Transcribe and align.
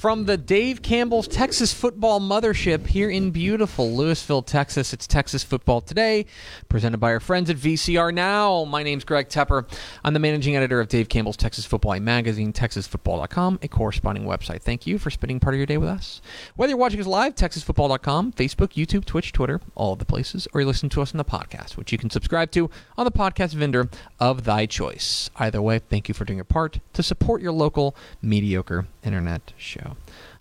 From 0.00 0.24
the 0.24 0.38
Dave 0.38 0.80
Campbell's 0.80 1.28
Texas 1.28 1.74
Football 1.74 2.20
Mothership 2.20 2.86
here 2.86 3.10
in 3.10 3.32
beautiful 3.32 3.90
Lewisville, 3.90 4.46
Texas, 4.46 4.94
it's 4.94 5.06
Texas 5.06 5.44
Football 5.44 5.82
Today, 5.82 6.24
presented 6.70 6.96
by 6.96 7.12
our 7.12 7.20
friends 7.20 7.50
at 7.50 7.58
VCR 7.58 8.14
Now. 8.14 8.64
My 8.64 8.82
name's 8.82 9.04
Greg 9.04 9.28
Tepper. 9.28 9.70
I'm 10.02 10.14
the 10.14 10.18
managing 10.18 10.56
editor 10.56 10.80
of 10.80 10.88
Dave 10.88 11.10
Campbell's 11.10 11.36
Texas 11.36 11.66
Football 11.66 12.00
magazine, 12.00 12.50
TexasFootball.com, 12.54 13.58
a 13.60 13.68
corresponding 13.68 14.24
website. 14.24 14.62
Thank 14.62 14.86
you 14.86 14.96
for 14.96 15.10
spending 15.10 15.38
part 15.38 15.54
of 15.54 15.58
your 15.58 15.66
day 15.66 15.76
with 15.76 15.90
us. 15.90 16.22
Whether 16.56 16.70
you're 16.70 16.78
watching 16.78 17.00
us 17.00 17.06
live, 17.06 17.34
TexasFootball.com, 17.34 18.32
Facebook, 18.32 18.68
YouTube, 18.68 19.04
Twitch, 19.04 19.32
Twitter, 19.32 19.60
all 19.74 19.92
of 19.92 19.98
the 19.98 20.06
places, 20.06 20.48
or 20.54 20.62
you 20.62 20.66
listen 20.66 20.88
to 20.88 21.02
us 21.02 21.12
on 21.12 21.18
the 21.18 21.26
podcast, 21.26 21.76
which 21.76 21.92
you 21.92 21.98
can 21.98 22.08
subscribe 22.08 22.50
to 22.52 22.70
on 22.96 23.04
the 23.04 23.12
podcast 23.12 23.52
vendor 23.52 23.90
of 24.18 24.44
thy 24.44 24.64
choice. 24.64 25.28
Either 25.36 25.60
way, 25.60 25.78
thank 25.78 26.08
you 26.08 26.14
for 26.14 26.24
doing 26.24 26.38
your 26.38 26.44
part 26.44 26.80
to 26.94 27.02
support 27.02 27.42
your 27.42 27.52
local 27.52 27.94
mediocre 28.22 28.86
internet 29.04 29.52
show. 29.58 29.89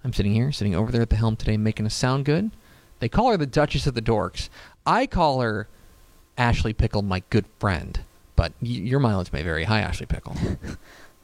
I'm 0.03 0.14
sitting 0.14 0.33
here, 0.33 0.52
sitting 0.52 0.75
over 0.75 0.92
there 0.92 1.02
at 1.02 1.09
the 1.09 1.16
helm 1.17 1.36
today, 1.36 1.58
making 1.58 1.86
us 1.86 1.94
sound 1.94 2.25
good. 2.25 2.52
They 3.00 3.09
call 3.09 3.31
her 3.31 3.38
the 3.38 3.45
Duchess 3.45 3.88
of 3.88 3.94
the 3.95 4.02
Dorks. 4.02 4.50
I 4.86 5.05
call 5.08 5.42
her 5.42 5.67
Ashley 6.38 6.73
Pickle, 6.73 7.02
my 7.02 7.23
good 7.30 7.45
friend. 7.59 8.02
But 8.36 8.53
y- 8.61 8.67
your 8.70 9.00
mileage 9.00 9.31
may 9.33 9.44
vary. 9.44 9.66
Hi, 9.66 9.80
Ashley 9.81 10.05
Pickle. 10.05 10.36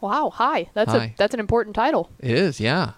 Wow, 0.01 0.29
hi. 0.29 0.69
That's 0.75 0.91
Hi. 0.91 1.05
a 1.05 1.17
that's 1.17 1.33
an 1.33 1.39
important 1.39 1.75
title. 1.75 2.11
it 2.19 2.29
is, 2.31 2.59
yeah. 2.59 2.91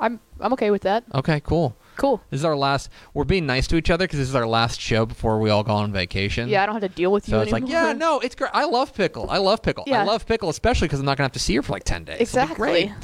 I'm 0.00 0.18
I'm 0.40 0.52
okay 0.54 0.70
with 0.72 0.82
that. 0.82 1.04
Okay, 1.14 1.40
cool. 1.40 1.76
Cool. 1.96 2.20
This 2.30 2.40
is 2.40 2.44
our 2.44 2.56
last. 2.56 2.90
We're 3.12 3.24
being 3.24 3.44
nice 3.46 3.66
to 3.68 3.76
each 3.76 3.90
other 3.90 4.04
because 4.06 4.18
this 4.18 4.28
is 4.28 4.34
our 4.34 4.46
last 4.46 4.80
show 4.80 5.04
before 5.04 5.38
we 5.40 5.50
all 5.50 5.62
go 5.62 5.72
on 5.72 5.92
vacation. 5.92 6.48
Yeah, 6.48 6.62
I 6.62 6.66
don't 6.66 6.74
have 6.80 6.82
to 6.90 6.96
deal 6.96 7.12
with 7.12 7.28
you 7.28 7.32
So 7.32 7.40
it's 7.40 7.52
like, 7.52 7.68
yeah, 7.68 7.92
no, 7.92 8.18
it's 8.20 8.34
great. 8.34 8.50
I 8.54 8.64
love 8.64 8.94
pickle. 8.94 9.28
I 9.30 9.38
love 9.38 9.62
pickle. 9.62 9.84
I 9.88 10.04
love 10.04 10.24
pickle, 10.26 10.48
especially 10.48 10.88
because 10.88 11.00
I'm 11.00 11.06
not 11.06 11.16
gonna 11.16 11.26
have 11.26 11.32
to 11.32 11.38
see 11.38 11.54
her 11.56 11.62
for 11.62 11.72
like 11.72 11.84
ten 11.84 12.04
days. 12.04 12.34
It'll 12.34 12.48
be 12.48 12.54
great. 12.54 12.84
Exactly. 12.84 12.94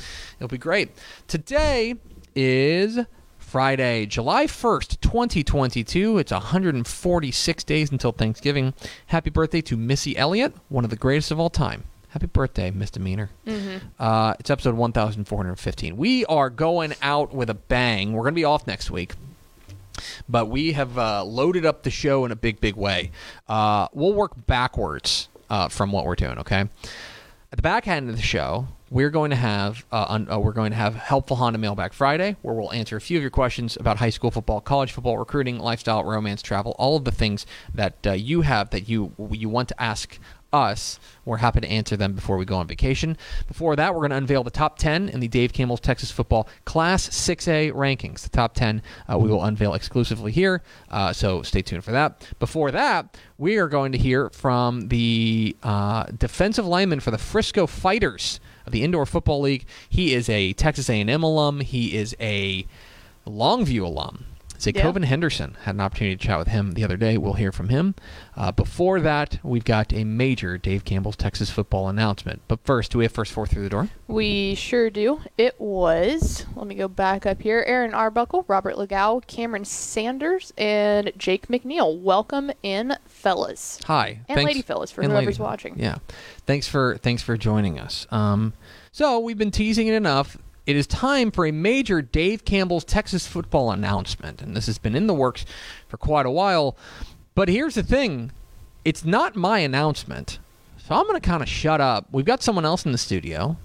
It'll 0.45 0.53
be 0.53 0.59
great. 0.59 0.91
Today 1.27 1.95
is 2.35 2.99
Friday, 3.39 4.05
July 4.05 4.45
1st, 4.45 5.01
2022. 5.01 6.19
It's 6.19 6.33
146 6.33 7.65
days 7.65 7.91
until 7.91 8.13
Thanksgiving. 8.13 8.75
Happy 9.07 9.31
birthday 9.31 9.63
to 9.63 9.79
Missy 9.79 10.19
Elliott, 10.19 10.53
one 10.69 10.85
of 10.85 10.91
the 10.91 10.97
greatest 10.97 11.31
of 11.31 11.41
all 11.41 11.49
time. 11.49 11.85
Happy 12.09 12.27
birthday, 12.27 12.71
misdemeanor. 12.71 13.31
Mm-hmm. 13.47 13.87
Uh, 13.99 14.35
it's 14.39 14.51
episode 14.51 14.75
1415. 14.75 15.97
We 15.97 16.27
are 16.27 16.51
going 16.51 16.93
out 17.01 17.35
with 17.35 17.49
a 17.49 17.55
bang. 17.55 18.13
We're 18.13 18.25
going 18.25 18.35
to 18.35 18.39
be 18.39 18.45
off 18.45 18.67
next 18.67 18.91
week. 18.91 19.15
But 20.29 20.51
we 20.51 20.73
have 20.73 20.99
uh, 20.99 21.25
loaded 21.25 21.65
up 21.65 21.85
the 21.85 21.91
show 21.91 22.27
in 22.27 22.33
a 22.33 22.37
big, 22.37 22.61
big 22.61 22.77
way. 22.77 23.13
Uh, 23.49 23.89
we'll 23.95 24.13
work 24.13 24.33
backwards 24.47 25.31
uh, 25.49 25.69
from 25.69 25.91
what 25.91 26.05
we're 26.05 26.17
doing. 26.17 26.39
Okay. 26.41 26.69
At 27.55 27.57
the 27.57 27.63
back 27.63 27.89
end 27.89 28.11
of 28.11 28.17
the 28.17 28.23
show, 28.23 28.67
we're 28.95 29.11
going 29.11 29.31
to 29.31 29.37
have 29.37 29.85
uh, 29.91 30.25
uh, 30.31 30.39
we're 30.39 30.53
going 30.53 30.71
to 30.71 30.77
have 30.77 30.95
helpful 30.95 31.37
Honda 31.37 31.59
Mailbag 31.59 31.93
Friday, 31.93 32.37
where 32.43 32.55
we'll 32.55 32.73
answer 32.73 32.97
a 32.97 33.01
few 33.01 33.19
of 33.19 33.23
your 33.23 33.31
questions 33.31 33.77
about 33.77 33.97
high 33.97 34.11
school 34.11 34.31
football, 34.31 34.61
college 34.61 34.93
football, 34.93 35.19
recruiting, 35.19 35.59
lifestyle, 35.59 36.05
romance, 36.05 36.43
travel, 36.43 36.77
all 36.79 36.97
of 36.97 37.05
the 37.05 37.11
things 37.11 37.45
that 37.75 37.95
uh, 38.07 38.13
you 38.13 38.43
have 38.43 38.71
that 38.71 38.89
you 38.89 39.13
you 39.33 39.49
want 39.49 39.69
to 39.69 39.83
ask 39.83 40.21
us. 40.53 41.01
We're 41.25 41.39
happy 41.39 41.61
to 41.63 41.69
answer 41.69 41.97
them 41.97 42.13
before 42.13 42.37
we 42.37 42.45
go 42.45 42.55
on 42.55 42.69
vacation. 42.69 43.17
Before 43.49 43.75
that, 43.75 43.93
we're 43.93 44.03
going 44.03 44.11
to 44.11 44.17
unveil 44.17 44.45
the 44.45 44.53
top 44.53 44.79
10 44.79 45.09
in 45.09 45.19
the 45.19 45.27
Dave 45.27 45.53
Campbell's 45.53 45.81
Texas 45.81 46.13
Football 46.13 46.47
Class 46.65 47.09
6A 47.09 47.73
rankings. 47.73 48.23
The 48.23 48.29
top 48.29 48.55
10 48.55 48.81
uh, 49.13 49.19
we 49.19 49.29
will 49.29 49.43
unveil 49.43 49.75
exclusively 49.75 50.31
here, 50.31 50.63
uh, 50.89 51.13
so 51.13 51.43
stay 51.43 51.63
tuned 51.63 51.83
for 51.83 51.91
that. 51.91 52.25
Before 52.39 52.71
that, 52.71 53.19
we 53.39 53.57
are 53.57 53.67
going 53.67 53.91
to 53.91 53.99
hear 53.99 54.31
from 54.31 54.87
the 54.87 55.57
uh, 55.65 56.05
defensive 56.17 56.69
lineman 56.69 57.01
for 57.01 57.11
the 57.11 57.19
Frisco 57.19 57.67
Fighters 57.67 58.39
the 58.69 58.83
Indoor 58.83 59.07
Football 59.07 59.41
League. 59.43 59.67
He 59.89 60.15
is 60.15 60.29
a 60.29 60.53
Texas 60.55 60.89
A&M 60.89 61.23
alum. 61.23 61.61
He 61.61 61.97
is 61.97 62.17
a 62.21 62.67
Longview 63.27 63.83
alum. 63.83 64.25
Say 64.57 64.73
Yeah. 64.75 64.83
Coven 64.83 65.03
Henderson 65.03 65.57
had 65.65 65.75
an 65.75 65.81
opportunity 65.81 66.17
to 66.17 66.27
chat 66.27 66.39
with 66.39 66.49
him 66.49 66.73
the 66.73 66.85
other 66.85 66.97
day. 66.97 67.19
We'll 67.19 67.33
hear 67.35 67.53
from 67.53 67.69
him. 67.69 67.95
Uh, 68.37 68.53
before 68.53 69.01
that, 69.01 69.39
we've 69.43 69.65
got 69.65 69.93
a 69.93 70.05
major 70.05 70.57
Dave 70.57 70.85
Campbell's 70.85 71.17
Texas 71.17 71.51
football 71.51 71.89
announcement. 71.89 72.41
But 72.49 72.61
first, 72.65 72.93
do 72.93 72.99
we 72.99 73.05
have 73.05 73.13
first 73.13 73.33
four 73.33 73.47
through 73.47 73.65
the 73.65 73.69
door? 73.69 73.89
We 74.07 74.55
sure 74.55 74.91
do. 74.91 75.21
It 75.37 75.61
was. 75.61 76.47
Let 76.55 76.67
me 76.67 76.77
go 76.77 76.89
back 76.89 77.27
up 77.27 77.43
here. 77.43 77.65
Aaron 77.67 77.93
Arbuckle, 77.95 78.45
Robert 78.49 78.77
Legow, 78.77 79.27
Cameron 79.27 79.65
Sanders, 79.65 80.53
and 80.57 81.13
Jake 81.19 81.49
McNeil. 81.49 81.99
Welcome 82.01 82.51
in, 82.63 82.97
fellas. 83.07 83.81
Hi, 83.87 84.21
And 84.29 84.43
lady 84.45 84.63
fellas 84.63 84.91
for 84.91 85.03
and 85.03 85.11
whoever's 85.13 85.39
lady. 85.39 85.43
watching. 85.43 85.79
Yeah, 85.79 85.97
thanks 86.47 86.69
for 86.69 86.97
thanks 87.03 87.23
for 87.23 87.37
joining 87.37 87.79
us. 87.79 88.07
Um, 88.11 88.53
so 88.93 89.19
we've 89.19 89.39
been 89.39 89.51
teasing 89.51 89.89
it 89.89 89.95
enough. 89.95 90.39
It 90.67 90.77
is 90.77 90.87
time 90.87 91.31
for 91.31 91.45
a 91.45 91.53
major 91.53 92.01
Dave 92.01 92.45
Campbell's 92.45 92.85
Texas 92.85 93.27
football 93.27 93.71
announcement, 93.71 94.41
and 94.41 94.57
this 94.57 94.67
has 94.67 94.79
been 94.79 94.95
in 94.95 95.07
the 95.07 95.15
works 95.15 95.45
for 95.89 95.99
quite 95.99 96.25
a 96.25 96.31
while. 96.31 96.77
But 97.35 97.49
here's 97.49 97.75
the 97.75 97.83
thing: 97.83 98.33
it's 98.85 99.05
not 99.05 99.37
my 99.37 99.59
announcement, 99.59 100.39
so 100.79 100.95
I'm 100.95 101.07
going 101.07 101.21
to 101.21 101.27
kind 101.27 101.43
of 101.43 101.49
shut 101.49 101.81
up. 101.83 102.07
We've 102.11 102.25
got 102.25 102.43
someone 102.43 102.65
else 102.65 102.87
in 102.87 102.93
the 102.93 102.99
studio. 102.99 103.59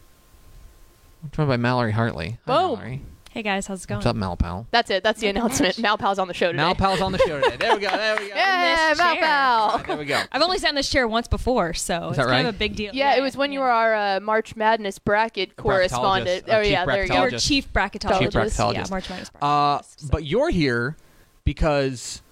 I'm 1.24 1.32
joined 1.32 1.50
by 1.50 1.58
Mallory 1.58 1.94
Hartley. 1.94 2.38
Hi, 2.46 2.54
Boom. 2.54 2.80
Mallory. 2.80 3.02
Hey 3.32 3.44
guys, 3.44 3.68
how's 3.68 3.84
it 3.84 3.88
going? 3.88 3.98
What's 3.98 4.08
up, 4.08 4.16
Malpal? 4.16 4.66
That's 4.72 4.90
it. 4.90 5.04
That's 5.04 5.20
the 5.22 5.28
announcement. 5.28 5.76
Malpal's 5.76 6.18
on 6.18 6.28
the 6.28 6.34
show 6.34 6.52
today. 6.52 6.64
Malpal's 6.64 7.00
on 7.00 7.12
the 7.12 7.20
show 7.20 7.40
today. 7.40 7.58
There 7.58 7.76
we 7.76 7.82
go. 7.82 7.90
There 7.96 8.16
we 8.18 8.28
go. 8.30 8.34
Yeah, 8.36 8.90
this 8.90 8.98
chair. 8.98 9.06
Malpal. 9.16 9.76
right, 9.76 9.88
there 9.88 9.98
we 9.98 10.06
go. 10.06 10.22
I've 10.32 10.42
only 10.42 10.58
sat 10.58 10.70
in 10.70 10.76
this 10.76 10.90
chair 10.90 11.08
once 11.08 11.28
before, 11.28 11.76
so 11.76 12.06
Is 12.06 12.08
it's 12.10 12.18
that 12.18 12.24
kind 12.24 12.32
right? 12.32 12.46
of 12.48 12.56
a 12.56 12.58
big 12.58 12.76
deal. 12.76 12.92
Yeah, 12.96 13.16
it 13.18 13.22
was 13.22 13.38
when 13.38 13.52
you 13.52 13.60
were 13.60 13.70
our 13.70 13.94
uh, 13.94 14.20
March 14.20 14.56
Madness 14.56 14.98
bracket 14.98 15.56
correspondent. 15.58 16.48
bracketologist, 16.48 16.58
Oh 16.58 16.64
chief 16.64 16.72
yeah, 16.72 16.86
there 16.86 17.04
you 17.04 17.10
go. 17.10 17.22
Your 17.28 17.40
chief 17.40 17.72
bracketologist. 17.72 18.20
Chief 18.20 18.30
bracketologist. 18.32 18.74
Yeah, 18.74 18.86
March 18.90 19.10
Madness 19.12 19.32
Uh, 19.40 19.78
bracketologist. 19.80 20.00
so. 20.00 20.08
but 20.12 20.26
you're 20.26 20.50
here 20.50 20.98
because 21.46 22.24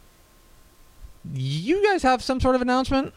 you 1.32 1.84
guys 1.86 2.02
have 2.02 2.24
some 2.24 2.40
sort 2.40 2.56
of 2.56 2.62
announcement. 2.64 3.14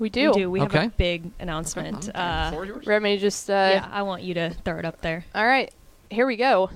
We 0.00 0.10
do. 0.10 0.30
we 0.32 0.34
do. 0.40 0.50
We 0.50 0.60
have 0.60 0.74
a 0.74 0.88
big 0.88 1.30
announcement. 1.38 2.08
Okay, 2.08 2.18
Uh, 2.18 2.46
the 2.46 2.50
floor 2.52 2.64
is 2.64 2.68
yours. 2.70 2.86
Let 2.88 3.02
just. 3.18 3.48
Uh, 3.48 3.52
yeah, 3.74 3.88
I 3.92 4.02
want 4.02 4.22
you 4.22 4.34
to 4.34 4.50
throw 4.64 4.78
it 4.78 4.84
up 4.84 5.00
there. 5.00 5.24
All 5.32 5.46
right, 5.46 5.72
here 6.10 6.26
we 6.26 6.34
go. 6.36 6.70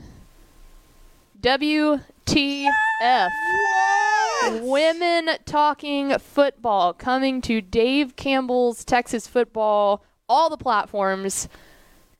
WTF. 1.44 2.70
Women 4.62 5.28
Talking 5.44 6.18
Football 6.18 6.94
coming 6.94 7.42
to 7.42 7.60
Dave 7.60 8.16
Campbell's 8.16 8.82
Texas 8.82 9.26
Football, 9.26 10.02
all 10.26 10.48
the 10.48 10.56
platforms, 10.56 11.50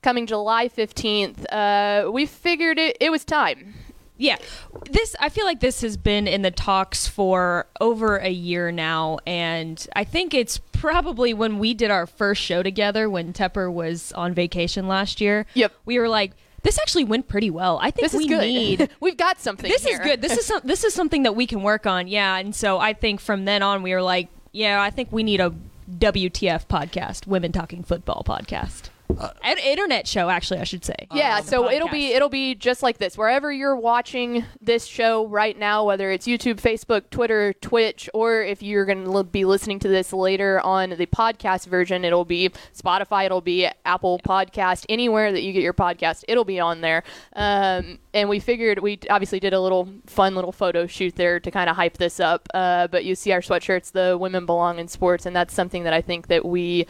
coming 0.03 0.27
July 0.27 0.69
15th. 0.69 1.43
Uh, 1.51 2.11
we 2.11 2.27
figured 2.27 2.77
it, 2.77 2.97
it 3.01 3.09
was 3.09 3.25
time. 3.25 3.73
Yeah, 4.17 4.37
this 4.91 5.15
I 5.19 5.29
feel 5.29 5.45
like 5.45 5.59
this 5.59 5.81
has 5.81 5.97
been 5.97 6.27
in 6.27 6.43
the 6.43 6.51
talks 6.51 7.07
for 7.07 7.65
over 7.81 8.17
a 8.17 8.29
year 8.29 8.71
now, 8.71 9.17
and 9.25 9.85
I 9.95 10.03
think 10.03 10.35
it's 10.35 10.59
probably 10.71 11.33
when 11.33 11.57
we 11.57 11.73
did 11.73 11.89
our 11.89 12.05
first 12.05 12.43
show 12.43 12.61
together 12.61 13.09
when 13.09 13.33
Tepper 13.33 13.73
was 13.73 14.11
on 14.13 14.35
vacation 14.35 14.87
last 14.87 15.19
year. 15.19 15.47
Yep. 15.55 15.73
we 15.83 15.97
were 15.97 16.09
like, 16.09 16.33
this 16.65 16.77
actually 16.79 17.05
went 17.05 17.27
pretty 17.29 17.49
well. 17.49 17.79
I 17.81 17.91
think 17.91 18.11
This 18.11 18.19
we 18.19 18.27
need 18.27 18.89
We've 18.99 19.15
got 19.15 19.39
something. 19.39 19.69
this 19.71 19.85
here. 19.85 19.93
is 19.93 19.99
good. 19.99 20.21
This 20.21 20.37
is 20.37 20.45
some, 20.45 20.61
this 20.65 20.83
is 20.83 20.93
something 20.93 21.23
that 21.23 21.35
we 21.35 21.47
can 21.47 21.61
work 21.63 21.85
on. 21.85 22.07
Yeah, 22.09 22.35
and 22.37 22.53
so 22.53 22.77
I 22.79 22.91
think 22.93 23.21
from 23.21 23.45
then 23.45 23.63
on 23.63 23.81
we 23.83 23.93
were 23.93 24.01
like, 24.01 24.27
yeah, 24.51 24.81
I 24.81 24.89
think 24.89 25.11
we 25.11 25.23
need 25.23 25.39
a 25.39 25.53
WTF 25.89 26.67
podcast, 26.67 27.27
Women 27.27 27.51
Talking 27.51 27.83
Football 27.83 28.23
podcast. 28.27 28.89
An 29.43 29.57
internet 29.59 30.07
show, 30.07 30.29
actually, 30.29 30.59
I 30.59 30.63
should 30.63 30.83
say. 30.83 30.95
Yeah, 31.13 31.37
Um, 31.37 31.45
so 31.45 31.71
it'll 31.71 31.89
be 31.89 32.13
it'll 32.13 32.29
be 32.29 32.55
just 32.55 32.83
like 32.83 32.97
this. 32.97 33.17
Wherever 33.17 33.51
you're 33.51 33.75
watching 33.75 34.45
this 34.61 34.85
show 34.85 35.27
right 35.27 35.57
now, 35.57 35.85
whether 35.85 36.11
it's 36.11 36.27
YouTube, 36.27 36.55
Facebook, 36.55 37.09
Twitter, 37.11 37.53
Twitch, 37.53 38.09
or 38.13 38.41
if 38.41 38.61
you're 38.63 38.85
going 38.85 39.05
to 39.05 39.23
be 39.23 39.45
listening 39.45 39.79
to 39.79 39.87
this 39.87 40.11
later 40.11 40.59
on 40.61 40.91
the 40.91 41.05
podcast 41.05 41.67
version, 41.67 42.03
it'll 42.03 42.25
be 42.25 42.49
Spotify, 42.75 43.25
it'll 43.25 43.41
be 43.41 43.69
Apple 43.85 44.19
Podcast, 44.19 44.85
anywhere 44.89 45.31
that 45.31 45.43
you 45.43 45.53
get 45.53 45.63
your 45.63 45.73
podcast, 45.73 46.23
it'll 46.27 46.45
be 46.45 46.59
on 46.59 46.81
there. 46.81 47.03
Um, 47.35 47.99
and 48.13 48.27
we 48.27 48.39
figured 48.39 48.79
we 48.79 48.99
obviously 49.09 49.39
did 49.39 49.53
a 49.53 49.59
little 49.61 49.87
fun 50.07 50.35
little 50.35 50.51
photo 50.51 50.87
shoot 50.87 51.15
there 51.15 51.39
to 51.39 51.51
kind 51.51 51.69
of 51.69 51.75
hype 51.75 51.97
this 51.97 52.19
up. 52.19 52.47
Uh, 52.53 52.87
but 52.87 53.05
you 53.05 53.15
see 53.15 53.31
our 53.31 53.41
sweatshirts, 53.41 53.91
the 53.91 54.17
women 54.19 54.45
belong 54.45 54.79
in 54.79 54.87
sports, 54.87 55.25
and 55.25 55.35
that's 55.35 55.53
something 55.53 55.83
that 55.83 55.93
I 55.93 56.01
think 56.01 56.27
that 56.27 56.45
we 56.45 56.87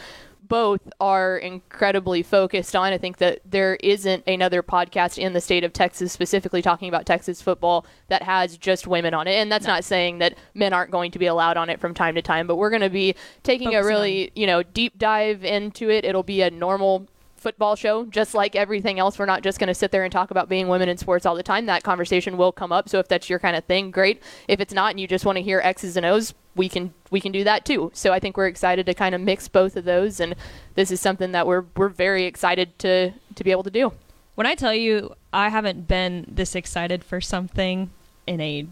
both 0.47 0.81
are 0.99 1.37
incredibly 1.37 2.23
focused 2.23 2.75
on. 2.75 2.93
I 2.93 2.97
think 2.97 3.17
that 3.17 3.39
there 3.45 3.75
isn't 3.75 4.23
another 4.27 4.61
podcast 4.63 5.17
in 5.17 5.33
the 5.33 5.41
state 5.41 5.63
of 5.63 5.73
Texas 5.73 6.11
specifically 6.11 6.61
talking 6.61 6.89
about 6.89 7.05
Texas 7.05 7.41
football 7.41 7.85
that 8.07 8.23
has 8.23 8.57
just 8.57 8.87
women 8.87 9.13
on 9.13 9.27
it. 9.27 9.35
And 9.35 9.51
that's 9.51 9.67
not 9.67 9.83
saying 9.83 10.19
that 10.19 10.37
men 10.53 10.73
aren't 10.73 10.91
going 10.91 11.11
to 11.11 11.19
be 11.19 11.25
allowed 11.25 11.57
on 11.57 11.69
it 11.69 11.79
from 11.79 11.93
time 11.93 12.15
to 12.15 12.21
time, 12.21 12.47
but 12.47 12.55
we're 12.55 12.69
going 12.69 12.81
to 12.81 12.89
be 12.89 13.15
taking 13.43 13.69
a 13.69 13.71
Focusing 13.71 13.87
really, 13.87 14.31
you 14.35 14.47
know, 14.47 14.63
deep 14.63 14.97
dive 14.97 15.43
into 15.43 15.89
it. 15.89 16.05
It'll 16.05 16.23
be 16.23 16.41
a 16.41 16.49
normal 16.49 17.07
football 17.35 17.75
show 17.75 18.05
just 18.05 18.33
like 18.33 18.55
everything 18.55 18.97
else 18.97 19.19
we're 19.19 19.25
not 19.27 19.43
just 19.43 19.59
going 19.59 19.67
to 19.67 19.73
sit 19.75 19.91
there 19.91 20.03
and 20.03 20.11
talk 20.11 20.31
about 20.31 20.49
being 20.49 20.67
women 20.67 20.89
in 20.89 20.97
sports 20.97 21.27
all 21.27 21.35
the 21.35 21.43
time 21.43 21.67
that 21.67 21.83
conversation 21.83 22.37
will 22.37 22.51
come 22.51 22.71
up 22.71 22.89
so 22.89 22.97
if 22.97 23.07
that's 23.07 23.29
your 23.29 23.37
kind 23.37 23.55
of 23.55 23.63
thing 23.65 23.91
great 23.91 24.19
if 24.47 24.59
it's 24.59 24.73
not 24.73 24.89
and 24.89 24.99
you 24.99 25.07
just 25.07 25.25
want 25.25 25.35
to 25.35 25.43
hear 25.43 25.61
x's 25.63 25.95
and 25.95 26.07
o's 26.07 26.33
we 26.55 26.69
can 26.69 26.93
we 27.11 27.19
can 27.19 27.31
do 27.31 27.43
that 27.43 27.65
too 27.65 27.91
so 27.93 28.11
i 28.13 28.19
think 28.19 28.37
we're 28.37 28.47
excited 28.47 28.85
to 28.85 28.93
kind 28.93 29.13
of 29.13 29.21
mix 29.21 29.47
both 29.47 29.75
of 29.75 29.83
those 29.85 30.19
and 30.19 30.35
this 30.75 30.89
is 30.91 30.99
something 31.01 31.31
that 31.33 31.45
we're 31.45 31.65
we're 31.75 31.89
very 31.89 32.23
excited 32.25 32.77
to 32.79 33.11
to 33.35 33.43
be 33.43 33.51
able 33.51 33.63
to 33.63 33.71
do 33.71 33.91
When 34.35 34.47
I 34.47 34.55
tell 34.55 34.73
you 34.73 35.15
I 35.31 35.49
haven't 35.49 35.87
been 35.87 36.25
this 36.27 36.55
excited 36.55 37.03
for 37.03 37.19
something 37.21 37.89
in 38.27 38.41
a 38.41 38.65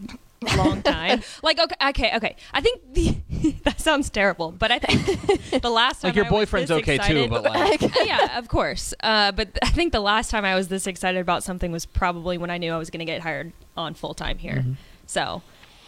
long 0.58 0.82
time. 0.82 1.22
like 1.44 1.58
okay, 1.60 1.76
okay, 1.90 2.12
okay. 2.18 2.36
I 2.54 2.60
think 2.62 2.82
the 2.94 3.16
that 3.64 3.80
sounds 3.80 4.10
terrible, 4.10 4.52
but 4.52 4.72
I 4.72 4.80
think 4.80 5.62
the 5.62 5.70
last 5.70 6.02
time 6.02 6.10
Like 6.10 6.16
your 6.16 6.26
I 6.26 6.30
was 6.30 6.38
boyfriend's 6.38 6.70
this 6.70 6.82
okay 6.82 6.96
excited- 6.96 7.24
too, 7.24 7.30
but 7.30 7.44
like 7.44 7.82
yeah, 8.06 8.38
of 8.38 8.48
course. 8.50 8.94
Uh, 9.02 9.32
but 9.32 9.58
I 9.62 9.70
think 9.70 9.94
the 9.94 10.02
last 10.02 10.32
time 10.32 10.44
I 10.44 10.56
was 10.56 10.68
this 10.68 10.86
excited 10.88 11.20
about 11.22 11.44
something 11.44 11.72
was 11.72 11.86
probably 11.86 12.38
when 12.38 12.50
I 12.50 12.58
knew 12.58 12.74
I 12.74 12.78
was 12.78 12.90
going 12.90 13.00
to 13.00 13.06
get 13.06 13.22
hired 13.22 13.54
on 13.78 13.94
full 13.94 14.14
time 14.14 14.38
here. 14.38 14.56
Mm-hmm. 14.58 14.74
So 15.06 15.42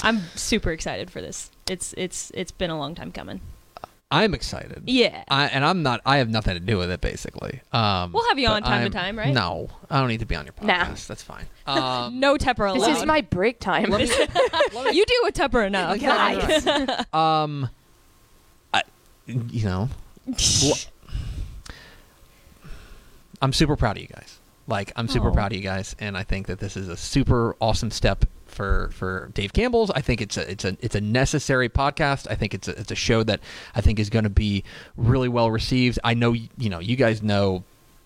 I'm 0.05 0.21
super 0.35 0.71
excited 0.71 1.09
for 1.11 1.19
this. 1.21 1.51
It's 1.69 1.93
it's 1.97 2.31
it's 2.33 2.51
been 2.51 2.69
a 2.69 2.77
long 2.77 2.95
time 2.95 3.11
coming. 3.11 3.41
I'm 4.11 4.35
excited. 4.35 4.83
Yeah. 4.85 5.23
I, 5.27 5.47
and 5.47 5.65
I'm 5.65 5.81
not. 5.81 5.99
I 6.05 6.17
have 6.17 6.29
nothing 6.29 6.53
to 6.53 6.59
do 6.59 6.77
with 6.77 6.91
it, 6.91 7.01
basically. 7.01 7.61
Um, 7.73 8.11
We'll 8.13 8.25
have 8.29 8.37
you 8.37 8.47
on 8.47 8.61
time 8.61 8.89
to 8.89 8.97
I'm- 8.97 9.15
time, 9.15 9.17
right? 9.17 9.33
No, 9.33 9.67
I 9.89 9.99
don't 9.99 10.09
need 10.09 10.19
to 10.19 10.27
be 10.27 10.35
on 10.35 10.45
your 10.45 10.53
Nah. 10.61 10.85
podcast. 10.85 11.07
That's 11.07 11.23
fine. 11.23 11.45
Um, 11.65 12.19
no 12.19 12.37
Tepper 12.37 12.69
allowed. 12.69 12.87
this 12.87 12.99
is 12.99 13.05
my 13.05 13.21
break 13.21 13.59
time 13.59 13.89
let 13.89 14.01
me, 14.01 14.07
let 14.75 14.85
me- 14.85 14.95
you 14.97 15.05
do 15.05 15.19
with 15.23 15.33
Tepper 15.33 15.65
enough. 15.65 15.99
Guys. 15.99 16.67
um, 17.13 17.67
I, 18.73 18.83
you 19.25 19.65
know, 19.65 19.89
I'm 23.41 23.53
super 23.53 23.75
proud 23.75 23.97
of 23.97 24.01
you 24.03 24.07
guys. 24.09 24.39
Like, 24.67 24.91
I'm 24.95 25.07
super 25.07 25.29
Aw. 25.29 25.33
proud 25.33 25.51
of 25.51 25.57
you 25.57 25.63
guys, 25.63 25.95
and 25.99 26.15
I 26.17 26.23
think 26.23 26.47
that 26.47 26.59
this 26.59 26.77
is 26.77 26.87
a 26.89 26.97
super 26.97 27.55
awesome 27.59 27.91
step 27.91 28.25
for 28.55 28.89
for 28.93 29.29
Dave 29.33 29.53
Campbell's. 29.53 29.91
I 29.91 30.01
think 30.01 30.21
it's 30.21 30.37
a 30.37 30.49
it's 30.49 30.65
a 30.65 30.77
it's 30.79 30.95
a 30.95 31.01
necessary 31.01 31.69
podcast. 31.69 32.27
I 32.29 32.35
think 32.35 32.53
it's 32.53 32.67
a, 32.67 32.79
it's 32.79 32.91
a 32.91 32.95
show 32.95 33.21
that 33.23 33.41
I 33.75 33.81
think 33.81 33.99
is 33.99 34.09
going 34.09 34.23
to 34.23 34.29
be 34.29 34.63
really 34.97 35.29
well 35.29 35.51
received. 35.51 35.99
I 36.03 36.13
know 36.13 36.33
you 36.33 36.69
know 36.69 36.79
you 36.79 36.95
guys 36.95 37.21
know 37.21 37.63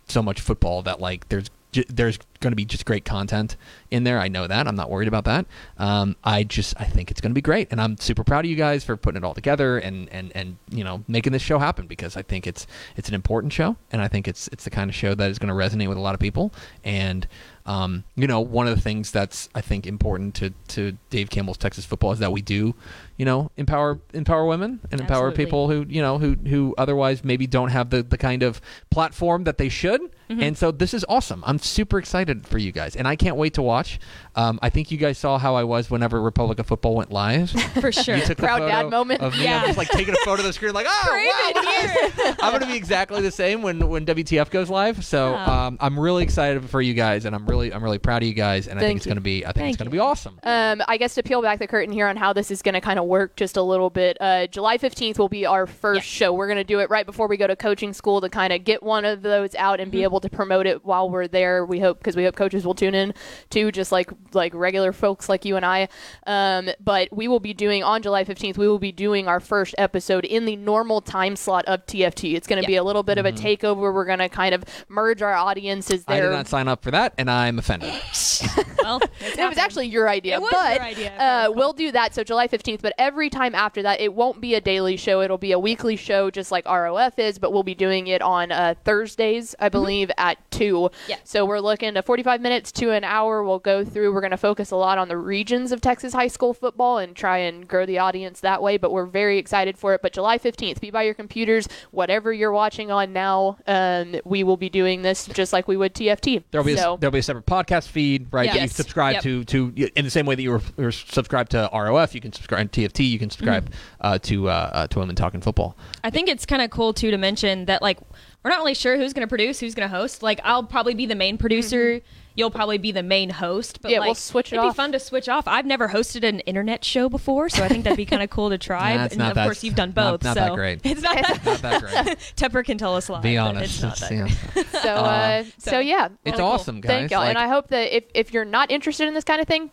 so 0.07 0.21
much 0.21 0.41
football 0.41 0.81
that 0.81 0.99
like 0.99 1.29
there's 1.29 1.49
there's 1.87 2.17
going 2.39 2.51
to 2.51 2.55
be 2.55 2.65
just 2.65 2.85
great 2.85 3.05
content 3.05 3.55
in 3.91 4.03
there. 4.03 4.19
I 4.19 4.27
know 4.27 4.47
that. 4.47 4.67
I'm 4.67 4.75
not 4.75 4.89
worried 4.89 5.07
about 5.07 5.25
that. 5.25 5.45
Um, 5.77 6.15
I 6.23 6.43
just 6.43 6.73
I 6.79 6.85
think 6.85 7.11
it's 7.11 7.21
going 7.21 7.31
to 7.31 7.35
be 7.35 7.41
great, 7.41 7.67
and 7.71 7.81
I'm 7.81 7.97
super 7.97 8.23
proud 8.23 8.45
of 8.45 8.51
you 8.51 8.55
guys 8.55 8.83
for 8.83 8.95
putting 8.97 9.17
it 9.17 9.25
all 9.25 9.33
together 9.33 9.77
and 9.77 10.09
and 10.09 10.31
and 10.35 10.57
you 10.69 10.83
know 10.83 11.03
making 11.07 11.33
this 11.33 11.41
show 11.41 11.59
happen 11.59 11.87
because 11.87 12.15
I 12.17 12.21
think 12.21 12.47
it's 12.47 12.67
it's 12.95 13.09
an 13.09 13.15
important 13.15 13.53
show, 13.53 13.75
and 13.91 14.01
I 14.01 14.07
think 14.07 14.27
it's 14.27 14.47
it's 14.49 14.63
the 14.63 14.69
kind 14.69 14.89
of 14.89 14.95
show 14.95 15.15
that 15.15 15.29
is 15.29 15.39
going 15.39 15.49
to 15.49 15.53
resonate 15.53 15.87
with 15.87 15.97
a 15.97 16.01
lot 16.01 16.13
of 16.13 16.19
people. 16.19 16.53
And 16.83 17.27
um, 17.65 18.03
you 18.15 18.25
know, 18.25 18.39
one 18.39 18.67
of 18.67 18.75
the 18.75 18.81
things 18.81 19.11
that's 19.11 19.47
I 19.53 19.61
think 19.61 19.85
important 19.85 20.33
to 20.35 20.51
to 20.69 20.97
Dave 21.11 21.29
Campbell's 21.29 21.57
Texas 21.57 21.85
football 21.85 22.11
is 22.11 22.19
that 22.19 22.31
we 22.31 22.41
do, 22.41 22.73
you 23.15 23.25
know, 23.25 23.51
empower 23.57 23.99
empower 24.13 24.45
women 24.45 24.79
and 24.91 24.99
empower 25.01 25.27
Absolutely. 25.27 25.45
people 25.45 25.67
who 25.69 25.85
you 25.87 26.01
know 26.01 26.17
who 26.17 26.33
who 26.33 26.73
otherwise 26.77 27.23
maybe 27.23 27.45
don't 27.45 27.69
have 27.69 27.91
the 27.91 28.01
the 28.01 28.17
kind 28.17 28.41
of 28.43 28.59
platform 28.89 29.43
that 29.43 29.57
they 29.57 29.69
should. 29.69 30.01
Mm-hmm. 30.01 30.41
And 30.41 30.57
so 30.57 30.71
this 30.71 30.93
is 30.93 31.05
awesome. 31.07 31.43
I'm 31.45 31.59
super 31.59 31.99
excited 31.99 32.28
for 32.43 32.57
you 32.57 32.71
guys, 32.71 32.95
and 32.95 33.07
I 33.07 33.15
can't 33.15 33.35
wait 33.35 33.55
to 33.55 33.61
watch. 33.61 33.99
Um, 34.35 34.59
I 34.61 34.69
think 34.69 34.91
you 34.91 34.97
guys 34.97 35.17
saw 35.17 35.37
how 35.37 35.55
I 35.55 35.63
was 35.63 35.89
whenever 35.91 36.21
Republic 36.21 36.59
of 36.59 36.67
Football 36.67 36.95
went 36.95 37.11
live. 37.11 37.49
for 37.81 37.91
sure. 37.91 38.15
You 38.15 38.21
took 38.25 38.37
the 38.37 38.43
Proud 38.43 38.59
photo 38.59 38.67
dad 38.71 38.89
moment. 38.89 39.21
of 39.21 39.37
me. 39.37 39.43
Yeah. 39.43 39.59
I'm 39.61 39.65
just 39.67 39.77
like 39.77 39.89
taking 39.89 40.13
a 40.13 40.17
photo 40.25 40.41
of 40.41 40.45
the 40.47 40.53
screen, 40.53 40.73
like, 40.73 40.85
oh, 40.87 41.53
wow. 41.53 42.35
I'm 42.41 42.53
gonna 42.53 42.67
be 42.71 42.77
exactly 42.77 43.21
the 43.21 43.31
same 43.31 43.61
when 43.61 43.87
when 43.89 44.05
WTF 44.05 44.49
goes 44.49 44.69
live. 44.69 45.03
So 45.03 45.33
Wow. 45.33 45.67
um, 45.67 45.77
I'm 45.81 45.99
really 45.99 46.23
excited 46.23 46.69
for 46.69 46.81
you 46.81 46.93
guys, 46.93 47.25
and 47.25 47.35
I'm 47.35 47.45
really 47.45 47.73
I'm 47.73 47.83
really 47.83 47.99
proud 47.99 48.21
of 48.23 48.27
you 48.27 48.33
guys, 48.33 48.67
and 48.67 48.79
I 48.79 48.81
Thank 48.81 48.89
think 48.89 48.97
it's 48.97 49.05
you. 49.05 49.09
gonna 49.11 49.21
be 49.21 49.45
I 49.45 49.47
think 49.51 49.55
Thank 49.63 49.69
it's 49.73 49.77
gonna 49.77 49.89
you. 49.89 49.93
be 49.93 49.99
awesome. 49.99 50.39
Um, 50.43 50.81
I 50.87 50.97
guess 50.97 51.15
to 51.15 51.23
peel 51.23 51.41
back 51.41 51.59
the 51.59 51.67
curtain 51.67 51.91
here 51.93 52.07
on 52.07 52.15
how 52.17 52.33
this 52.33 52.51
is 52.51 52.61
going 52.61 52.73
to 52.73 52.81
kind 52.81 52.99
of 52.99 53.05
work 53.05 53.35
just 53.35 53.57
a 53.57 53.61
little 53.61 53.89
bit, 53.89 54.17
uh, 54.21 54.47
July 54.47 54.77
15th 54.77 55.17
will 55.19 55.29
be 55.29 55.45
our 55.45 55.65
first 55.67 55.99
Yes. 55.99 56.05
show. 56.05 56.33
We're 56.33 56.47
going 56.47 56.57
to 56.57 56.63
do 56.63 56.79
it 56.79 56.89
right 56.89 57.05
before 57.05 57.27
we 57.27 57.37
go 57.37 57.47
to 57.47 57.55
coaching 57.55 57.93
school 57.93 58.21
to 58.21 58.29
kind 58.29 58.53
of 58.53 58.63
get 58.63 58.81
one 58.83 59.05
of 59.05 59.21
those 59.21 59.55
out 59.55 59.79
and 59.79 59.91
be 59.91 60.03
able 60.03 60.19
to 60.21 60.29
promote 60.29 60.65
it 60.67 60.85
while 60.85 61.09
we're 61.09 61.27
there. 61.27 61.65
We 61.65 61.79
hope 61.79 61.97
because 61.99 62.15
we 62.19 62.25
hope 62.25 62.35
coaches 62.35 62.65
will 62.65 62.75
tune 62.75 62.93
in 62.95 63.13
too, 63.49 63.71
just 63.71 63.91
like 63.91 64.11
like 64.33 64.53
regular 64.53 64.91
folks 64.93 65.27
like 65.29 65.45
you 65.45 65.55
and 65.55 65.65
I. 65.65 65.87
Um, 66.27 66.69
but 66.83 67.09
we 67.11 67.27
will 67.27 67.39
be 67.39 67.53
doing 67.53 67.83
on 67.83 68.01
July 68.01 68.23
15th. 68.23 68.57
We 68.57 68.67
will 68.67 68.79
be 68.79 68.91
doing 68.91 69.27
our 69.27 69.39
first 69.39 69.73
episode 69.77 70.25
in 70.25 70.45
the 70.45 70.55
normal 70.55 71.01
time 71.01 71.35
slot 71.35 71.65
of 71.65 71.85
TFT. 71.85 72.35
It's 72.35 72.47
going 72.47 72.57
to 72.61 72.63
Yeah. 72.63 72.75
be 72.75 72.75
a 72.75 72.83
little 72.83 73.03
bit 73.03 73.17
of 73.17 73.25
a 73.25 73.31
takeover. 73.31 73.93
We're 73.93 74.05
going 74.05 74.19
to 74.19 74.29
kind 74.29 74.53
of 74.53 74.63
merge 74.87 75.21
our 75.21 75.33
audiences 75.33 76.03
I 76.07 76.15
there. 76.19 76.29
did 76.29 76.35
not 76.35 76.47
sign 76.47 76.67
up 76.67 76.83
for 76.83 76.91
that, 76.91 77.13
and 77.17 77.29
I'm 77.31 77.57
offended. 77.59 77.89
well, 78.83 78.99
it 79.21 79.49
was 79.49 79.57
actually 79.57 79.87
your 79.87 80.07
idea, 80.09 80.35
It 80.35 80.41
was 80.41 80.51
but 80.51 80.75
your 80.75 80.83
idea, 80.83 81.17
uh, 81.17 81.51
we'll 81.53 81.73
do 81.73 81.91
that. 81.91 82.13
So 82.13 82.23
July 82.23 82.47
15th, 82.47 82.81
but 82.81 82.93
every 82.97 83.29
time 83.29 83.55
after 83.55 83.81
that, 83.83 83.99
it 84.01 84.13
won't 84.13 84.41
be 84.41 84.55
a 84.55 84.61
daily 84.61 84.97
show. 84.97 85.21
It'll 85.21 85.37
be 85.37 85.51
a 85.51 85.59
weekly 85.59 85.95
show, 85.95 86.29
just 86.29 86.51
like 86.51 86.65
ROF 86.65 87.17
is, 87.19 87.39
but 87.39 87.51
we'll 87.53 87.63
be 87.63 87.75
doing 87.75 88.07
it 88.07 88.21
on 88.21 88.51
uh, 88.51 88.75
Thursdays, 88.83 89.55
I 89.59 89.69
believe, 89.69 90.11
at 90.17 90.37
2. 90.51 90.89
Yeah. 91.07 91.15
So 91.23 91.45
we're 91.45 91.59
looking 91.59 91.93
to 91.93 92.03
45 92.09 92.41
minutes 92.41 92.71
to 92.71 92.89
an 92.89 93.03
hour. 93.03 93.43
We'll 93.43 93.59
go 93.59 93.85
through. 93.85 94.11
We're 94.11 94.21
going 94.21 94.31
to 94.31 94.37
focus 94.37 94.71
a 94.71 94.75
lot 94.75 94.97
on 94.97 95.09
the 95.09 95.17
regions 95.17 95.71
of 95.71 95.79
Texas 95.79 96.11
high 96.11 96.27
school 96.27 96.55
football 96.55 96.97
and 96.97 97.15
try 97.15 97.37
and 97.37 97.67
grow 97.67 97.85
the 97.85 97.99
audience 97.99 98.39
that 98.39 98.63
way, 98.63 98.77
but 98.77 98.91
we're 98.91 99.05
very 99.05 99.37
excited 99.37 99.77
for 99.77 99.93
it. 99.93 100.01
But 100.01 100.13
July 100.13 100.39
15th, 100.39 100.81
be 100.81 100.89
by 100.89 101.03
your 101.03 101.13
computers, 101.13 101.67
whatever 101.91 102.33
you're 102.33 102.51
watching 102.51 102.89
on 102.89 103.13
now, 103.13 103.59
um, 103.67 104.15
we 104.25 104.43
will 104.43 104.57
be 104.57 104.69
doing 104.69 105.03
this 105.03 105.27
just 105.27 105.53
like 105.53 105.67
we 105.67 105.77
would 105.77 105.93
TFT. 105.93 106.41
There'll 106.49 106.65
be 106.65 106.75
so, 106.75 106.95
a, 106.95 106.97
there'll 106.97 107.11
be 107.11 107.19
a 107.19 107.21
separate 107.21 107.45
podcast 107.45 107.89
feed, 107.89 108.25
right? 108.31 108.47
Yes. 108.47 108.59
You 108.59 108.67
subscribe 108.69 109.13
Yep. 109.13 109.21
to 109.21 109.43
to 109.43 109.73
in 109.95 110.03
the 110.03 110.09
same 110.09 110.25
way 110.25 110.33
that 110.33 110.41
you 110.41 110.49
were, 110.49 110.61
were 110.77 110.91
subscribed 110.91 111.51
to 111.51 111.69
ROF. 111.71 112.15
You 112.15 112.21
can 112.21 112.33
subscribe 112.33 112.71
to 112.71 112.81
TFT. 112.89 113.07
You 113.07 113.19
can 113.19 113.29
subscribe 113.29 113.69
Mm-hmm. 113.69 113.75
uh, 114.01 114.17
to 114.17 114.49
uh, 114.49 114.51
uh, 114.73 114.87
to 114.87 114.97
Women 114.97 115.15
Talking 115.15 115.41
Football. 115.41 115.77
I 116.03 116.09
think 116.09 116.27
it's 116.27 116.47
kind 116.47 116.63
of 116.63 116.71
cool 116.71 116.91
too 116.91 117.11
to 117.11 117.19
mention 117.19 117.65
that 117.65 117.83
like 117.83 117.99
we're 118.43 118.51
not 118.51 118.59
really 118.59 118.73
sure 118.73 118.95
who's 118.97 119.13
going 119.13 119.25
to 119.25 119.29
produce, 119.29 119.59
who's 119.59 119.75
going 119.75 119.89
to 119.89 119.95
host. 119.95 120.23
Like 120.23 120.39
I'll 120.43 120.63
probably 120.63 120.93
be 120.93 121.05
the 121.05 121.15
main 121.15 121.37
producer. 121.37 122.01
You'll 122.35 122.51
probably 122.51 122.77
be 122.77 122.93
the 122.93 123.03
main 123.03 123.29
host. 123.31 123.81
But 123.81 123.89
Mm-hmm. 123.89 123.93
Yeah, 123.93 123.99
like, 123.99 124.07
we'll 124.07 124.15
switch 124.15 124.53
it 124.53 124.55
It'd 124.55 124.65
off. 124.65 124.73
be 124.73 124.77
fun 124.77 124.91
to 124.93 124.99
switch 124.99 125.27
off. 125.27 125.45
I've 125.45 125.65
never 125.65 125.89
hosted 125.89 126.23
an 126.23 126.39
internet 126.41 126.85
show 126.85 127.09
before, 127.09 127.49
so 127.49 127.63
I 127.65 127.67
think 127.67 127.83
that'd 127.83 127.97
be 127.97 128.05
kind 128.05 128.23
of 128.23 128.29
cool 128.29 128.49
to 128.51 128.57
try. 128.57 128.95
Nah, 128.95 129.05
it's 129.05 129.13
and 129.15 129.19
not 129.19 129.31
of 129.31 129.35
that- 129.35 129.43
course, 129.45 129.61
you've 129.63 129.75
done 129.75 129.91
both. 129.91 130.23
not 130.23 130.35
so 130.35 130.41
that 130.41 130.53
great. 130.53 130.79
It's 130.85 131.01
not 131.01 131.15
that. 131.15 131.45
Not 131.45 131.61
that 131.63 131.81
great. 131.81 132.17
Tepper 132.37 132.63
can 132.63 132.77
tell 132.77 132.95
us 132.95 133.09
live. 133.09 133.23
Be 133.23 133.37
honest. 133.37 133.73
It's 133.73 133.81
not 133.83 133.97
that 133.99 134.11
yeah. 134.11 134.29
great. 134.53 134.67
So, 134.71 134.89
uh, 134.93 135.43
so, 135.57 135.71
so- 135.71 135.79
yeah, 135.79 136.07
It's 136.23 136.37
cool. 136.37 136.45
awesome, 136.45 136.79
guys. 136.79 136.89
Thank 136.89 137.11
y'all. 137.11 137.19
Like, 137.21 137.29
and 137.29 137.37
I 137.37 137.47
hope 137.49 137.67
that 137.69 137.93
if, 137.93 138.05
if 138.13 138.31
you're 138.33 138.45
not 138.45 138.71
interested 138.71 139.07
in 139.09 139.13
this 139.15 139.25
kind 139.25 139.41
of 139.41 139.47
thing, 139.47 139.69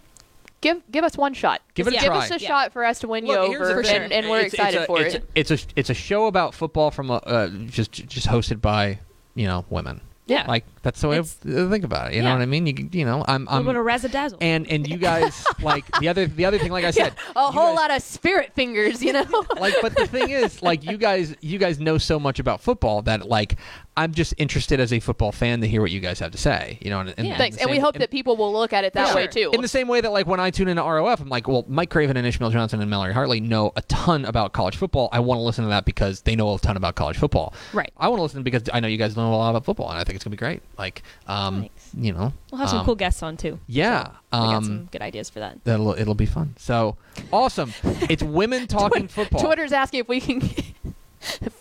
give 0.60 0.82
give 0.90 1.04
us 1.04 1.16
one 1.16 1.34
shot. 1.34 1.60
Give 1.74 1.86
it 1.86 1.94
a 1.94 1.96
give 1.96 2.04
try. 2.06 2.18
us 2.18 2.30
a 2.30 2.38
Yeah. 2.40 2.48
shot 2.48 2.72
for 2.72 2.84
us 2.84 2.98
to 3.00 3.08
win 3.08 3.24
Look, 3.26 3.50
you 3.50 3.56
here's 3.58 3.68
the 3.68 3.72
over, 3.74 3.82
thing. 3.82 4.02
and, 4.02 4.12
and 4.12 4.28
we're 4.30 4.38
It's- 4.40 4.52
it's 4.52 4.54
excited 4.54 4.82
a- 4.82 4.86
for 4.86 5.00
it's 5.00 5.14
it. 5.16 5.24
It's 5.34 5.50
a 5.50 5.58
it's 5.76 5.90
a 5.90 5.94
show 5.94 6.26
about 6.26 6.54
football 6.54 6.90
from 6.90 7.10
a, 7.10 7.14
uh, 7.14 7.48
just 7.66 7.92
just 7.92 8.26
hosted 8.28 8.60
by 8.60 8.98
you 9.34 9.46
know 9.46 9.64
women. 9.70 10.00
Yeah. 10.26 10.44
Like 10.48 10.64
That's 10.86 11.00
the 11.00 11.08
way 11.08 11.16
It's- 11.18 11.34
think 11.42 11.82
about 11.82 12.12
it. 12.12 12.14
You 12.16 12.22
know 12.22 12.32
what 12.32 12.42
I 12.42 12.46
mean? 12.46 12.64
You 12.68 12.88
you 12.92 13.04
know, 13.04 13.24
I'm 13.26 13.48
A 13.48 13.50
I'm 13.50 13.66
little 13.66 13.72
bit 13.72 13.80
of 13.80 13.84
razzle 14.14 14.38
and 14.40 14.68
and 14.70 14.86
you 14.86 14.98
guys 14.98 15.44
like 15.60 15.84
the 15.98 16.06
other 16.08 16.26
the 16.26 16.44
other 16.44 16.58
thing 16.58 16.70
like 16.70 16.84
I 16.84 16.92
said, 16.92 17.12
a 17.34 17.50
whole 17.50 17.74
guys- 17.74 17.76
lot 17.76 17.90
of 17.90 18.02
spirit 18.02 18.52
fingers, 18.54 19.02
you 19.02 19.12
know. 19.12 19.24
like 19.58 19.74
but 19.82 19.96
the 19.96 20.06
thing 20.06 20.30
is 20.30 20.62
like 20.62 20.84
you 20.84 20.96
guys 20.96 21.34
you 21.40 21.58
guys 21.58 21.80
know 21.80 21.98
so 21.98 22.20
much 22.20 22.38
about 22.38 22.60
football 22.60 23.02
that 23.02 23.26
like 23.28 23.56
i'm 23.98 24.12
just 24.12 24.34
interested 24.36 24.78
as 24.78 24.92
a 24.92 25.00
football 25.00 25.32
fan 25.32 25.62
to 25.62 25.66
hear 25.66 25.80
what 25.80 25.90
you 25.90 26.00
guys 26.00 26.18
have 26.20 26.30
to 26.30 26.36
say 26.36 26.78
you 26.82 26.90
know 26.90 27.00
and, 27.00 27.14
and 27.16 27.26
Yeah. 27.26 27.38
Thanks, 27.38 27.56
the 27.56 27.62
and 27.62 27.70
we 27.70 27.78
hope 27.78 27.94
and- 27.94 28.02
that 28.02 28.10
people 28.10 28.36
will 28.36 28.52
look 28.52 28.74
at 28.74 28.84
it 28.84 28.92
that 28.92 29.08
Yeah. 29.08 29.14
way 29.14 29.26
too. 29.26 29.50
in 29.54 29.62
the 29.62 29.68
same 29.68 29.88
way 29.88 30.02
that 30.02 30.12
like 30.12 30.26
when 30.26 30.38
i 30.38 30.50
tune 30.50 30.68
into 30.68 30.82
rof 30.82 31.18
i'm 31.20 31.30
like 31.30 31.48
well 31.48 31.64
mike 31.66 31.88
craven 31.88 32.14
and 32.18 32.26
ishmael 32.26 32.50
johnson 32.50 32.80
and 32.82 32.90
mallory 32.90 33.14
hartley 33.14 33.40
know 33.40 33.72
a 33.74 33.80
ton 33.82 34.26
about 34.26 34.52
college 34.52 34.76
football 34.76 35.08
i 35.12 35.18
want 35.20 35.38
to 35.38 35.42
listen 35.42 35.64
to 35.64 35.70
that 35.70 35.86
because 35.86 36.20
they 36.20 36.36
know 36.36 36.54
a 36.54 36.58
ton 36.58 36.76
about 36.76 36.94
college 36.94 37.16
football 37.16 37.54
Right. 37.72 37.90
i 37.96 38.06
want 38.08 38.18
to 38.18 38.22
listen 38.24 38.42
because 38.42 38.64
i 38.74 38.80
know 38.80 38.88
you 38.88 38.98
guys 38.98 39.16
know 39.16 39.32
a 39.32 39.34
lot 39.34 39.48
about 39.50 39.64
football 39.64 39.88
and 39.88 39.98
i 39.98 40.04
think 40.04 40.16
it's 40.16 40.24
going 40.24 40.36
to 40.36 40.36
be 40.36 40.44
great 40.46 40.60
like 40.78 41.02
um 41.26 41.60
Thanks. 41.60 41.90
you 41.96 42.12
know 42.12 42.32
we'll 42.50 42.60
have 42.60 42.68
some 42.70 42.80
um, 42.80 42.84
cool 42.84 42.94
guests 42.96 43.22
on 43.22 43.36
too. 43.36 43.58
yeah 43.66 44.10
I 44.32 44.38
got 44.38 44.54
um 44.56 44.64
some 44.64 44.84
good 44.92 45.02
ideas 45.02 45.30
for 45.30 45.38
that. 45.40 45.64
that'll 45.64 45.92
it'll 45.92 46.14
be 46.14 46.26
fun 46.26 46.54
so 46.58 46.96
awesome 47.32 47.72
it's 48.10 48.22
women 48.22 48.66
talking 48.68 49.08
football 49.08 49.40
Twitter's 49.42 49.72
asking 49.72 50.00
if 50.00 50.08
we 50.08 50.20
can 50.20 50.38
get 50.40 50.64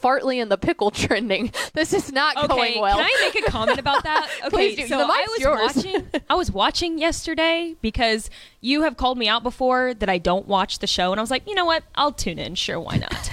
Fartley 0.02 0.40
and 0.40 0.52
the 0.52 0.60
pickle 0.60 0.92
trending. 0.92 1.52
This 1.74 1.92
is 1.92 2.12
not 2.12 2.38
Okay, 2.38 2.48
going 2.48 2.82
well. 2.82 2.98
can 2.98 3.06
I 3.06 3.32
make 3.34 3.48
a 3.48 3.50
comment 3.50 3.80
about 3.80 4.04
that? 4.04 4.30
Okay, 4.46 4.50
Please 4.50 4.76
do. 4.78 4.88
so 4.88 4.98
The 5.00 5.06
I 5.06 5.18
mic's 5.18 5.30
was 5.32 5.40
yours. 5.40 5.76
watching. 5.76 6.08
I 6.30 6.36
was 6.36 6.52
watching 6.52 6.98
yesterday 7.00 7.76
because 7.82 8.30
you 8.62 8.84
have 8.84 8.96
called 8.96 9.18
me 9.18 9.28
out 9.28 9.42
before 9.42 9.96
that 9.96 10.08
I 10.10 10.20
don't 10.20 10.48
watch 10.48 10.80
the 10.80 10.88
show, 10.88 11.12
and 11.12 11.20
I 11.20 11.24
was 11.24 11.32
like, 11.32 11.48
you 11.48 11.56
know 11.56 11.66
what? 11.66 11.84
I'll 11.96 12.12
tune 12.12 12.38
in. 12.38 12.54
Sure, 12.54 12.80
why 12.80 12.98
not? 12.98 13.32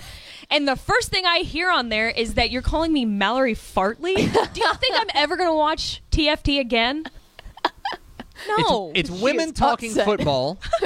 And 0.52 0.68
the 0.68 0.76
first 0.76 1.09
thing 1.09 1.25
I 1.25 1.38
hear 1.38 1.71
on 1.71 1.88
there 1.88 2.11
is 2.11 2.35
that 2.35 2.50
you're 2.50 2.62
calling 2.62 2.92
me 2.92 3.06
Mallory 3.06 3.54
Fartley. 3.54 4.16
Do 4.16 4.61
you 4.61 4.75
think 4.75 4.94
I'm 5.00 5.09
ever 5.14 5.37
going 5.37 5.49
to 5.49 5.54
watch 5.54 6.02
TFT 6.11 6.61
again? 6.61 7.04
No, 8.59 8.92
it's, 8.94 9.09
it's 9.09 9.23
women 9.23 9.52
talking 9.52 9.90
upset. 9.92 10.04
football 10.04 10.59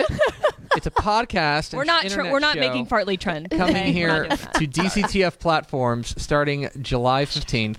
it's 0.76 0.87
a 0.87 0.90
podcast 0.90 1.75
we're 1.75 1.85
not. 1.85 2.06
Tr- 2.06 2.25
we're 2.25 2.38
not 2.38 2.58
making 2.58 2.87
Fartley 2.87 3.18
trend. 3.18 3.50
coming 3.50 3.76
okay? 3.76 3.92
Here 3.92 4.08
not 4.28 4.28
doing 4.28 4.28
that. 4.28 4.54
to 4.54 4.66
DCTF 4.66 5.38
platforms 5.38 6.20
starting 6.20 6.68
July 6.80 7.25
15th, 7.25 7.78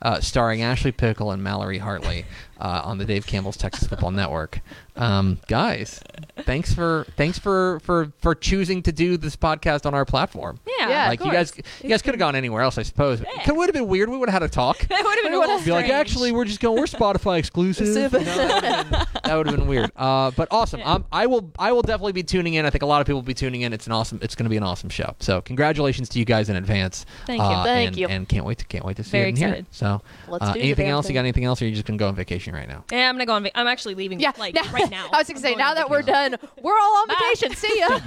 uh, 0.00 0.20
starring 0.20 0.62
Ashley 0.62 0.92
Pickle 0.92 1.32
and 1.32 1.42
Mallory 1.42 1.78
Hartley 1.78 2.24
uh, 2.60 2.82
on 2.84 2.98
the 2.98 3.04
Dave 3.04 3.26
Campbell's 3.26 3.56
Texas 3.56 3.88
Football 3.88 4.10
Network. 4.12 4.60
Um, 4.96 5.38
guys, 5.46 6.00
thanks 6.44 6.72
for 6.72 7.06
thanks 7.16 7.38
for, 7.38 7.80
for 7.80 8.12
for 8.18 8.34
choosing 8.34 8.82
to 8.84 8.92
do 8.92 9.18
this 9.18 9.36
podcast 9.36 9.84
on 9.84 9.92
our 9.94 10.06
platform. 10.06 10.58
Yeah, 10.66 10.88
Yeah, 10.88 11.02
of 11.04 11.08
like 11.10 11.24
you 11.24 11.30
guys, 11.32 11.52
you 11.82 11.88
guys 11.90 12.00
could 12.00 12.14
have 12.14 12.18
gone 12.18 12.34
anywhere 12.34 12.62
else, 12.62 12.78
I 12.78 12.82
suppose. 12.82 13.20
Yeah. 13.20 13.42
It 13.46 13.54
would 13.54 13.66
have 13.68 13.74
been 13.74 13.88
weird. 13.88 14.08
We 14.08 14.16
would 14.16 14.30
have 14.30 14.42
had 14.42 14.48
a 14.48 14.52
talk. 14.52 14.78
It 14.96 15.04
would 15.04 15.14
have 15.16 15.24
been 15.24 15.34
a 15.34 15.38
little 15.38 15.54
would've- 15.56 15.66
Be 15.66 15.72
like, 15.72 15.90
actually, 15.90 16.32
we're 16.32 16.46
just 16.46 16.60
going. 16.60 16.78
We're 16.78 16.86
Spotify 16.86 17.38
exclusive. 17.38 17.86
You 18.16 18.20
know, 18.20 18.28
that 18.28 18.54
would 18.54 18.64
have 18.64 18.90
been, 18.90 19.06
that 19.24 19.36
would 19.36 19.46
have 19.46 19.56
been 19.56 19.66
weird. 19.66 19.92
Uh, 19.94 20.30
but 20.30 20.48
awesome. 20.50 20.80
Yeah. 20.80 20.94
Um, 20.94 21.04
I 21.12 21.26
will. 21.26 21.50
I 21.58 21.72
will 21.72 21.82
definitely 21.82 22.12
be 22.12 22.22
tuning 22.22 22.54
in. 22.54 22.64
I 22.64 22.70
think 22.70 22.82
a 22.82 22.86
lot 22.86 23.00
of 23.00 23.06
people 23.06 23.18
will 23.20 23.26
be 23.26 23.34
tuning 23.34 23.62
in. 23.62 23.72
It's 23.72 23.86
an 23.86 23.92
awesome. 23.92 24.18
It's 24.22 24.34
going 24.34 24.44
to 24.44 24.50
be 24.50 24.56
an 24.56 24.62
awesome 24.62 24.88
show. 24.90 25.14
So 25.20 25.40
congratulations 25.42 26.08
to 26.10 26.18
you 26.18 26.24
guys 26.24 26.48
in 26.48 26.56
advance. 26.56 27.04
Thank 27.26 27.40
you. 27.40 27.44
Uh, 27.46 27.64
Thank 27.64 27.88
and, 27.88 27.96
you. 27.98 28.06
And 28.08 28.28
can't 28.28 28.44
wait 28.46 28.58
to 28.58 28.64
can't 28.64 28.84
wait 28.84 28.96
to 28.96 29.04
see 29.04 29.10
Very 29.10 29.26
it 29.26 29.28
and 29.30 29.38
hear 29.38 29.48
excited. 29.48 29.66
it. 29.66 29.74
So 29.74 30.02
Let's 30.28 30.44
uh, 30.44 30.52
do 30.54 30.60
anything 30.60 30.86
damn 30.86 30.92
else? 30.94 31.08
You 31.08 31.14
got 31.14 31.20
anything 31.20 31.44
else? 31.44 31.60
Or 31.60 31.66
are 31.66 31.68
you 31.68 31.74
just 31.74 31.86
going 31.86 31.98
to 31.98 32.02
go 32.02 32.08
on 32.08 32.14
vacation 32.14 32.45
right 32.54 32.68
now? 32.68 32.84
Yeah, 32.92 33.08
I'm 33.08 33.14
gonna 33.14 33.26
go 33.26 33.32
on. 33.34 33.42
Va- 33.44 33.58
I'm 33.58 33.66
actually 33.66 33.94
leaving. 33.94 34.20
yeah, 34.20 34.32
like 34.38 34.54
now- 34.54 34.70
right 34.72 34.90
now. 34.90 35.08
I 35.12 35.18
was 35.18 35.28
gonna 35.28 35.38
I'm 35.38 35.42
say 35.42 35.48
going 35.50 35.58
now 35.58 35.74
that 35.74 35.90
we're 35.90 36.02
done, 36.02 36.36
we're 36.62 36.78
all 36.78 36.96
on 36.98 37.08
Bye. 37.08 37.14
vacation. 37.34 37.54
See 37.56 37.78
ya. 37.78 37.98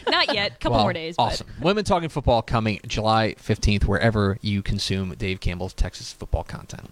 Not 0.08 0.34
yet. 0.34 0.60
Couple 0.60 0.76
Well, 0.76 0.84
more 0.84 0.92
days. 0.92 1.16
but- 1.16 1.22
Awesome. 1.24 1.46
Women 1.60 1.84
Talking 1.84 2.08
Football 2.08 2.42
coming 2.42 2.80
July 2.86 3.34
15th, 3.38 3.84
wherever 3.84 4.38
you 4.42 4.62
consume 4.62 5.14
Dave 5.16 5.40
Campbell's 5.40 5.74
Texas 5.74 6.12
football 6.12 6.44
content. 6.44 6.90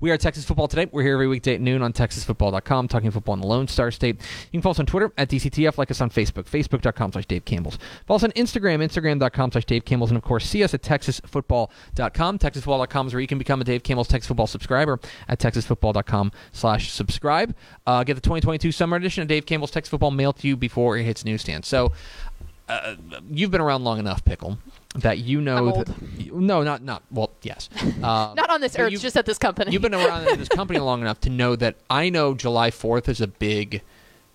We 0.00 0.10
are 0.10 0.18
Texas 0.18 0.44
Football 0.44 0.68
Today. 0.68 0.88
We're 0.90 1.02
here 1.02 1.14
every 1.14 1.28
weekday 1.28 1.54
at 1.54 1.60
noon 1.60 1.82
on 1.82 1.92
TexasFootball.com, 1.92 2.88
talking 2.88 3.10
football 3.10 3.34
in 3.34 3.40
the 3.40 3.46
Lone 3.46 3.68
Star 3.68 3.90
State. 3.90 4.16
You 4.16 4.50
can 4.52 4.62
follow 4.62 4.72
us 4.72 4.80
on 4.80 4.86
Twitter 4.86 5.12
at 5.16 5.28
DCTF, 5.28 5.78
like 5.78 5.90
us 5.90 6.00
on 6.00 6.10
Facebook, 6.10 6.44
Facebook.com 6.44 7.12
slash 7.12 7.26
Dave 7.26 7.44
Campbell's. 7.44 7.78
Follow 8.06 8.16
us 8.16 8.24
on 8.24 8.32
Instagram, 8.32 8.82
Instagram.com 8.84 9.52
slash 9.52 9.64
Dave 9.64 9.84
Campbell's, 9.84 10.10
and 10.10 10.18
of 10.18 10.24
course, 10.24 10.46
see 10.46 10.64
us 10.64 10.74
at 10.74 10.82
TexasFootball.com. 10.82 12.38
TexasFootball.com 12.38 13.06
is 13.06 13.14
where 13.14 13.20
you 13.20 13.26
can 13.26 13.38
become 13.38 13.60
a 13.60 13.64
Dave 13.64 13.82
Campbell's 13.82 14.08
Texas 14.08 14.28
Football 14.28 14.46
subscriber 14.46 15.00
at 15.28 15.38
TexasFootball.com 15.38 16.32
slash 16.52 16.90
subscribe. 16.90 17.54
Uh, 17.86 18.04
get 18.04 18.14
the 18.14 18.20
2022 18.20 18.72
Summer 18.72 18.96
Edition 18.96 19.22
of 19.22 19.28
Dave 19.28 19.46
Campbell's 19.46 19.70
Texas 19.70 19.90
Football 19.90 20.10
mailed 20.10 20.36
to 20.38 20.48
you 20.48 20.56
before 20.56 20.96
it 20.96 21.04
hits 21.04 21.24
newsstands. 21.24 21.68
So, 21.68 21.92
uh, 22.68 22.94
you've 23.28 23.50
been 23.50 23.60
around 23.60 23.84
long 23.84 23.98
enough, 23.98 24.24
Pickle, 24.24 24.58
that 24.96 25.18
you 25.18 25.40
know. 25.40 25.82
That- 25.84 26.32
no, 26.32 26.62
not 26.62 26.82
not. 26.82 27.02
Well, 27.10 27.30
yes. 27.42 27.68
Um, 28.02 28.34
Not 28.34 28.50
on 28.50 28.60
this 28.60 28.76
earth, 28.78 28.92
just 29.00 29.16
at 29.16 29.26
this 29.26 29.38
company. 29.38 29.70
You've 29.72 29.80
been 29.82 29.94
around 29.94 30.26
in 30.26 30.38
this 30.38 30.48
company 30.60 30.80
long 30.80 31.00
enough 31.02 31.20
to 31.20 31.30
know 31.30 31.54
that 31.56 31.76
I 31.88 32.08
know 32.08 32.34
July 32.34 32.70
Fourth 32.72 33.08
is 33.08 33.20
a 33.20 33.28
big 33.28 33.82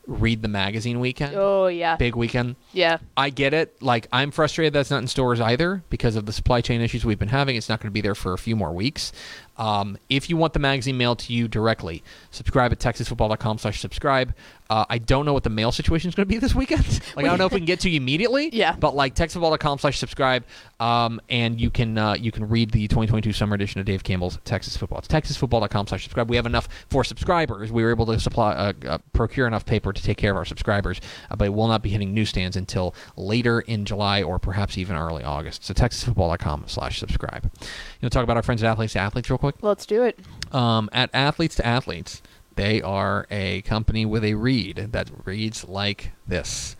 read 0.05 0.41
the 0.41 0.47
magazine 0.47 1.01
weekend. 1.01 1.35
oh 1.35 1.67
yeah, 1.67 1.97
Big 1.97 2.15
weekend. 2.15 2.55
yeah. 2.71 2.99
I 3.17 3.29
get 3.29 3.53
it. 3.53 3.81
Like 3.83 4.07
I'm 4.13 4.31
frustrated 4.31 4.71
that's 4.71 4.89
not 4.89 4.99
in 4.99 5.07
stores 5.07 5.41
either 5.41 5.83
because 5.89 6.15
of 6.15 6.25
the 6.25 6.31
supply 6.31 6.61
chain 6.61 6.79
issues 6.79 7.03
we've 7.03 7.19
been 7.19 7.27
having. 7.27 7.57
It's 7.57 7.67
not 7.67 7.81
going 7.81 7.89
to 7.89 7.93
be 7.93 7.99
there 7.99 8.15
for 8.15 8.31
a 8.31 8.37
few 8.37 8.55
more 8.55 8.71
weeks. 8.71 9.11
Um, 9.57 9.97
if 10.09 10.29
you 10.29 10.37
want 10.37 10.53
the 10.53 10.59
magazine 10.59 10.97
mailed 10.97 11.19
to 11.19 11.33
you 11.33 11.47
directly, 11.47 12.03
subscribe 12.31 12.71
at 12.71 12.79
texasfootball.com 12.79 13.57
slash 13.57 13.79
subscribe. 13.79 14.33
Uh, 14.69 14.85
I 14.89 14.97
don't 14.97 15.25
know 15.25 15.33
what 15.33 15.43
the 15.43 15.49
mail 15.49 15.71
situation 15.71 16.09
is 16.09 16.15
going 16.15 16.27
to 16.27 16.33
be 16.33 16.39
this 16.39 16.53
weekend. 16.53 16.85
like 17.15 17.25
I 17.25 17.29
don't 17.29 17.37
know 17.37 17.45
if 17.45 17.53
we 17.53 17.59
can 17.59 17.65
get 17.65 17.79
to 17.81 17.89
you 17.89 17.97
immediately. 17.97 18.49
Yeah. 18.57 18.75
But 18.75 18.95
like 18.95 19.13
texasfootball.com 19.13 19.77
slash 19.77 19.99
subscribe, 19.99 20.43
um, 20.79 21.21
and 21.29 21.61
you 21.61 21.69
can 21.69 21.95
uh, 21.95 22.13
you 22.13 22.31
can 22.31 22.49
read 22.49 22.71
the 22.71 22.87
2022 22.87 23.31
summer 23.31 23.53
edition 23.53 23.79
of 23.79 23.85
Dave 23.85 24.03
Campbell's 24.03 24.39
Texas 24.45 24.75
Football. 24.75 24.99
It's 24.99 25.07
texasfootball.com 25.07 25.87
slash 25.87 26.03
subscribe. 26.03 26.27
We 26.27 26.37
have 26.37 26.47
enough 26.47 26.67
for 26.89 27.03
subscribers. 27.03 27.71
We 27.71 27.83
were 27.83 27.91
able 27.91 28.07
to 28.07 28.19
supply 28.19 28.53
uh, 28.53 28.73
uh, 28.87 28.97
procure 29.13 29.45
enough 29.45 29.65
paper 29.65 29.93
to 29.93 30.01
take 30.01 30.17
care 30.17 30.31
of 30.31 30.37
our 30.37 30.45
subscribers, 30.45 30.99
uh, 31.29 31.35
but 31.35 31.45
it 31.45 31.53
will 31.53 31.67
not 31.67 31.83
be 31.83 31.89
hitting 31.89 32.15
newsstands 32.15 32.57
until 32.57 32.95
later 33.15 33.59
in 33.61 33.85
July 33.85 34.23
or 34.23 34.39
perhaps 34.39 34.77
even 34.77 34.95
early 34.95 35.23
August. 35.23 35.63
So 35.63 35.73
texasfootball.com 35.75 36.63
slash 36.65 36.99
subscribe. 36.99 37.43
You 37.43 37.69
know, 38.01 38.09
talk 38.09 38.23
about 38.23 38.37
our 38.37 38.43
friends 38.43 38.63
at 38.63 38.71
Athletes 38.71 38.93
to 38.93 38.99
Athletes 38.99 39.29
real 39.29 39.37
quick. 39.37 39.46
Let's 39.61 39.85
do 39.85 40.03
it. 40.03 40.19
Um, 40.51 40.89
at 40.93 41.09
Athletes 41.13 41.55
to 41.55 41.65
Athletes, 41.65 42.21
they 42.55 42.81
are 42.81 43.27
a 43.29 43.61
company 43.63 44.05
with 44.05 44.23
a 44.23 44.33
read 44.33 44.89
that 44.91 45.09
reads 45.25 45.67
like 45.67 46.11
this. 46.27 46.75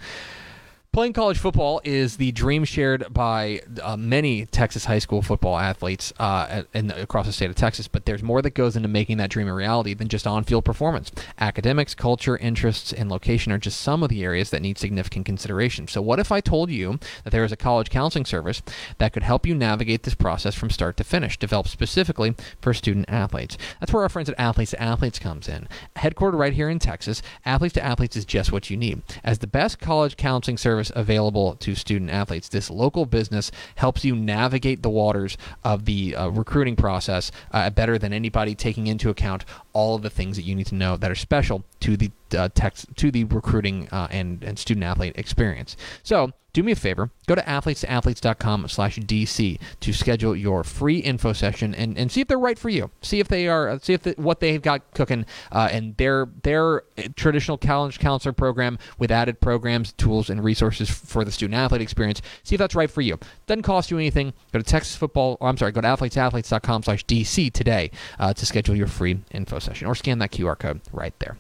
Playing 0.98 1.14
college 1.14 1.38
football 1.38 1.80
is 1.84 2.18
the 2.18 2.32
dream 2.32 2.64
shared 2.64 3.14
by 3.14 3.62
uh, 3.84 3.96
many 3.96 4.48
Texas 4.48 4.86
high 4.86 4.98
school 4.98 5.22
football 5.22 5.56
athletes 5.56 6.12
uh, 6.18 6.64
and 6.74 6.92
across 6.92 7.28
the 7.28 7.32
state 7.32 7.52
of 7.52 7.56
Texas. 7.56 7.88
But 7.88 8.06
there's 8.06 8.24
more 8.24 8.42
that 8.42 8.56
goes 8.56 8.76
into 8.76 8.90
making 8.90 9.18
that 9.18 9.30
dream 9.30 9.48
a 9.48 9.54
reality 9.54 9.94
than 9.94 10.08
just 10.08 10.26
on-field 10.26 10.66
performance. 10.66 11.12
Academics, 11.38 11.94
culture, 11.94 12.36
interests, 12.38 12.92
and 12.92 13.12
location 13.12 13.52
are 13.52 13.60
just 13.60 13.80
some 13.80 14.02
of 14.02 14.10
the 14.10 14.24
areas 14.24 14.50
that 14.50 14.64
need 14.64 14.80
significant 14.80 15.28
consideration. 15.28 15.88
So, 15.88 16.02
what 16.02 16.18
if 16.18 16.32
I 16.32 16.42
told 16.42 16.72
you 16.72 16.98
that 17.24 17.30
there 17.30 17.44
is 17.44 17.52
a 17.52 17.58
college 17.58 17.92
counseling 17.92 18.26
service 18.26 18.64
that 18.98 19.14
could 19.14 19.22
help 19.22 19.46
you 19.46 19.54
navigate 19.54 20.02
this 20.02 20.16
process 20.16 20.56
from 20.56 20.72
start 20.72 20.98
to 20.98 21.04
finish, 21.04 21.38
developed 21.38 21.70
specifically 21.70 22.34
for 22.60 22.74
student 22.74 23.06
athletes? 23.08 23.56
That's 23.80 23.94
where 23.94 24.02
our 24.02 24.10
friends 24.10 24.30
at 24.30 24.40
Athletes 24.40 24.72
to 24.72 24.82
Athletes 24.82 25.20
comes 25.20 25.48
in. 25.48 25.68
Headquartered 25.98 26.40
right 26.40 26.54
here 26.54 26.72
in 26.72 26.80
Texas, 26.80 27.22
Athletes 27.46 27.76
to 27.76 27.86
Athletes 27.86 28.16
is 28.16 28.26
just 28.26 28.52
what 28.52 28.72
you 28.72 28.78
need. 28.78 29.04
As 29.24 29.38
the 29.38 29.46
best 29.46 29.80
college 29.80 30.18
counseling 30.18 30.58
service 30.58 30.87
available 30.96 31.56
to 31.56 31.76
student 31.76 32.12
athletes, 32.12 32.50
this 32.50 32.70
local 32.70 33.06
business 33.06 33.52
helps 33.76 34.04
you 34.04 34.16
navigate 34.16 34.84
the 34.84 34.90
waters 34.90 35.38
of 35.64 35.86
the 35.86 36.16
uh, 36.16 36.28
recruiting 36.30 36.76
process 36.76 37.32
uh, 37.52 37.70
better 37.70 37.98
than 37.98 38.14
anybody, 38.14 38.56
taking 38.56 38.88
into 38.88 39.10
account 39.10 39.46
all 39.78 39.94
of 39.94 40.02
the 40.02 40.10
things 40.10 40.36
that 40.38 40.42
you 40.42 40.56
need 40.56 40.66
to 40.66 40.74
know 40.74 40.98
that 40.98 41.12
are 41.12 41.16
special 41.16 41.64
to 41.80 41.96
the 41.96 42.10
uh, 42.36 42.50
text 42.56 42.88
to 42.96 43.12
the 43.12 43.24
recruiting 43.26 43.88
uh, 43.92 44.08
and 44.10 44.44
and 44.44 44.58
student 44.58 44.84
athlete 44.84 45.14
experience. 45.16 45.78
So 46.02 46.34
do 46.58 46.64
me 46.64 46.72
a 46.72 46.76
favor, 46.76 47.12
go 47.28 47.36
to 47.36 47.42
athletestoathletes.com 47.44 48.68
slash 48.68 48.98
DC 48.98 49.60
to 49.80 49.94
schedule 49.94 50.36
your 50.36 50.64
free 50.64 50.98
info 50.98 51.32
session 51.32 51.76
and, 51.76 51.96
and 52.00 52.12
see 52.12 52.22
if 52.22 52.28
they're 52.28 52.40
right 52.40 52.58
for 52.58 52.70
you. 52.70 52.90
See 53.04 53.20
if 53.20 53.28
they 53.28 53.48
are, 53.48 53.80
see 53.80 53.94
if 53.94 54.02
the, 54.02 54.16
what 54.18 54.40
they've 54.40 54.60
got 54.62 54.82
cooking 54.96 55.28
uh, 55.52 55.70
and 55.72 55.96
their 55.98 56.28
their 56.42 56.82
traditional 57.16 57.60
college 57.60 58.00
counselor 58.00 58.34
program 58.34 58.80
with 58.98 59.12
added 59.12 59.40
programs, 59.40 59.92
tools, 59.94 60.32
and 60.32 60.44
resources 60.44 60.90
for 60.90 61.24
the 61.24 61.32
student 61.32 61.60
athlete 61.60 61.82
experience. 61.82 62.24
See 62.42 62.56
if 62.56 62.60
that's 62.60 62.74
right 62.74 62.90
for 62.90 63.02
you. 63.02 63.20
Doesn't 63.46 63.62
cost 63.62 63.92
you 63.92 64.00
anything. 64.00 64.34
Go 64.52 64.58
to 64.58 64.66
Texas 64.66 64.96
Football, 64.96 65.38
or 65.40 65.50
I'm 65.50 65.58
sorry, 65.58 65.72
go 65.72 65.82
to 65.82 65.88
athletesathletes.com 65.88 66.82
slash 66.82 67.06
DC 67.06 67.54
today 67.54 67.92
uh, 68.18 68.34
to 68.34 68.46
schedule 68.48 68.76
your 68.76 68.88
free 68.88 69.20
info 69.30 69.60
session 69.60 69.67
or 69.84 69.96
scan 69.96 70.20
that 70.20 70.32
QR 70.32 70.58
code 70.58 70.82
right 70.92 71.18
there. 71.20 71.38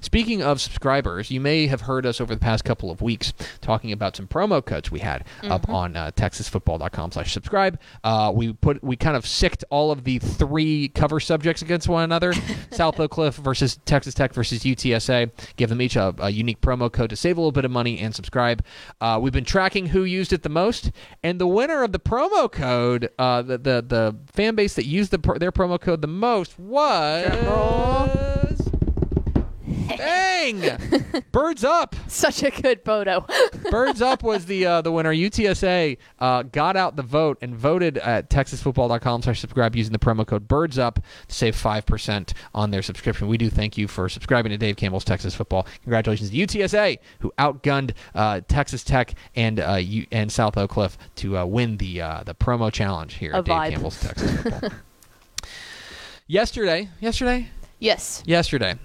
Speaking 0.00 0.42
of 0.42 0.60
subscribers, 0.60 1.30
you 1.30 1.40
may 1.40 1.66
have 1.66 1.82
heard 1.82 2.04
us 2.04 2.20
over 2.20 2.34
the 2.34 2.40
past 2.40 2.64
couple 2.64 2.90
of 2.90 3.00
weeks 3.00 3.32
talking 3.60 3.92
about 3.92 4.16
some 4.16 4.26
promo 4.26 4.64
codes 4.64 4.90
we 4.90 5.00
had 5.00 5.24
up 5.44 5.68
on 5.68 5.96
uh, 5.96 6.10
TexasFootball.com/slash-subscribe. 6.14 7.78
Uh, 8.04 8.32
we 8.34 8.52
put 8.52 8.82
we 8.82 8.96
kind 8.96 9.16
of 9.16 9.26
sicked 9.26 9.64
all 9.70 9.90
of 9.90 10.04
the 10.04 10.18
three 10.18 10.88
cover 10.88 11.20
subjects 11.20 11.62
against 11.62 11.88
one 11.88 12.04
another: 12.04 12.32
South 12.72 12.98
Oak 13.00 13.12
Cliff 13.12 13.36
versus 13.36 13.78
Texas 13.84 14.14
Tech 14.14 14.34
versus 14.34 14.64
UTSA. 14.64 15.30
Give 15.56 15.68
them 15.68 15.80
each 15.80 15.96
a, 15.96 16.14
a 16.18 16.30
unique 16.30 16.60
promo 16.60 16.90
code 16.92 17.10
to 17.10 17.16
save 17.16 17.36
a 17.36 17.40
little 17.40 17.52
bit 17.52 17.64
of 17.64 17.70
money 17.70 17.98
and 17.98 18.14
subscribe. 18.14 18.64
Uh, 19.00 19.18
we've 19.20 19.32
been 19.32 19.44
tracking 19.44 19.86
who 19.86 20.04
used 20.04 20.32
it 20.32 20.42
the 20.42 20.48
most, 20.48 20.90
and 21.22 21.40
the 21.40 21.46
winner 21.46 21.82
of 21.82 21.92
the 21.92 22.00
promo 22.00 22.50
code, 22.50 23.10
uh, 23.18 23.42
the, 23.42 23.58
the 23.58 23.84
the 23.86 24.16
fan 24.32 24.54
base 24.54 24.74
that 24.74 24.86
used 24.86 25.10
the, 25.10 25.18
their 25.38 25.52
promo 25.52 25.80
code 25.80 26.02
the 26.02 26.08
most 26.08 26.58
was. 26.58 28.21
Bang! 29.88 31.22
Birds 31.32 31.64
up. 31.64 31.94
Such 32.08 32.42
a 32.42 32.50
good 32.50 32.82
photo. 32.84 33.26
Birds 33.70 34.02
up 34.02 34.22
was 34.22 34.46
the 34.46 34.66
uh, 34.66 34.82
the 34.82 34.92
winner. 34.92 35.12
UTSA 35.12 35.98
uh, 36.18 36.42
got 36.44 36.76
out 36.76 36.96
the 36.96 37.02
vote 37.02 37.38
and 37.40 37.54
voted 37.54 37.98
at 37.98 38.30
texasfootball.com 38.30 39.22
slash 39.22 39.40
subscribe 39.40 39.76
using 39.76 39.92
the 39.92 39.98
promo 39.98 40.26
code 40.26 40.48
Birds 40.48 40.78
Up 40.78 41.00
to 41.28 41.34
save 41.34 41.56
five 41.56 41.86
percent 41.86 42.34
on 42.54 42.70
their 42.70 42.82
subscription. 42.82 43.28
We 43.28 43.38
do 43.38 43.50
thank 43.50 43.78
you 43.78 43.88
for 43.88 44.08
subscribing 44.08 44.50
to 44.50 44.58
Dave 44.58 44.76
Campbell's 44.76 45.04
Texas 45.04 45.34
Football. 45.34 45.66
Congratulations 45.82 46.30
to 46.30 46.36
UTSA 46.36 46.98
who 47.20 47.32
outgunned 47.38 47.92
uh, 48.14 48.40
Texas 48.48 48.84
Tech 48.84 49.14
and 49.34 49.60
uh, 49.60 49.74
U- 49.74 50.06
and 50.10 50.30
South 50.30 50.56
Oak 50.56 50.70
Cliff 50.70 50.98
to 51.16 51.38
uh, 51.38 51.44
win 51.44 51.76
the 51.76 52.00
uh, 52.00 52.22
the 52.24 52.34
promo 52.34 52.72
challenge 52.72 53.14
here 53.14 53.32
A 53.32 53.38
at 53.38 53.44
Dave. 53.44 53.72
Campbell's 53.72 54.00
Texas 54.00 54.42
Football. 54.42 54.70
yesterday, 56.26 56.88
yesterday, 57.00 57.48
yes. 57.78 58.22
yesterday, 58.26 58.76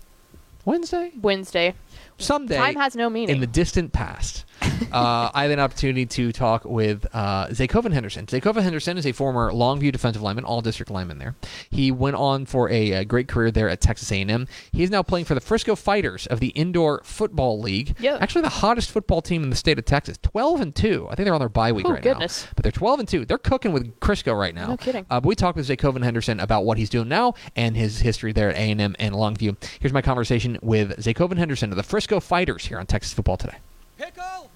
Wednesday, 0.67 1.13
Wednesday. 1.21 1.73
someday 2.17 2.57
Time 2.57 2.75
has 2.75 2.93
no 2.93 3.09
meaning. 3.09 3.35
in 3.35 3.39
the 3.39 3.47
distant 3.47 3.93
past. 3.93 4.43
Uh, 4.91 5.29
I 5.33 5.43
had 5.43 5.51
an 5.51 5.59
opportunity 5.59 6.05
to 6.05 6.31
talk 6.31 6.65
with 6.65 7.05
uh, 7.13 7.47
Zaycoven 7.47 7.93
Henderson. 7.93 8.25
Zaycoven 8.25 8.63
Henderson 8.63 8.97
is 8.97 9.05
a 9.05 9.11
former 9.11 9.51
Longview 9.51 9.91
defensive 9.91 10.21
lineman, 10.21 10.43
all 10.45 10.61
district 10.61 10.91
lineman 10.91 11.17
there. 11.19 11.35
He 11.69 11.91
went 11.91 12.15
on 12.15 12.45
for 12.45 12.69
a, 12.69 12.93
uh 12.93 13.03
great 13.03 13.27
career 13.27 13.51
there 13.51 13.69
at 13.69 13.81
Texas 13.81 14.11
A&M. 14.11 14.47
He 14.71 14.83
is 14.83 14.89
now 14.89 15.03
playing 15.03 15.25
for 15.25 15.35
the 15.35 15.41
Frisco 15.41 15.75
Fighters 15.75 16.27
of 16.27 16.39
the 16.39 16.49
Indoor 16.49 17.01
Football 17.03 17.59
League. 17.59 17.95
Yeah. 17.99 18.17
Actually, 18.19 18.41
the 18.43 18.49
hottest 18.49 18.91
football 18.91 19.21
team 19.21 19.43
in 19.43 19.49
the 19.49 19.55
state 19.55 19.77
of 19.79 19.85
Texas. 19.85 20.17
12 20.21 20.61
and 20.61 20.75
2. 20.75 21.07
I 21.09 21.15
think 21.15 21.25
they're 21.25 21.33
on 21.33 21.39
their 21.39 21.49
bye 21.49 21.71
week 21.71 21.85
Oh, 21.85 21.91
right 21.91 22.01
goodness. 22.01 22.45
now. 22.45 22.51
But 22.55 22.63
they're 22.63 22.71
12 22.71 22.99
and 22.99 23.07
2. 23.09 23.25
They're 23.25 23.37
cooking 23.37 23.71
with 23.71 23.99
Crisco 23.99 24.37
right 24.37 24.53
now. 24.55 24.67
No 24.67 24.77
kidding. 24.77 25.05
Uh, 25.09 25.19
but 25.19 25.27
we 25.27 25.35
talked 25.35 25.57
with 25.57 25.67
Zaycoven 25.67 26.03
Henderson 26.03 26.39
about 26.39 26.65
what 26.65 26.77
he's 26.77 26.89
doing 26.89 27.07
now 27.07 27.33
and 27.55 27.75
his 27.75 27.99
history 27.99 28.33
there 28.33 28.49
at 28.49 28.55
A&M 28.55 28.95
and 28.99 29.15
Longview. 29.15 29.55
Here's 29.79 29.93
my 29.93 30.01
conversation 30.01 30.57
with 30.61 30.97
Zaycoven 30.97 31.37
Henderson 31.37 31.71
of 31.71 31.77
the 31.77 31.83
Frisco 31.83 32.19
Fighters 32.19 32.65
here 32.65 32.79
on 32.79 32.85
Texas 32.85 33.13
Football 33.13 33.37
Today. 33.37 33.57
Pickle! 33.97 34.51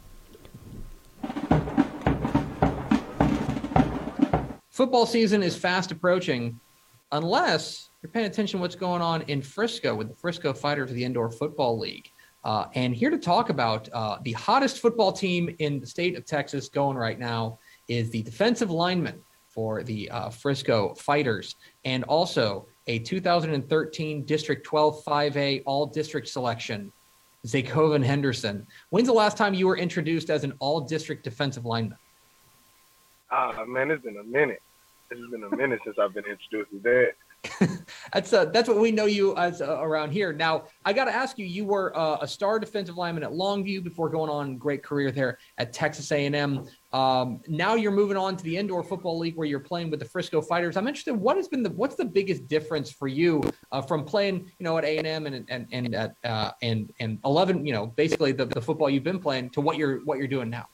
Football 4.69 5.05
season 5.05 5.41
is 5.41 5.55
fast 5.55 5.91
approaching, 5.91 6.60
unless 7.12 7.89
you're 8.01 8.12
paying 8.12 8.27
attention 8.27 8.60
to 8.60 8.62
what's 8.62 8.75
going 8.75 9.01
on 9.01 9.24
in 9.24 9.41
Frisco 9.41 9.95
with 9.95 10.10
the 10.10 10.15
Frisco 10.15 10.53
Fighters 10.53 10.91
of 10.91 10.95
the 10.95 11.03
Indoor 11.03 11.31
Football 11.31 11.79
League. 11.79 12.12
Uh, 12.43 12.65
and 12.75 12.95
here 12.95 13.10
to 13.10 13.17
talk 13.17 13.50
about 13.50 13.89
uh, 13.93 14.17
the 14.24 14.33
hottest 14.33 14.79
football 14.79 15.12
team 15.12 15.55
in 15.60 15.79
the 15.79 15.88
state 15.88 16.17
of 16.17 16.25
Texas 16.25 16.69
going 16.69 16.98
right 16.98 17.19
now 17.19 17.57
is 17.88 18.10
the 18.12 18.24
defensive 18.24 18.69
lineman 18.69 19.21
for 19.48 19.83
the 19.83 20.10
uh, 20.12 20.29
Frisco 20.29 20.93
Fighters 20.95 21.55
and 21.83 22.03
also 22.05 22.67
a 22.88 23.00
2013 23.00 24.25
District 24.25 24.63
12 24.65 25.03
5A 25.03 25.63
All 25.65 25.86
District 25.86 26.27
selection, 26.27 26.91
Zaycoven 27.45 28.03
Henderson. 28.03 28.67
When's 28.89 29.07
the 29.07 29.13
last 29.13 29.38
time 29.38 29.53
you 29.53 29.67
were 29.67 29.77
introduced 29.77 30.29
as 30.29 30.43
an 30.43 30.53
All 30.60 30.81
District 30.81 31.24
defensive 31.24 31.65
lineman? 31.65 31.98
Ah, 33.31 33.63
man, 33.65 33.91
it's 33.91 34.03
been 34.03 34.17
a 34.17 34.24
minute. 34.24 34.62
It's 35.10 35.31
been 35.31 35.43
a 35.43 35.55
minute 35.55 35.79
since 35.83 35.98
I've 36.00 36.13
been 36.13 36.25
introduced 36.25 36.71
to 36.71 36.79
that. 36.83 37.13
That's 38.13 38.33
uh, 38.33 38.45
that's 38.45 38.69
what 38.69 38.77
we 38.77 38.91
know 38.91 39.05
you 39.05 39.36
as 39.36 39.63
uh, 39.63 39.79
around 39.81 40.12
here. 40.12 40.31
Now, 40.31 40.65
I 40.86 40.93
got 40.93 41.05
to 41.05 41.12
ask 41.12 41.39
you: 41.39 41.45
you 41.45 41.65
were 41.65 41.98
uh, 41.98 42.19
a 42.21 42.27
star 42.27 42.60
defensive 42.60 42.98
lineman 42.98 43.24
at 43.24 43.31
Longview 43.31 43.83
before 43.83 44.10
going 44.10 44.29
on 44.29 44.57
great 44.57 44.83
career 44.83 45.12
there 45.12 45.39
at 45.57 45.74
Texas 45.74 46.12
A&M. 46.12 46.67
Um, 46.93 47.39
now 47.48 47.75
you're 47.75 47.91
moving 47.91 48.17
on 48.17 48.36
to 48.36 48.43
the 48.43 48.57
indoor 48.57 48.83
football 48.83 49.17
league 49.17 49.38
where 49.38 49.48
you're 49.48 49.62
playing 49.62 49.89
with 49.89 50.00
the 50.00 50.05
Frisco 50.05 50.41
Fighters. 50.41 50.75
I'm 50.75 50.88
interested. 50.88 51.13
What 51.13 51.38
has 51.38 51.48
been 51.48 51.63
the 51.63 51.69
what's 51.69 51.95
the 51.95 52.05
biggest 52.05 52.48
difference 52.48 52.91
for 52.91 53.07
you 53.07 53.41
uh, 53.71 53.81
from 53.81 54.03
playing, 54.03 54.51
you 54.60 54.63
know, 54.63 54.77
at 54.77 54.83
A&M 54.83 55.25
and 55.25 55.45
and 55.50 55.67
and 55.71 55.95
at 55.95 56.15
uh, 56.25 56.51
and 56.62 56.91
and 57.00 57.19
11, 57.24 57.65
you 57.65 57.71
know, 57.71 57.88
basically 57.88 58.33
the, 58.33 58.45
the 58.45 58.62
football 58.62 58.89
you've 58.89 59.03
been 59.03 59.19
playing 59.19 59.51
to 59.51 59.62
what 59.62 59.77
you're 59.77 60.00
what 60.03 60.17
you're 60.17 60.27
doing 60.27 60.50
now? 60.50 60.67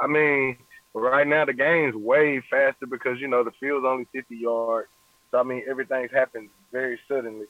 I 0.00 0.06
mean, 0.06 0.56
right 0.94 1.26
now 1.26 1.44
the 1.44 1.52
game's 1.52 1.94
way 1.94 2.42
faster 2.50 2.86
because 2.86 3.20
you 3.20 3.28
know 3.28 3.44
the 3.44 3.52
field's 3.60 3.84
only 3.84 4.06
50 4.12 4.34
yards. 4.34 4.88
So 5.30 5.40
I 5.40 5.42
mean, 5.42 5.62
everything's 5.68 6.10
happened 6.10 6.48
very 6.72 6.98
suddenly. 7.06 7.46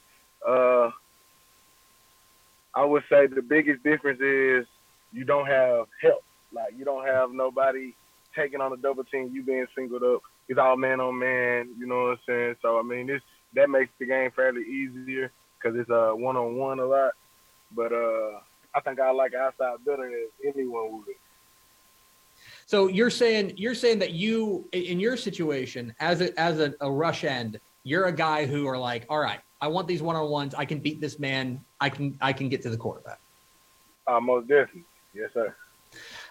Uh, 0.46 0.90
I 2.74 2.84
would 2.84 3.04
say 3.08 3.26
the 3.28 3.42
biggest 3.42 3.84
difference 3.84 4.20
is 4.20 4.66
you 5.12 5.24
don't 5.24 5.46
have 5.46 5.86
help. 6.02 6.24
Like 6.52 6.74
you 6.76 6.84
don't 6.84 7.06
have 7.06 7.30
nobody 7.32 7.94
taking 8.34 8.60
on 8.60 8.72
a 8.72 8.76
double 8.76 9.04
team. 9.04 9.30
You 9.32 9.42
being 9.42 9.66
singled 9.76 10.02
up. 10.02 10.22
It's 10.48 10.58
all 10.58 10.76
man 10.76 11.00
on 11.00 11.18
man. 11.18 11.74
You 11.78 11.86
know 11.86 12.04
what 12.04 12.10
I'm 12.10 12.18
saying? 12.26 12.56
So 12.62 12.78
I 12.78 12.82
mean, 12.82 13.06
this 13.06 13.22
that 13.54 13.70
makes 13.70 13.90
the 13.98 14.06
game 14.06 14.30
fairly 14.34 14.62
easier 14.62 15.32
because 15.58 15.78
it's 15.78 15.90
a 15.90 16.14
one 16.14 16.36
on 16.36 16.56
one 16.56 16.78
a 16.78 16.86
lot. 16.86 17.12
But 17.72 17.92
uh, 17.92 18.40
I 18.74 18.80
think 18.84 19.00
I 19.00 19.10
like 19.10 19.34
outside 19.34 19.84
better 19.84 20.10
than 20.10 20.52
anyone 20.54 20.92
would. 20.92 21.04
So 22.66 22.86
you're 22.88 23.10
saying 23.10 23.54
you're 23.56 23.74
saying 23.74 23.98
that 24.00 24.12
you 24.12 24.68
in 24.72 25.00
your 25.00 25.16
situation 25.16 25.94
as 26.00 26.20
a 26.20 26.38
as 26.38 26.60
a, 26.60 26.74
a 26.80 26.90
rush 26.90 27.24
end, 27.24 27.60
you're 27.82 28.06
a 28.06 28.12
guy 28.12 28.46
who 28.46 28.66
are 28.66 28.78
like, 28.78 29.06
all 29.08 29.18
right, 29.18 29.40
I 29.60 29.68
want 29.68 29.88
these 29.88 30.02
one 30.02 30.16
on 30.16 30.30
ones. 30.30 30.54
I 30.54 30.64
can 30.64 30.78
beat 30.78 31.00
this 31.00 31.18
man. 31.18 31.60
I 31.80 31.88
can 31.90 32.16
I 32.20 32.32
can 32.32 32.48
get 32.48 32.62
to 32.62 32.70
the 32.70 32.76
quarterback. 32.76 33.20
Uh, 34.06 34.20
most 34.20 34.48
definitely. 34.48 34.84
Yes, 35.14 35.30
sir. 35.34 35.54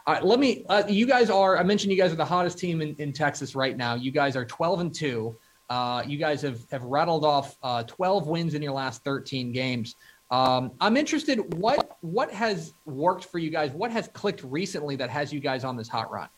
All 0.08 0.13
right, 0.13 0.24
let 0.24 0.39
me. 0.39 0.63
Uh, 0.70 0.84
you 0.88 1.06
guys 1.06 1.30
are. 1.30 1.58
I 1.58 1.63
mentioned 1.63 1.91
you 1.91 1.98
guys 1.98 2.13
are 2.13 2.15
the 2.15 2.24
hottest 2.24 2.58
team 2.58 2.82
in, 2.82 2.96
in 2.96 3.12
Texas 3.12 3.56
right 3.56 3.76
now. 3.76 3.96
You 3.96 4.12
guys 4.12 4.38
are 4.38 4.46
12 4.46 4.80
and 4.80 4.96
two. 4.96 5.36
Uh, 5.70 6.02
you 6.08 6.17
guys 6.17 6.41
have 6.43 6.62
have 6.72 6.84
rattled 6.84 7.26
off 7.26 7.58
uh, 7.62 7.84
12 7.84 8.26
wins 8.26 8.54
in 8.54 8.62
your 8.62 8.72
last 8.72 9.04
13 9.04 9.52
games. 9.52 9.98
Um, 10.32 10.72
I'm 10.80 10.96
interested. 10.96 11.54
What 11.56 11.98
what 12.00 12.32
has 12.32 12.74
worked 12.86 13.26
for 13.26 13.38
you 13.38 13.50
guys? 13.50 13.72
What 13.72 13.91
has 13.91 14.08
clicked 14.08 14.43
recently 14.43 14.96
that 14.96 15.10
has 15.10 15.34
you 15.34 15.41
guys 15.41 15.65
on 15.65 15.76
this 15.76 15.89
hot 15.89 16.10
run? 16.10 16.30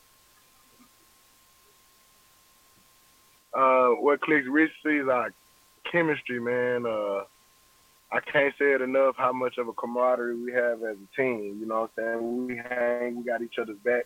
Uh, 3.54 3.90
what 4.00 4.20
clicks 4.20 4.48
recently 4.48 4.96
is 4.96 5.08
our 5.08 5.32
chemistry, 5.92 6.40
man. 6.40 6.86
I 8.12 8.18
can't 8.20 8.54
say 8.58 8.72
it 8.72 8.82
enough 8.82 9.14
how 9.16 9.32
much 9.32 9.56
of 9.58 9.68
a 9.68 9.72
camaraderie 9.72 10.42
we 10.42 10.52
have 10.52 10.82
as 10.82 10.96
a 10.96 11.16
team. 11.16 11.58
You 11.60 11.66
know 11.66 11.82
what 11.82 12.04
I'm 12.04 12.18
saying? 12.20 12.46
We 12.46 12.56
hang, 12.56 13.16
we 13.16 13.22
got 13.22 13.42
each 13.42 13.58
other's 13.60 13.78
back. 13.84 14.04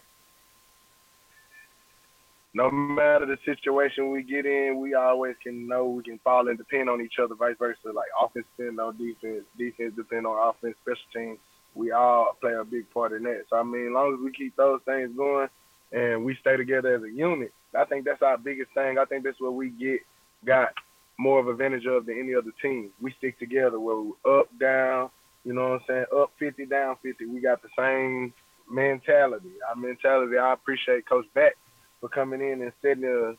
No 2.53 2.71
matter 2.71 3.27
the 3.27 3.39
situation 3.45 4.13
we 4.13 4.23
get 4.23 4.47
in, 4.47 4.79
we 4.79 4.95
always 4.95 5.35
can 5.43 5.67
know 5.67 5.87
we 5.87 6.03
can 6.05 6.21
fall 6.23 6.49
and 6.49 6.59
depend 6.59 6.89
on 6.89 7.01
each 7.01 7.15
other, 7.21 7.35
vice 7.35 7.57
versa. 7.59 7.79
Like 7.93 8.09
offense 8.23 8.47
depend 8.57 8.79
on 8.79 8.97
defense, 8.97 9.45
defense 9.59 9.95
depend 9.97 10.27
on 10.27 10.51
offense, 10.51 10.77
special 10.83 11.03
teams. 11.13 11.39
We 11.75 11.91
all 11.91 12.37
play 12.41 12.53
a 12.53 12.63
big 12.63 12.89
part 12.91 13.13
in 13.13 13.25
that. 13.25 13.45
So 13.51 13.57
I 13.57 13.63
mean, 13.65 13.89
as 13.89 13.93
long 13.93 14.15
as 14.15 14.21
we 14.23 14.31
keep 14.31 14.55
those 14.55 14.81
things 14.85 15.11
going 15.17 15.49
and 15.93 16.25
we 16.25 16.37
stay 16.41 16.57
together 16.57 16.95
as 16.95 17.03
a 17.03 17.11
unit, 17.11 17.53
I 17.77 17.87
think 17.87 18.05
that's 18.05 18.23
our 18.23 18.39
biggest 18.39 18.71
thing. 18.75 18.99
I 18.99 19.05
think 19.07 19.25
that's 19.25 19.41
what 19.41 19.55
we 19.55 19.71
get 19.71 20.01
got 20.45 20.75
more 21.19 21.39
of 21.41 21.49
advantage 21.49 21.87
of 21.87 22.07
than 22.07 22.19
any 22.19 22.35
other 22.35 22.53
team. 22.61 22.91
We 23.01 23.15
stick 23.19 23.39
together 23.39 23.79
where 23.79 23.97
we 23.97 24.13
up, 24.25 24.49
down, 24.59 25.11
you 25.45 25.53
know 25.53 25.71
what 25.71 25.81
I'm 25.83 25.87
saying? 25.87 26.05
Up 26.17 26.33
50, 26.39 26.67
down 26.67 26.97
50. 27.03 27.27
We 27.27 27.41
got 27.41 27.63
the 27.63 27.69
same 27.79 28.33
mentality. 28.71 29.53
Our 29.69 29.77
mentality, 29.77 30.39
I 30.39 30.53
appreciate 30.53 31.07
Coach 31.07 31.27
Beck 31.35 31.57
for 32.01 32.09
coming 32.09 32.41
in 32.41 32.63
and 32.63 32.73
setting 32.83 33.05
a 33.05 33.35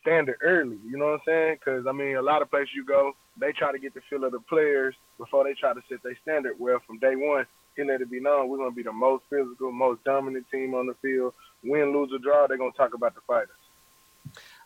standard 0.00 0.36
early, 0.42 0.78
you 0.86 0.96
know 0.96 1.06
what 1.06 1.14
I'm 1.14 1.20
saying? 1.26 1.56
Because, 1.58 1.86
I 1.88 1.92
mean, 1.92 2.16
a 2.16 2.22
lot 2.22 2.42
of 2.42 2.50
places 2.50 2.70
you 2.76 2.84
go, 2.84 3.12
they 3.38 3.52
try 3.52 3.72
to 3.72 3.78
get 3.78 3.92
the 3.92 4.00
feel 4.08 4.24
of 4.24 4.32
the 4.32 4.40
players 4.40 4.94
before 5.18 5.44
they 5.44 5.54
try 5.54 5.74
to 5.74 5.82
set 5.88 6.02
their 6.02 6.16
standard. 6.22 6.54
Well, 6.58 6.78
from 6.86 6.98
day 6.98 7.16
one, 7.16 7.46
he 7.74 7.84
let 7.84 8.00
it 8.00 8.10
be 8.10 8.20
known 8.20 8.48
we're 8.48 8.56
going 8.58 8.70
to 8.70 8.76
be 8.76 8.82
the 8.82 8.92
most 8.92 9.24
physical, 9.28 9.70
most 9.72 10.02
dominant 10.04 10.46
team 10.50 10.74
on 10.74 10.86
the 10.86 10.94
field. 11.02 11.34
Win, 11.64 11.92
lose, 11.92 12.10
or 12.12 12.18
draw, 12.18 12.46
they're 12.46 12.56
going 12.56 12.72
to 12.72 12.78
talk 12.78 12.94
about 12.94 13.14
the 13.14 13.20
fighters. 13.26 13.50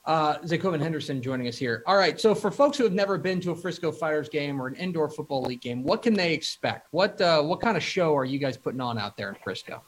Uh, 0.04 0.38
Henderson 0.42 1.22
joining 1.22 1.46
us 1.48 1.58
here. 1.58 1.82
All 1.86 1.96
right. 1.96 2.20
So 2.20 2.34
for 2.34 2.50
folks 2.50 2.78
who 2.78 2.84
have 2.84 2.92
never 2.92 3.18
been 3.18 3.40
to 3.42 3.50
a 3.50 3.56
Frisco 3.56 3.92
Fighters 3.92 4.28
game 4.28 4.60
or 4.60 4.66
an 4.66 4.74
indoor 4.74 5.08
football 5.08 5.42
league 5.42 5.60
game, 5.60 5.82
what 5.82 6.02
can 6.02 6.14
they 6.14 6.32
expect? 6.32 6.88
What 6.90 7.20
uh, 7.20 7.42
what 7.42 7.60
kind 7.60 7.76
of 7.76 7.82
show 7.82 8.16
are 8.16 8.24
you 8.24 8.38
guys 8.38 8.56
putting 8.56 8.80
on 8.80 8.98
out 8.98 9.16
there 9.16 9.28
in 9.28 9.36
Frisco? 9.44 9.82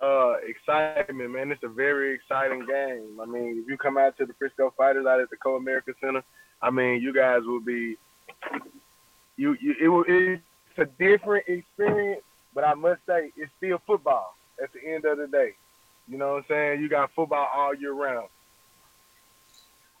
uh, 0.00 0.34
excitement, 0.46 1.30
man. 1.30 1.50
It's 1.50 1.62
a 1.62 1.68
very 1.68 2.14
exciting 2.14 2.66
game. 2.66 3.18
I 3.20 3.26
mean, 3.26 3.62
if 3.62 3.68
you 3.68 3.76
come 3.76 3.96
out 3.96 4.16
to 4.18 4.26
the 4.26 4.34
Frisco 4.34 4.72
Fighters 4.76 5.06
out 5.06 5.20
at 5.20 5.30
the 5.30 5.36
Comerica 5.36 5.94
Center, 6.00 6.22
I 6.60 6.70
mean, 6.70 7.00
you 7.00 7.14
guys 7.14 7.40
will 7.44 7.60
be 7.60 7.96
you, 9.36 9.56
you 9.60 9.74
it, 9.80 9.88
wa- 9.88 10.04
it's 10.06 10.42
a 10.78 10.84
different 10.84 11.46
experience, 11.48 12.22
but 12.54 12.64
I 12.64 12.74
must 12.74 13.00
say 13.06 13.32
it's 13.36 13.50
still 13.58 13.80
football 13.86 14.34
at 14.62 14.70
the 14.72 14.94
end 14.94 15.04
of 15.04 15.18
the 15.18 15.26
day. 15.26 15.54
You 16.08 16.18
know 16.18 16.34
what 16.34 16.36
I'm 16.38 16.44
saying? 16.48 16.80
You 16.82 16.88
got 16.88 17.10
football 17.14 17.48
all 17.54 17.74
year 17.74 17.92
round. 17.92 18.28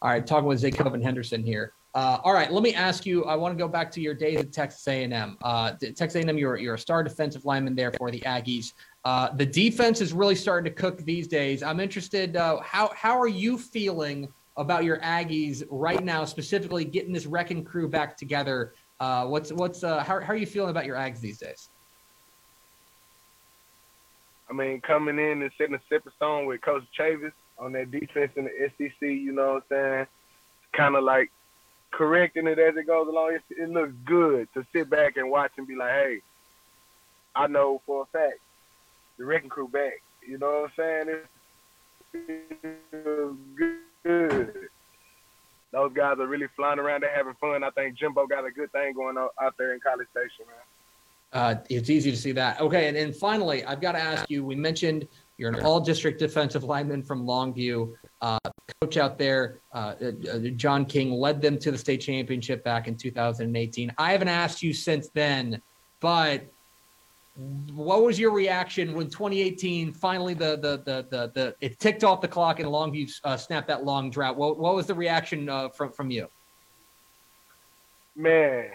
All 0.02 0.10
right, 0.10 0.26
talking 0.26 0.46
with 0.46 0.60
Jacob 0.60 1.00
Henderson 1.02 1.42
here. 1.42 1.72
Uh, 1.94 2.18
all 2.22 2.34
right, 2.34 2.52
let 2.52 2.62
me 2.62 2.74
ask 2.74 3.06
you. 3.06 3.24
I 3.24 3.34
want 3.36 3.56
to 3.56 3.58
go 3.58 3.68
back 3.68 3.90
to 3.92 4.02
your 4.02 4.12
days 4.12 4.38
at 4.38 4.52
Texas 4.52 4.86
A&M. 4.86 5.38
Uh, 5.40 5.72
Texas 5.72 6.16
A&M, 6.16 6.36
you're 6.36 6.58
you're 6.58 6.74
a 6.74 6.78
star 6.78 7.02
defensive 7.02 7.46
lineman 7.46 7.74
there 7.74 7.90
for 7.92 8.10
the 8.10 8.20
Aggies. 8.20 8.74
Uh, 9.06 9.32
the 9.32 9.46
defense 9.46 10.02
is 10.02 10.12
really 10.12 10.34
starting 10.34 10.70
to 10.70 10.78
cook 10.78 10.98
these 10.98 11.26
days. 11.26 11.62
I'm 11.62 11.80
interested. 11.80 12.36
Uh, 12.36 12.60
how 12.60 12.90
how 12.94 13.18
are 13.18 13.28
you 13.28 13.56
feeling 13.56 14.28
about 14.58 14.84
your 14.84 14.98
Aggies 14.98 15.62
right 15.70 16.04
now, 16.04 16.26
specifically 16.26 16.84
getting 16.84 17.14
this 17.14 17.24
wrecking 17.24 17.64
crew 17.64 17.88
back 17.88 18.18
together? 18.18 18.74
Uh, 19.00 19.24
what's 19.24 19.50
what's 19.50 19.82
uh, 19.82 20.02
how 20.02 20.20
how 20.20 20.34
are 20.34 20.36
you 20.36 20.46
feeling 20.46 20.70
about 20.70 20.84
your 20.84 20.96
Aggies 20.96 21.20
these 21.20 21.38
days? 21.38 21.70
I 24.50 24.52
mean, 24.52 24.82
coming 24.82 25.18
in 25.18 25.40
and 25.40 25.50
setting 25.56 25.74
a 25.74 25.80
separate 25.88 26.14
stone 26.16 26.44
with 26.44 26.60
Coach 26.60 26.84
Chavis 26.98 27.32
on 27.58 27.72
that 27.72 27.90
defense 27.90 28.32
in 28.36 28.44
the 28.44 28.70
SEC, 28.76 29.00
you 29.00 29.32
know 29.32 29.54
what 29.54 29.76
I'm 29.78 29.94
saying? 29.94 30.06
Kind 30.72 30.96
of 30.96 31.04
like 31.04 31.30
correcting 31.92 32.46
it 32.46 32.58
as 32.58 32.76
it 32.76 32.86
goes 32.86 33.08
along. 33.08 33.34
It, 33.34 33.42
it 33.62 33.70
looks 33.70 33.92
good 34.04 34.48
to 34.54 34.66
sit 34.72 34.90
back 34.90 35.16
and 35.16 35.30
watch 35.30 35.52
and 35.56 35.66
be 35.66 35.76
like, 35.76 35.90
hey, 35.90 36.20
I 37.34 37.46
know 37.46 37.80
for 37.86 38.02
a 38.02 38.06
fact 38.06 38.40
the 39.18 39.24
wrecking 39.24 39.48
crew 39.48 39.68
back. 39.68 40.02
You 40.26 40.38
know 40.38 40.68
what 40.76 40.84
I'm 40.84 41.06
saying? 41.06 41.08
It 41.08 41.26
good. 44.02 44.68
Those 45.72 45.92
guys 45.92 46.16
are 46.18 46.26
really 46.26 46.46
flying 46.56 46.78
around. 46.78 47.02
They're 47.02 47.14
having 47.14 47.34
fun. 47.34 47.62
I 47.62 47.70
think 47.70 47.98
Jimbo 47.98 48.26
got 48.26 48.46
a 48.46 48.50
good 48.50 48.72
thing 48.72 48.94
going 48.94 49.16
on 49.16 49.28
out 49.40 49.54
there 49.58 49.74
in 49.74 49.80
College 49.80 50.08
Station, 50.10 50.46
man. 50.46 50.56
Uh, 51.32 51.60
it's 51.68 51.90
easy 51.90 52.10
to 52.10 52.16
see 52.16 52.32
that. 52.32 52.60
Okay, 52.60 52.88
and, 52.88 52.96
and 52.96 53.14
finally, 53.14 53.64
I've 53.64 53.80
got 53.80 53.92
to 53.92 53.98
ask 53.98 54.30
you. 54.30 54.44
We 54.44 54.54
mentioned 54.54 55.08
you're 55.38 55.50
an 55.50 55.62
all-district 55.62 56.18
defensive 56.18 56.64
lineman 56.64 57.02
from 57.02 57.24
Longview. 57.26 57.92
Uh, 58.22 58.38
coach 58.80 58.96
out 58.96 59.18
there, 59.18 59.60
uh, 59.72 59.94
uh, 60.00 60.38
John 60.56 60.84
King, 60.86 61.12
led 61.12 61.42
them 61.42 61.58
to 61.58 61.70
the 61.70 61.78
state 61.78 62.00
championship 62.00 62.64
back 62.64 62.88
in 62.88 62.96
2018. 62.96 63.92
I 63.98 64.12
haven't 64.12 64.28
asked 64.28 64.62
you 64.62 64.72
since 64.72 65.08
then, 65.10 65.60
but 66.00 66.46
what 67.74 68.02
was 68.02 68.18
your 68.18 68.32
reaction 68.32 68.94
when 68.94 69.08
2018 69.08 69.92
finally 69.92 70.32
the 70.32 70.56
the 70.56 70.78
the 70.78 71.06
the, 71.10 71.30
the 71.34 71.54
it 71.60 71.78
ticked 71.78 72.02
off 72.02 72.22
the 72.22 72.28
clock 72.28 72.60
and 72.60 72.68
Longview 72.70 73.12
uh, 73.24 73.36
snapped 73.36 73.68
that 73.68 73.84
long 73.84 74.10
drought? 74.10 74.36
What 74.36 74.58
what 74.58 74.74
was 74.74 74.86
the 74.86 74.94
reaction 74.94 75.50
uh, 75.50 75.68
from 75.68 75.92
from 75.92 76.10
you? 76.10 76.28
man, 78.16 78.70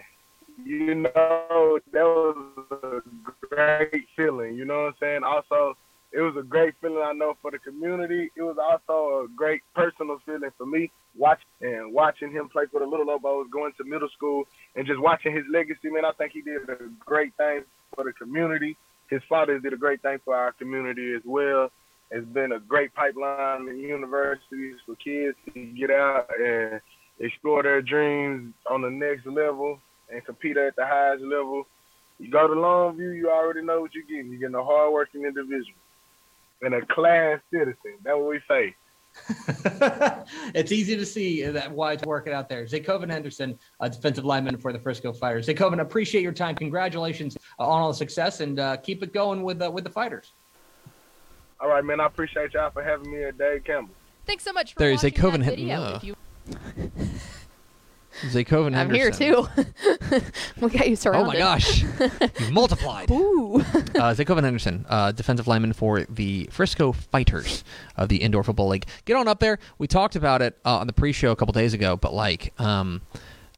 you 0.63 0.95
know, 0.95 1.80
that 1.91 2.04
was 2.04 2.65
a 2.71 3.02
great 3.47 4.08
feeling. 4.15 4.56
You 4.56 4.65
know 4.65 4.84
what 4.84 4.88
I'm 4.88 4.93
saying? 5.00 5.24
Also, 5.24 5.76
it 6.13 6.19
was 6.19 6.36
a 6.38 6.43
great 6.43 6.74
feeling, 6.82 7.04
I 7.04 7.13
know, 7.13 7.38
for 7.41 7.52
the 7.52 7.60
community. 7.60 8.32
It 8.36 8.41
was 8.41 8.58
also 8.60 9.24
a 9.24 9.28
great 9.34 9.62
personal 9.74 10.19
feeling 10.26 10.52
for 10.58 10.65
me 10.65 10.91
watching 11.17 11.45
and 11.62 11.93
watching 11.93 12.32
him 12.32 12.50
play 12.50 12.63
for 12.71 12.80
the 12.82 12.86
Little 12.86 13.06
Lobos, 13.06 13.47
going 13.52 13.71
to 13.78 13.86
middle 13.86 14.10
school, 14.10 14.43
and 14.76 14.86
just 14.86 15.00
watching 15.00 15.34
his 15.34 15.45
legacy, 15.50 15.89
man. 15.89 16.04
I 16.04 16.12
think 16.17 16.34
he 16.34 16.41
did 16.41 16.69
a 16.69 16.89
great 17.00 17.34
thing 17.38 17.62
for 17.95 18.04
the 18.04 18.12
community. 18.13 18.78
His 19.10 19.21
father 19.30 19.60
did 19.60 19.74
a 19.74 19.78
great 19.78 20.02
thing 20.02 20.19
for 20.26 20.36
our 20.36 20.52
community 20.52 21.13
as 21.13 21.21
well. 21.26 21.71
It's 22.10 22.28
been 22.28 22.52
a 22.52 22.60
great 22.60 22.93
pipeline 22.93 23.69
in 23.69 23.80
universities 23.80 24.78
for 24.86 24.95
kids 24.95 25.38
to 25.54 25.65
get 25.65 25.91
out 25.91 26.28
and 26.38 26.82
explore 27.19 27.63
their 27.63 27.82
dreams 27.82 28.54
on 28.69 28.82
the 28.82 28.89
next 28.89 29.26
level 29.26 29.80
and 30.12 30.26
compete 30.26 30.58
at 30.58 30.76
the 30.76 30.86
highest 30.86 31.24
level. 31.24 31.67
You 32.19 32.30
go 32.30 32.47
to 32.47 32.54
Longview, 32.54 33.15
you 33.15 33.30
already 33.30 33.62
know 33.62 33.80
what 33.82 33.91
you're 33.93 34.04
getting. 34.04 34.30
You're 34.30 34.41
getting 34.41 34.56
a 34.56 34.63
hardworking 34.63 35.24
individual 35.24 35.74
and 36.62 36.74
a 36.76 36.86
class 36.88 37.39
citizen. 37.52 37.97
That's 38.04 38.17
what 38.17 38.30
we 38.30 38.39
say. 38.47 38.76
it's 40.56 40.71
easy 40.71 40.95
to 40.95 41.06
see 41.06 41.43
that 41.43 41.71
why 41.71 41.93
it's 41.93 42.04
working 42.06 42.34
out 42.34 42.47
there. 42.47 42.63
Zaycoven 42.63 43.10
Henderson, 43.10 43.60
a 43.82 43.89
defensive 43.89 44.24
lineman 44.24 44.58
for 44.58 44.71
the 44.71 44.80
Frisco 44.80 45.12
Fighters. 45.12 45.47
Zaycoven, 45.47 45.82
appreciate 45.82 46.21
your 46.21 46.32
time. 46.32 46.56
Congratulations 46.56 47.38
uh, 47.60 47.67
on 47.67 47.82
all 47.82 47.89
the 47.89 47.97
success, 47.97 48.39
and 48.39 48.60
uh, 48.60 48.78
keep 48.78 49.04
it 49.04 49.13
going 49.13 49.43
with 49.43 49.62
uh, 49.62 49.69
with 49.69 49.84
the 49.84 49.89
fighters. 49.89 50.34
All 51.60 51.69
right, 51.69 51.84
man. 51.84 52.00
I 52.00 52.06
appreciate 52.06 52.54
y'all 52.54 52.71
for 52.71 52.84
having 52.84 53.12
me 53.12 53.24
at 53.24 53.38
Dave 53.38 53.63
Campbell. 53.63 53.93
Thanks 54.26 54.43
so 54.43 54.54
much 54.54 54.74
for 54.74 54.80
There's 54.80 55.04
a 55.04 55.08
watching 55.08 55.21
Coven 55.21 55.41
that 55.41 55.50
video. 55.50 55.95
If 55.95 56.04
you, 56.04 56.15
Zaycoven 58.30 58.76
I'm 58.76 58.90
here 58.90 59.12
too. 59.12 59.48
we 60.62 60.70
got 60.70 60.90
you 60.90 60.96
surrounded. 60.96 61.26
Oh 61.26 61.28
my 61.28 61.38
gosh, 61.38 61.84
you 62.40 62.52
multiplied. 62.52 63.10
Ooh. 63.12 63.56
uh, 63.60 64.14
Zaycoven 64.14 64.44
Henderson, 64.44 64.86
uh, 64.90 65.12
defensive 65.12 65.48
lineman 65.48 65.74
for 65.74 66.04
the 66.04 66.48
Frisco 66.52 66.92
Fighters 66.92 67.64
of 67.98 68.10
the 68.10 68.18
Indoor 68.18 68.44
Football 68.44 68.70
League. 68.70 68.86
Get 69.06 69.16
on 69.16 69.28
up 69.28 69.40
there. 69.40 69.60
We 69.78 69.88
talked 69.88 70.16
about 70.16 70.42
it 70.42 70.58
uh, 70.66 70.78
on 70.78 70.88
the 70.88 70.94
pre-show 70.94 71.32
a 71.32 71.36
couple 71.36 71.54
days 71.54 71.74
ago, 71.74 71.96
but 71.98 72.14
like, 72.14 72.54
um, 72.60 73.02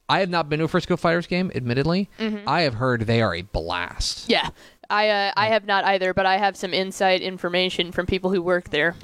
I 0.10 0.19
have 0.19 0.30
not 0.30 0.49
been 0.49 0.60
to 0.60 0.65
a 0.65 0.67
Frisco 0.67 0.97
Fighters 0.97 1.28
game. 1.28 1.52
Admittedly, 1.56 2.10
I 2.45 2.62
have 2.62 2.76
heard 2.76 3.02
they 3.02 3.21
are 3.21 3.34
a 3.34 3.41
blast. 3.41 4.30
Yeah. 4.30 4.49
I 4.89 5.10
uh, 5.10 5.34
I 5.36 5.48
have 5.48 5.65
not 5.65 5.86
either, 5.86 6.13
but 6.13 6.26
I 6.26 6.38
have 6.38 6.56
some 6.56 6.74
inside 6.74 7.22
information 7.22 7.91
from 7.91 8.06
people 8.06 8.32
who 8.32 8.41
work 8.41 8.69
there, 8.69 8.96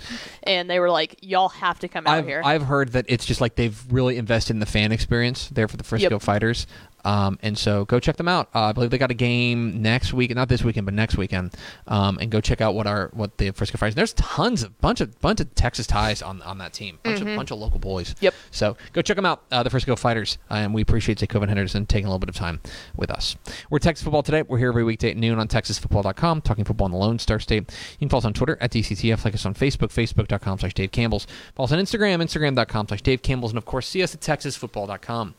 and 0.44 0.70
they 0.70 0.80
were 0.80 0.90
like, 0.90 1.18
"Y'all 1.22 1.50
have 1.50 1.80
to 1.80 1.88
come 1.88 2.08
out 2.08 2.20
I've, 2.20 2.26
here." 2.26 2.42
I've 2.44 2.64
heard 2.64 2.94
that 2.94 3.06
it's 3.08 3.26
just 3.26 3.42
like 3.42 3.56
they've 3.56 3.82
really 3.92 4.18
invested 4.18 4.54
in 4.54 4.60
the 4.60 4.66
fan 4.66 4.92
experience 4.92 5.50
there 5.50 5.68
for 5.68 5.78
the 5.78 5.84
Frisco 5.84 6.16
Yep. 6.16 6.22
Fighters. 6.22 6.68
Um, 7.06 7.40
and 7.42 7.58
so 7.58 7.86
go 7.86 8.00
check 8.00 8.18
them 8.18 8.28
out. 8.28 8.50
Uh, 8.54 8.64
I 8.66 8.72
believe 8.72 8.90
they 8.90 8.98
got 8.98 9.12
a 9.12 9.16
game 9.16 9.82
next 9.82 10.14
week, 10.14 10.34
not 10.36 10.50
this 10.50 10.64
weekend, 10.64 10.86
but 10.86 10.94
next 10.94 11.18
weekend. 11.18 11.54
Um, 11.88 12.18
and 12.20 12.30
go 12.30 12.42
check 12.42 12.62
out 12.62 12.76
what 12.76 12.88
our 12.88 13.10
what 13.14 13.38
the 13.38 13.52
Frisco 13.52 13.78
Fighters. 13.78 13.96
There's 13.96 14.14
tons 14.14 14.64
of 14.64 14.80
bunch 14.82 15.02
of 15.02 15.20
bunch 15.22 15.40
of 15.40 15.54
Texas 15.56 15.88
ties 15.88 16.22
on 16.22 16.42
on 16.42 16.58
that 16.60 16.74
team. 16.74 17.00
Bunch 17.04 17.22
of 17.22 17.26
bunch 17.28 17.52
of 17.52 17.60
local 17.60 17.80
boys. 17.80 18.16
Yep. 18.20 18.34
So 18.52 18.78
go 18.94 19.02
check 19.02 19.16
them 19.16 19.26
out, 19.26 19.44
uh, 19.52 19.64
the 19.64 19.70
Frisco 19.70 19.96
Fighters, 19.96 20.38
uh, 20.50 20.56
and 20.56 20.74
we 20.74 20.82
appreciate 20.82 21.18
Jacob 21.18 21.48
Henderson 21.48 21.86
taking 21.86 22.06
a 22.06 22.10
little 22.10 22.20
bit 22.20 22.30
of 22.30 22.36
time 22.36 22.60
with 22.96 23.12
us. 23.12 23.36
We're 23.70 23.80
Texas 23.80 24.04
Football 24.04 24.24
Today. 24.24 24.42
We're 24.42 24.58
here 24.58 24.70
every 24.70 24.84
weekday 24.84 25.12
at 25.12 25.18
noon 25.18 25.40
on 25.40 25.48
TexasFootball.com, 25.48 26.42
talking 26.42 26.66
football 26.66 26.88
in 26.88 26.92
the 26.92 26.98
Lone 26.98 27.20
Star 27.20 27.40
State. 27.40 27.72
You 27.94 27.98
can 28.00 28.10
follow 28.10 28.20
us 28.20 28.26
on 28.26 28.34
Twitter 28.34 28.58
at 28.62 28.72
DCTF, 28.72 29.24
like 29.26 29.34
us 29.34 29.46
on 29.46 29.54
Facebook, 29.54 29.90
Facebook.com 29.90 30.60
slash 30.60 30.74
Dave 30.74 30.92
Campbell's. 30.92 31.28
Follow 31.56 31.66
us 31.66 31.72
on 31.72 31.80
Instagram, 31.80 32.22
Instagram.com 32.22 32.88
slash 32.88 33.02
Dave 33.02 33.22
Campbell's, 33.22 33.52
and 33.52 33.58
of 33.58 33.66
course, 33.66 33.88
see 33.88 34.04
us 34.04 34.14
at 34.14 34.22
TexasFootball.com. 34.22 35.36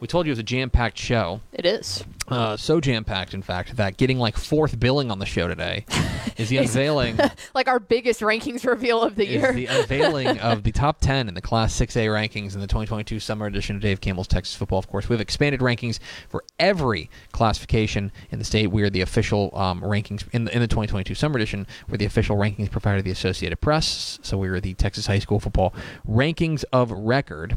We 0.00 0.06
told 0.06 0.26
you 0.26 0.30
it 0.30 0.32
was 0.32 0.38
a 0.38 0.42
jam-packed 0.44 0.98
show. 0.98 1.40
it 1.52 1.64
is. 1.66 2.04
Uh, 2.28 2.56
so 2.56 2.80
jam-packed, 2.80 3.34
in 3.34 3.42
fact, 3.42 3.76
that 3.76 3.96
getting 3.96 4.18
like 4.18 4.36
fourth 4.36 4.78
billing 4.80 5.10
on 5.10 5.18
the 5.20 5.26
show 5.26 5.46
today 5.48 5.84
is 6.36 6.48
the 6.48 6.56
unveiling 6.58 7.18
Like 7.54 7.68
our 7.68 7.78
biggest 7.78 8.20
rankings 8.20 8.66
reveal 8.66 9.00
of 9.02 9.14
the 9.14 9.24
is 9.24 9.30
year. 9.30 9.52
the 9.52 9.66
unveiling 9.66 10.38
of 10.40 10.64
the 10.64 10.72
top 10.72 11.00
10 11.00 11.28
in 11.28 11.34
the 11.34 11.40
Class 11.40 11.72
6A 11.78 12.06
rankings 12.08 12.54
in 12.54 12.60
the 12.60 12.66
2022 12.66 13.20
summer 13.20 13.46
edition 13.46 13.76
of 13.76 13.82
Dave 13.82 14.00
Campbell's 14.00 14.26
Texas 14.26 14.54
Football. 14.56 14.78
Of 14.80 14.88
course, 14.88 15.08
we've 15.08 15.20
expanded 15.20 15.60
rankings 15.60 15.98
for 16.28 16.44
every 16.58 17.08
classification 17.32 18.10
in 18.30 18.38
the 18.38 18.44
state. 18.44 18.66
We 18.72 18.82
are 18.82 18.90
the 18.90 19.02
official 19.02 19.56
um, 19.56 19.80
rankings 19.80 20.24
in 20.32 20.44
the, 20.44 20.54
in 20.54 20.60
the 20.60 20.66
2022 20.66 21.14
summer 21.14 21.36
edition. 21.36 21.66
We're 21.88 21.96
the 21.96 22.04
official 22.06 22.36
rankings 22.36 22.70
provider 22.70 22.98
of 22.98 23.04
the 23.04 23.10
Associated 23.12 23.60
Press. 23.60 24.18
So 24.22 24.36
we 24.36 24.48
are 24.48 24.60
the 24.60 24.74
Texas 24.74 25.06
High 25.06 25.20
School 25.20 25.38
Football 25.40 25.72
rankings 26.08 26.64
of 26.72 26.90
record. 26.90 27.56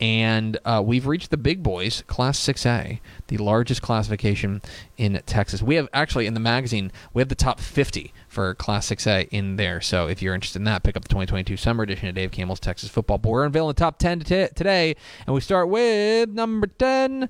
And 0.00 0.58
uh, 0.64 0.82
we've 0.84 1.06
reached 1.06 1.30
the 1.30 1.36
big 1.36 1.62
boys, 1.62 2.02
Class 2.06 2.38
6A, 2.40 3.00
the 3.26 3.36
largest 3.38 3.82
classification 3.82 4.62
in 4.96 5.20
Texas. 5.26 5.62
We 5.62 5.74
have 5.74 5.88
actually 5.92 6.26
in 6.26 6.34
the 6.34 6.40
magazine, 6.40 6.90
we 7.12 7.20
have 7.20 7.28
the 7.28 7.34
top 7.34 7.60
50 7.60 8.12
for 8.28 8.54
Class 8.54 8.88
6A 8.88 9.28
in 9.30 9.56
there. 9.56 9.80
So 9.80 10.06
if 10.06 10.22
you're 10.22 10.34
interested 10.34 10.60
in 10.60 10.64
that, 10.64 10.82
pick 10.82 10.96
up 10.96 11.02
the 11.02 11.08
2022 11.08 11.56
summer 11.56 11.82
edition 11.82 12.08
of 12.08 12.14
Dave 12.14 12.30
Campbell's 12.30 12.60
Texas 12.60 12.88
Football. 12.88 13.18
But 13.18 13.30
we're 13.30 13.44
unveiling 13.44 13.68
the 13.68 13.74
top 13.74 13.98
10 13.98 14.20
to 14.20 14.48
today, 14.54 14.96
and 15.26 15.34
we 15.34 15.40
start 15.40 15.68
with 15.68 16.30
number 16.30 16.66
10. 16.66 17.28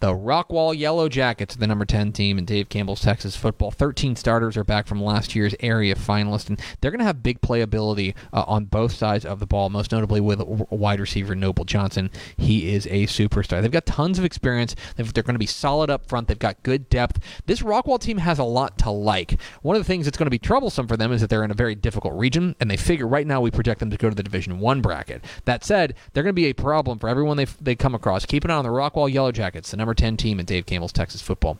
The 0.00 0.14
Rockwall 0.14 0.78
Yellow 0.78 1.08
Jackets, 1.08 1.56
are 1.56 1.58
the 1.58 1.66
number 1.66 1.84
10 1.84 2.12
team 2.12 2.38
in 2.38 2.44
Dave 2.44 2.68
Campbell's 2.68 3.00
Texas 3.00 3.34
football. 3.34 3.72
13 3.72 4.14
starters 4.14 4.56
are 4.56 4.62
back 4.62 4.86
from 4.86 5.02
last 5.02 5.34
year's 5.34 5.56
area 5.58 5.96
finalist, 5.96 6.48
and 6.48 6.60
they're 6.80 6.92
going 6.92 7.00
to 7.00 7.04
have 7.04 7.20
big 7.20 7.40
playability 7.40 8.14
uh, 8.32 8.44
on 8.46 8.66
both 8.66 8.92
sides 8.92 9.24
of 9.24 9.40
the 9.40 9.46
ball, 9.46 9.70
most 9.70 9.90
notably 9.90 10.20
with 10.20 10.40
wide 10.70 11.00
receiver 11.00 11.34
Noble 11.34 11.64
Johnson. 11.64 12.12
He 12.36 12.72
is 12.72 12.86
a 12.86 13.06
superstar. 13.06 13.60
They've 13.60 13.72
got 13.72 13.86
tons 13.86 14.20
of 14.20 14.24
experience. 14.24 14.76
They've, 14.94 15.12
they're 15.12 15.24
going 15.24 15.34
to 15.34 15.40
be 15.40 15.46
solid 15.46 15.90
up 15.90 16.06
front. 16.06 16.28
They've 16.28 16.38
got 16.38 16.62
good 16.62 16.88
depth. 16.88 17.18
This 17.46 17.62
Rockwall 17.62 17.98
team 18.00 18.18
has 18.18 18.38
a 18.38 18.44
lot 18.44 18.78
to 18.78 18.90
like. 18.90 19.40
One 19.62 19.74
of 19.74 19.80
the 19.80 19.88
things 19.88 20.04
that's 20.04 20.16
going 20.16 20.26
to 20.26 20.30
be 20.30 20.38
troublesome 20.38 20.86
for 20.86 20.96
them 20.96 21.10
is 21.10 21.22
that 21.22 21.28
they're 21.28 21.42
in 21.42 21.50
a 21.50 21.54
very 21.54 21.74
difficult 21.74 22.14
region, 22.14 22.54
and 22.60 22.70
they 22.70 22.76
figure 22.76 23.08
right 23.08 23.26
now 23.26 23.40
we 23.40 23.50
project 23.50 23.80
them 23.80 23.90
to 23.90 23.96
go 23.96 24.08
to 24.08 24.14
the 24.14 24.22
Division 24.22 24.60
One 24.60 24.80
bracket. 24.80 25.24
That 25.44 25.64
said, 25.64 25.96
they're 26.12 26.22
going 26.22 26.36
to 26.36 26.40
be 26.40 26.46
a 26.46 26.52
problem 26.52 27.00
for 27.00 27.08
everyone 27.08 27.36
they, 27.36 27.46
they 27.60 27.74
come 27.74 27.96
across. 27.96 28.24
Keep 28.24 28.44
an 28.44 28.52
eye 28.52 28.54
on 28.54 28.64
the 28.64 28.70
Rockwall 28.70 29.12
Yellow 29.12 29.32
Jackets, 29.32 29.72
the 29.72 29.76
number 29.76 29.87
10 29.94 30.16
team 30.16 30.40
in 30.40 30.46
Dave 30.46 30.66
Campbell's 30.66 30.92
Texas 30.92 31.22
football. 31.22 31.58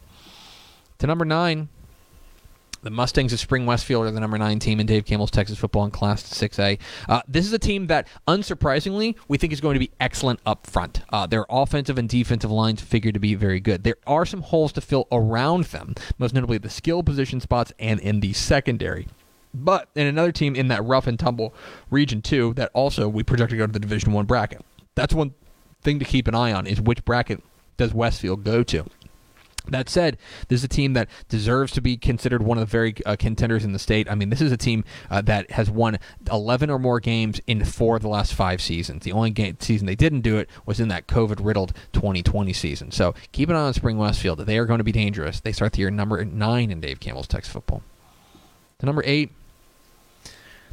To 0.98 1.06
number 1.06 1.24
nine, 1.24 1.68
The 2.82 2.90
Mustangs 2.90 3.32
of 3.32 3.40
Spring 3.40 3.66
Westfield 3.66 4.06
are 4.06 4.10
the 4.10 4.20
number 4.20 4.38
nine 4.38 4.58
team 4.58 4.80
in 4.80 4.86
Dave 4.86 5.04
Campbell's 5.04 5.30
Texas 5.30 5.58
football 5.58 5.84
in 5.84 5.90
Class 5.90 6.22
6A. 6.22 6.78
Uh, 7.08 7.22
this 7.26 7.46
is 7.46 7.52
a 7.52 7.58
team 7.58 7.86
that, 7.88 8.08
unsurprisingly, 8.26 9.16
we 9.28 9.38
think 9.38 9.52
is 9.52 9.60
going 9.60 9.74
to 9.74 9.80
be 9.80 9.90
excellent 10.00 10.40
up 10.46 10.66
front. 10.66 11.02
Uh, 11.10 11.26
their 11.26 11.46
offensive 11.50 11.98
and 11.98 12.08
defensive 12.08 12.50
lines 12.50 12.80
figure 12.80 13.12
to 13.12 13.18
be 13.18 13.34
very 13.34 13.60
good. 13.60 13.84
There 13.84 13.96
are 14.06 14.26
some 14.26 14.42
holes 14.42 14.72
to 14.72 14.80
fill 14.80 15.06
around 15.10 15.64
them, 15.64 15.94
most 16.18 16.34
notably 16.34 16.58
the 16.58 16.70
skill 16.70 17.02
position 17.02 17.40
spots 17.40 17.72
and 17.78 18.00
in 18.00 18.20
the 18.20 18.32
secondary. 18.32 19.06
But 19.54 19.88
in 19.94 20.06
another 20.06 20.32
team 20.32 20.54
in 20.54 20.68
that 20.68 20.84
rough 20.84 21.06
and 21.06 21.18
tumble 21.18 21.54
region 21.90 22.22
two, 22.22 22.54
that 22.54 22.70
also 22.74 23.08
we 23.08 23.22
project 23.22 23.50
to 23.50 23.56
go 23.56 23.66
to 23.66 23.72
the 23.72 23.80
Division 23.80 24.12
One 24.12 24.26
bracket. 24.26 24.64
That's 24.94 25.14
one 25.14 25.34
thing 25.82 25.98
to 25.98 26.04
keep 26.04 26.28
an 26.28 26.34
eye 26.34 26.52
on 26.52 26.66
is 26.66 26.80
which 26.80 27.04
bracket 27.04 27.42
does 27.78 27.94
Westfield 27.94 28.44
go 28.44 28.62
to. 28.64 28.84
That 29.70 29.88
said, 29.88 30.16
this 30.48 30.60
is 30.60 30.64
a 30.64 30.68
team 30.68 30.94
that 30.94 31.08
deserves 31.28 31.72
to 31.72 31.80
be 31.80 31.96
considered 31.96 32.42
one 32.42 32.58
of 32.58 32.62
the 32.62 32.70
very 32.70 32.94
uh, 33.04 33.16
contenders 33.16 33.64
in 33.64 33.72
the 33.72 33.78
state. 33.78 34.10
I 34.10 34.14
mean, 34.14 34.30
this 34.30 34.40
is 34.40 34.52
a 34.52 34.56
team 34.56 34.84
uh, 35.10 35.20
that 35.22 35.50
has 35.50 35.70
won 35.70 35.98
11 36.30 36.70
or 36.70 36.78
more 36.78 37.00
games 37.00 37.40
in 37.46 37.64
four 37.64 37.96
of 37.96 38.02
the 38.02 38.08
last 38.08 38.34
five 38.34 38.60
seasons. 38.60 39.04
The 39.04 39.12
only 39.12 39.30
game, 39.30 39.56
season 39.60 39.86
they 39.86 39.94
didn't 39.94 40.22
do 40.22 40.38
it 40.38 40.48
was 40.64 40.80
in 40.80 40.88
that 40.88 41.06
COVID 41.06 41.44
riddled 41.44 41.74
2020 41.92 42.52
season. 42.52 42.90
So 42.92 43.14
keep 43.32 43.48
an 43.48 43.56
eye 43.56 43.60
on 43.60 43.74
Spring 43.74 43.98
Westfield. 43.98 44.38
They 44.40 44.58
are 44.58 44.66
going 44.66 44.78
to 44.78 44.84
be 44.84 44.92
dangerous. 44.92 45.40
They 45.40 45.52
start 45.52 45.72
the 45.72 45.80
year 45.80 45.90
number 45.90 46.24
nine 46.24 46.70
in 46.70 46.80
Dave 46.80 47.00
Campbell's 47.00 47.28
Texas 47.28 47.52
football. 47.52 47.82
The 48.78 48.86
number 48.86 49.02
eight, 49.04 49.32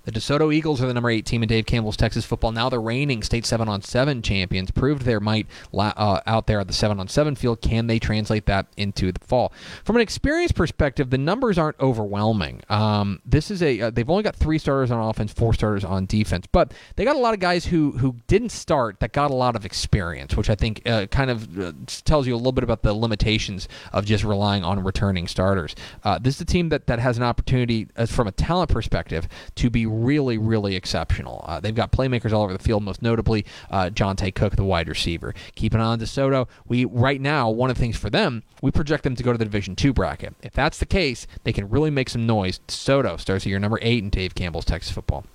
the 0.05 0.11
DeSoto 0.11 0.53
Eagles 0.53 0.81
are 0.81 0.87
the 0.87 0.93
number 0.93 1.09
eight 1.09 1.25
team 1.25 1.43
in 1.43 1.49
Dave 1.49 1.65
Campbell's 1.65 1.97
Texas 1.97 2.23
football. 2.25 2.51
Now 2.51 2.69
the 2.69 2.79
reigning 2.79 3.23
state 3.23 3.45
seven 3.45 3.67
on 3.67 3.81
seven 3.81 4.21
champions 4.21 4.71
proved 4.71 5.03
their 5.03 5.19
might 5.19 5.47
uh, 5.73 6.21
out 6.25 6.47
there 6.47 6.59
at 6.59 6.67
the 6.67 6.73
seven 6.73 6.99
on 6.99 7.07
seven 7.07 7.35
field. 7.35 7.61
Can 7.61 7.87
they 7.87 7.99
translate 7.99 8.45
that 8.45 8.67
into 8.77 9.11
the 9.11 9.19
fall? 9.19 9.51
From 9.83 9.95
an 9.95 10.01
experience 10.01 10.51
perspective, 10.51 11.09
the 11.09 11.17
numbers 11.17 11.57
aren't 11.57 11.79
overwhelming. 11.79 12.61
Um, 12.69 13.19
this 13.25 13.49
is 13.49 13.61
a 13.63 13.81
uh, 13.81 13.89
they've 13.89 14.09
only 14.09 14.23
got 14.23 14.35
three 14.35 14.57
starters 14.57 14.91
on 14.91 14.99
offense, 14.99 15.33
four 15.33 15.53
starters 15.53 15.83
on 15.83 16.05
defense, 16.05 16.47
but 16.51 16.73
they 16.95 17.03
got 17.03 17.15
a 17.15 17.19
lot 17.19 17.33
of 17.33 17.39
guys 17.39 17.65
who 17.65 17.91
who 17.91 18.15
didn't 18.27 18.49
start 18.49 18.99
that 18.99 19.11
got 19.11 19.31
a 19.31 19.35
lot 19.35 19.55
of 19.55 19.65
experience, 19.65 20.37
which 20.37 20.49
I 20.49 20.55
think 20.55 20.87
uh, 20.87 21.07
kind 21.07 21.31
of 21.31 21.59
uh, 21.59 21.73
tells 22.03 22.27
you 22.27 22.35
a 22.35 22.37
little 22.37 22.51
bit 22.51 22.63
about 22.63 22.83
the 22.83 22.93
limitations 22.93 23.67
of 23.91 24.05
just 24.05 24.23
relying 24.23 24.63
on 24.63 24.83
returning 24.83 25.27
starters. 25.27 25.75
Uh, 26.03 26.19
this 26.19 26.35
is 26.35 26.41
a 26.41 26.45
team 26.45 26.69
that 26.69 26.87
that 26.87 26.99
has 26.99 27.17
an 27.17 27.23
opportunity, 27.23 27.87
uh, 27.97 28.05
from 28.05 28.27
a 28.27 28.31
talent 28.31 28.69
perspective, 28.69 29.27
to 29.55 29.69
be 29.69 29.85
really, 30.03 30.37
really 30.37 30.75
exceptional. 30.75 31.43
Uh, 31.47 31.59
they've 31.59 31.75
got 31.75 31.91
playmakers 31.91 32.31
all 32.31 32.43
over 32.43 32.53
the 32.53 32.59
field, 32.59 32.83
most 32.83 33.01
notably 33.01 33.45
uh, 33.69 33.89
Johntay 33.93 34.33
Cook, 34.35 34.55
the 34.55 34.63
wide 34.63 34.87
receiver. 34.87 35.33
Keep 35.55 35.73
an 35.73 35.79
eye 35.79 35.85
on 35.85 35.99
DeSoto. 35.99 36.47
We 36.67 36.85
right 36.85 37.21
now 37.21 37.49
one 37.49 37.69
of 37.69 37.77
the 37.77 37.81
things 37.81 37.97
for 37.97 38.09
them, 38.09 38.43
we 38.61 38.71
project 38.71 39.03
them 39.03 39.15
to 39.15 39.23
go 39.23 39.31
to 39.31 39.37
the 39.37 39.45
Division 39.45 39.75
Two 39.75 39.93
bracket. 39.93 40.35
If 40.41 40.53
that's 40.53 40.79
the 40.79 40.85
case, 40.85 41.27
they 41.43 41.53
can 41.53 41.69
really 41.69 41.89
make 41.89 42.09
some 42.09 42.25
noise. 42.25 42.59
DeSoto 42.67 43.19
starts 43.19 43.45
at 43.45 43.49
year 43.49 43.59
number 43.59 43.79
eight 43.81 44.03
in 44.03 44.09
Dave 44.09 44.35
Campbell's 44.35 44.65
Texas 44.65 44.91
football. 44.91 45.25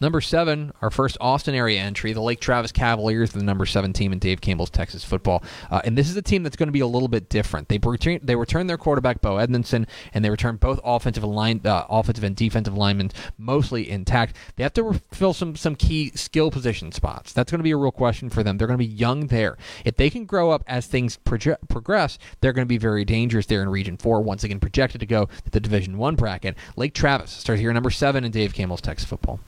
Number 0.00 0.20
seven, 0.20 0.72
our 0.82 0.90
first 0.90 1.16
Austin 1.20 1.54
area 1.54 1.80
entry, 1.80 2.12
the 2.12 2.20
Lake 2.20 2.40
Travis 2.40 2.72
Cavaliers, 2.72 3.32
the 3.32 3.42
number 3.42 3.66
seven 3.66 3.92
team 3.92 4.12
in 4.12 4.18
Dave 4.18 4.40
Campbell's 4.40 4.70
Texas 4.70 5.04
football. 5.04 5.42
Uh, 5.70 5.80
and 5.84 5.96
this 5.96 6.10
is 6.10 6.16
a 6.16 6.22
team 6.22 6.42
that's 6.42 6.56
going 6.56 6.68
to 6.68 6.72
be 6.72 6.80
a 6.80 6.86
little 6.86 7.08
bit 7.08 7.28
different. 7.28 7.68
They 7.68 7.78
return 7.82 8.20
they 8.22 8.36
return 8.36 8.66
their 8.66 8.76
quarterback 8.76 9.20
Bo 9.20 9.38
Edmondson, 9.38 9.86
and 10.12 10.24
they 10.24 10.30
return 10.30 10.56
both 10.56 10.80
offensive 10.84 11.24
line, 11.24 11.60
uh, 11.64 11.84
offensive 11.88 12.24
and 12.24 12.34
defensive 12.34 12.76
linemen 12.76 13.10
mostly 13.38 13.88
intact. 13.88 14.36
They 14.56 14.62
have 14.62 14.74
to 14.74 15.00
fill 15.12 15.32
some 15.32 15.56
some 15.56 15.76
key 15.76 16.10
skill 16.14 16.50
position 16.50 16.92
spots. 16.92 17.32
That's 17.32 17.50
going 17.50 17.60
to 17.60 17.64
be 17.64 17.70
a 17.70 17.76
real 17.76 17.92
question 17.92 18.30
for 18.30 18.42
them. 18.42 18.58
They're 18.58 18.68
going 18.68 18.78
to 18.78 18.86
be 18.86 18.92
young 18.92 19.28
there. 19.28 19.56
If 19.84 19.96
they 19.96 20.10
can 20.10 20.26
grow 20.26 20.50
up 20.50 20.64
as 20.66 20.86
things 20.86 21.16
progress, 21.16 22.18
they're 22.40 22.52
going 22.52 22.66
to 22.66 22.68
be 22.68 22.78
very 22.78 23.04
dangerous 23.04 23.46
there 23.46 23.62
in 23.62 23.68
Region 23.68 23.96
Four. 23.96 24.22
Once 24.22 24.44
again, 24.44 24.60
projected 24.60 25.00
to 25.00 25.06
go 25.06 25.26
to 25.26 25.50
the 25.50 25.60
Division 25.60 25.98
One 25.98 26.16
bracket. 26.16 26.56
Lake 26.76 26.94
Travis 26.94 27.30
starts 27.30 27.60
here 27.60 27.72
number 27.72 27.90
seven 27.90 28.24
in 28.24 28.30
Dave 28.30 28.54
Campbell's 28.54 28.80
Texas 28.80 29.08
football. 29.08 29.40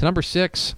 To 0.00 0.06
number 0.06 0.22
six, 0.22 0.74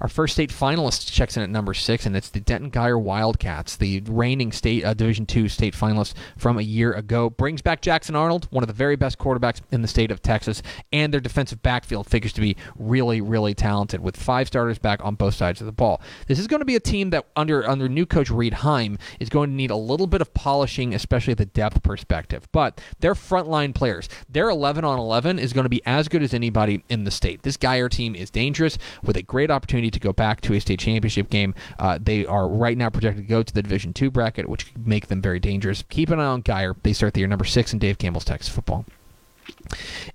our 0.00 0.08
first 0.08 0.34
state 0.34 0.50
finalist 0.50 1.10
checks 1.12 1.36
in 1.36 1.42
at 1.42 1.50
number 1.50 1.74
six, 1.74 2.06
and 2.06 2.16
it's 2.16 2.28
the 2.28 2.40
Denton 2.40 2.70
Guyer 2.70 3.00
Wildcats, 3.00 3.76
the 3.76 4.00
reigning 4.06 4.52
state 4.52 4.84
uh, 4.84 4.94
Division 4.94 5.26
two 5.26 5.48
state 5.48 5.74
finalist 5.74 6.14
from 6.36 6.58
a 6.58 6.62
year 6.62 6.92
ago. 6.92 7.30
Brings 7.30 7.62
back 7.62 7.80
Jackson 7.80 8.14
Arnold, 8.14 8.46
one 8.50 8.62
of 8.62 8.68
the 8.68 8.74
very 8.74 8.96
best 8.96 9.18
quarterbacks 9.18 9.60
in 9.70 9.82
the 9.82 9.88
state 9.88 10.10
of 10.10 10.22
Texas, 10.22 10.62
and 10.92 11.12
their 11.12 11.20
defensive 11.20 11.62
backfield 11.62 12.06
figures 12.06 12.32
to 12.34 12.40
be 12.40 12.56
really, 12.76 13.20
really 13.20 13.54
talented, 13.54 14.00
with 14.00 14.16
five 14.16 14.48
starters 14.48 14.78
back 14.78 15.04
on 15.04 15.14
both 15.14 15.34
sides 15.34 15.60
of 15.60 15.66
the 15.66 15.72
ball. 15.72 16.00
This 16.26 16.38
is 16.38 16.46
going 16.46 16.60
to 16.60 16.66
be 16.66 16.76
a 16.76 16.80
team 16.80 17.10
that, 17.10 17.26
under 17.34 17.68
under 17.68 17.88
new 17.88 18.06
coach 18.06 18.30
Reed 18.30 18.54
Heim, 18.54 18.98
is 19.18 19.28
going 19.28 19.50
to 19.50 19.56
need 19.56 19.70
a 19.70 19.76
little 19.76 20.06
bit 20.06 20.20
of 20.20 20.34
polishing, 20.34 20.94
especially 20.94 21.34
the 21.34 21.46
depth 21.46 21.82
perspective. 21.82 22.48
But 22.52 22.80
their 23.00 23.14
frontline 23.14 23.74
players, 23.74 24.08
their 24.28 24.50
11 24.50 24.84
on 24.84 24.98
11 24.98 25.38
is 25.38 25.52
going 25.52 25.64
to 25.64 25.70
be 25.70 25.82
as 25.86 26.08
good 26.08 26.22
as 26.22 26.34
anybody 26.34 26.84
in 26.88 27.04
the 27.04 27.10
state. 27.10 27.42
This 27.42 27.56
Guyer 27.56 27.90
team 27.90 28.14
is 28.14 28.30
dangerous 28.30 28.78
with 29.02 29.16
a 29.16 29.22
great 29.22 29.50
opportunity 29.50 29.85
to 29.92 30.00
go 30.00 30.12
back 30.12 30.40
to 30.42 30.54
a 30.54 30.60
state 30.60 30.78
championship 30.78 31.30
game. 31.30 31.54
Uh, 31.78 31.98
they 32.00 32.26
are 32.26 32.48
right 32.48 32.76
now 32.76 32.90
projected 32.90 33.24
to 33.24 33.28
go 33.28 33.42
to 33.42 33.52
the 33.52 33.62
Division 33.62 33.92
Two 33.92 34.10
bracket, 34.10 34.48
which 34.48 34.72
could 34.72 34.86
make 34.86 35.06
them 35.08 35.22
very 35.22 35.40
dangerous. 35.40 35.84
Keep 35.88 36.10
an 36.10 36.20
eye 36.20 36.24
on 36.24 36.42
Guyer. 36.42 36.74
They 36.82 36.92
start 36.92 37.14
the 37.14 37.20
year 37.20 37.28
number 37.28 37.44
six 37.44 37.72
in 37.72 37.78
Dave 37.78 37.98
Campbell's 37.98 38.24
Texas 38.24 38.54
football. 38.54 38.84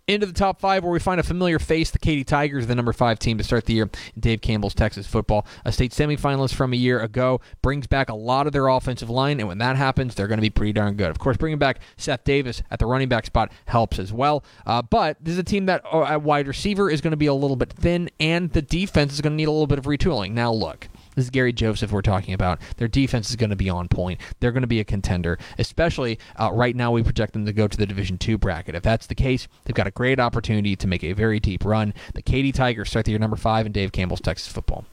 Into 0.08 0.26
the 0.26 0.34
top 0.34 0.60
five, 0.60 0.84
where 0.84 0.91
we 0.91 1.00
find 1.00 1.20
a 1.20 1.24
familiar 1.24 1.60
face, 1.60 1.91
the 1.91 2.00
Katy 2.00 2.24
Tigers, 2.24 2.67
the 2.67 2.76
number 2.76 2.94
five 2.94 3.20
team 3.20 3.38
to 3.38 3.44
start 3.44 3.65
the 3.65 3.74
year 3.74 3.89
Dave 4.20 4.41
Campbell's 4.41 4.74
Texas 4.74 5.08
football. 5.08 5.46
A 5.63 5.72
state 5.72 5.91
semifinalist 5.91 6.54
from 6.54 6.74
a 6.74 6.76
year 6.76 7.00
ago 7.00 7.39
brings 7.62 7.88
back 7.88 8.10
a 8.10 8.15
lot 8.15 8.48
of 8.48 8.54
their 8.54 8.67
offensive 8.67 9.10
line, 9.10 9.39
and 9.39 9.48
when 9.48 9.60
that 9.60 9.76
happens, 9.76 10.15
they're 10.15 10.28
going 10.28 10.38
to 10.38 10.41
be 10.41 10.50
pretty 10.50 10.74
darn 10.74 10.96
good. 10.96 11.10
Of 11.10 11.20
course, 11.20 11.38
bringing 11.38 11.60
back 11.60 11.80
Seth 11.98 12.24
Davis 12.24 12.62
at 12.72 12.80
the 12.80 12.86
running 12.86 13.10
back 13.10 13.26
spot 13.26 13.52
helps 13.65 14.00
as 14.00 14.12
well. 14.12 14.44
Uh, 14.65 14.82
but 14.82 15.17
this 15.22 15.34
is 15.34 15.39
a 15.39 15.44
team 15.44 15.65
that 15.67 15.82
uh, 15.91 16.04
at 16.04 16.22
wide 16.22 16.48
receiver 16.48 16.89
is 16.89 17.02
going 17.02 17.12
to 17.12 17.17
be 17.17 17.28
a 17.28 17.34
little 17.34 17.56
bit 17.56 17.72
thin, 17.72 18.10
and 18.20 18.52
the 18.52 18.62
defense 18.62 19.13
is 19.13 19.22
going 19.22 19.34
to 19.34 19.38
need 19.38 19.48
a 19.48 19.52
little 19.52 19.67
bit 19.67 19.80
of 19.80 19.86
retooling. 19.86 20.32
Now, 20.32 20.52
look. 20.52 20.88
This 21.15 21.26
is 21.26 21.30
Gary 21.30 21.52
Joseph 21.52 21.91
we're 21.91 22.02
talking 22.02 22.34
about. 22.34 22.62
Their 22.78 22.88
defense 22.88 23.30
is 23.30 23.36
going 23.36 23.50
to 23.50 23.56
be 23.56 23.69
on 23.69 23.89
point. 23.89 24.21
They're 24.39 24.54
going 24.54 24.62
to 24.62 24.67
be 24.67 24.80
a 24.80 24.86
contender, 24.86 25.38
especially 25.60 26.19
uh, 26.39 26.52
right 26.54 26.76
now. 26.76 26.91
We 26.91 27.04
project 27.04 27.34
them 27.34 27.45
to 27.45 27.54
go 27.54 27.67
to 27.67 27.78
the 27.78 27.86
Division 27.86 28.17
Two 28.17 28.38
bracket. 28.38 28.76
If 28.76 28.84
that's 28.84 29.08
the 29.08 29.15
case, 29.15 29.47
they've 29.65 29.76
got 29.76 29.88
a 29.88 29.91
great 29.91 30.19
opportunity 30.19 30.76
to 30.78 30.88
make 30.88 31.04
a 31.04 31.12
very 31.13 31.39
deep 31.39 31.65
run. 31.65 31.93
The 32.13 32.21
Katy 32.21 32.54
Tigers 32.54 32.89
start 32.89 33.06
the 33.06 33.12
year 33.12 33.19
number 33.19 33.36
five 33.36 33.65
in 33.65 33.74
Dave 33.74 33.91
Campbell's 33.91 34.21
Texas 34.21 34.52
football. 34.52 34.86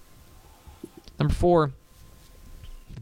Number 1.20 1.34
four, 1.34 1.72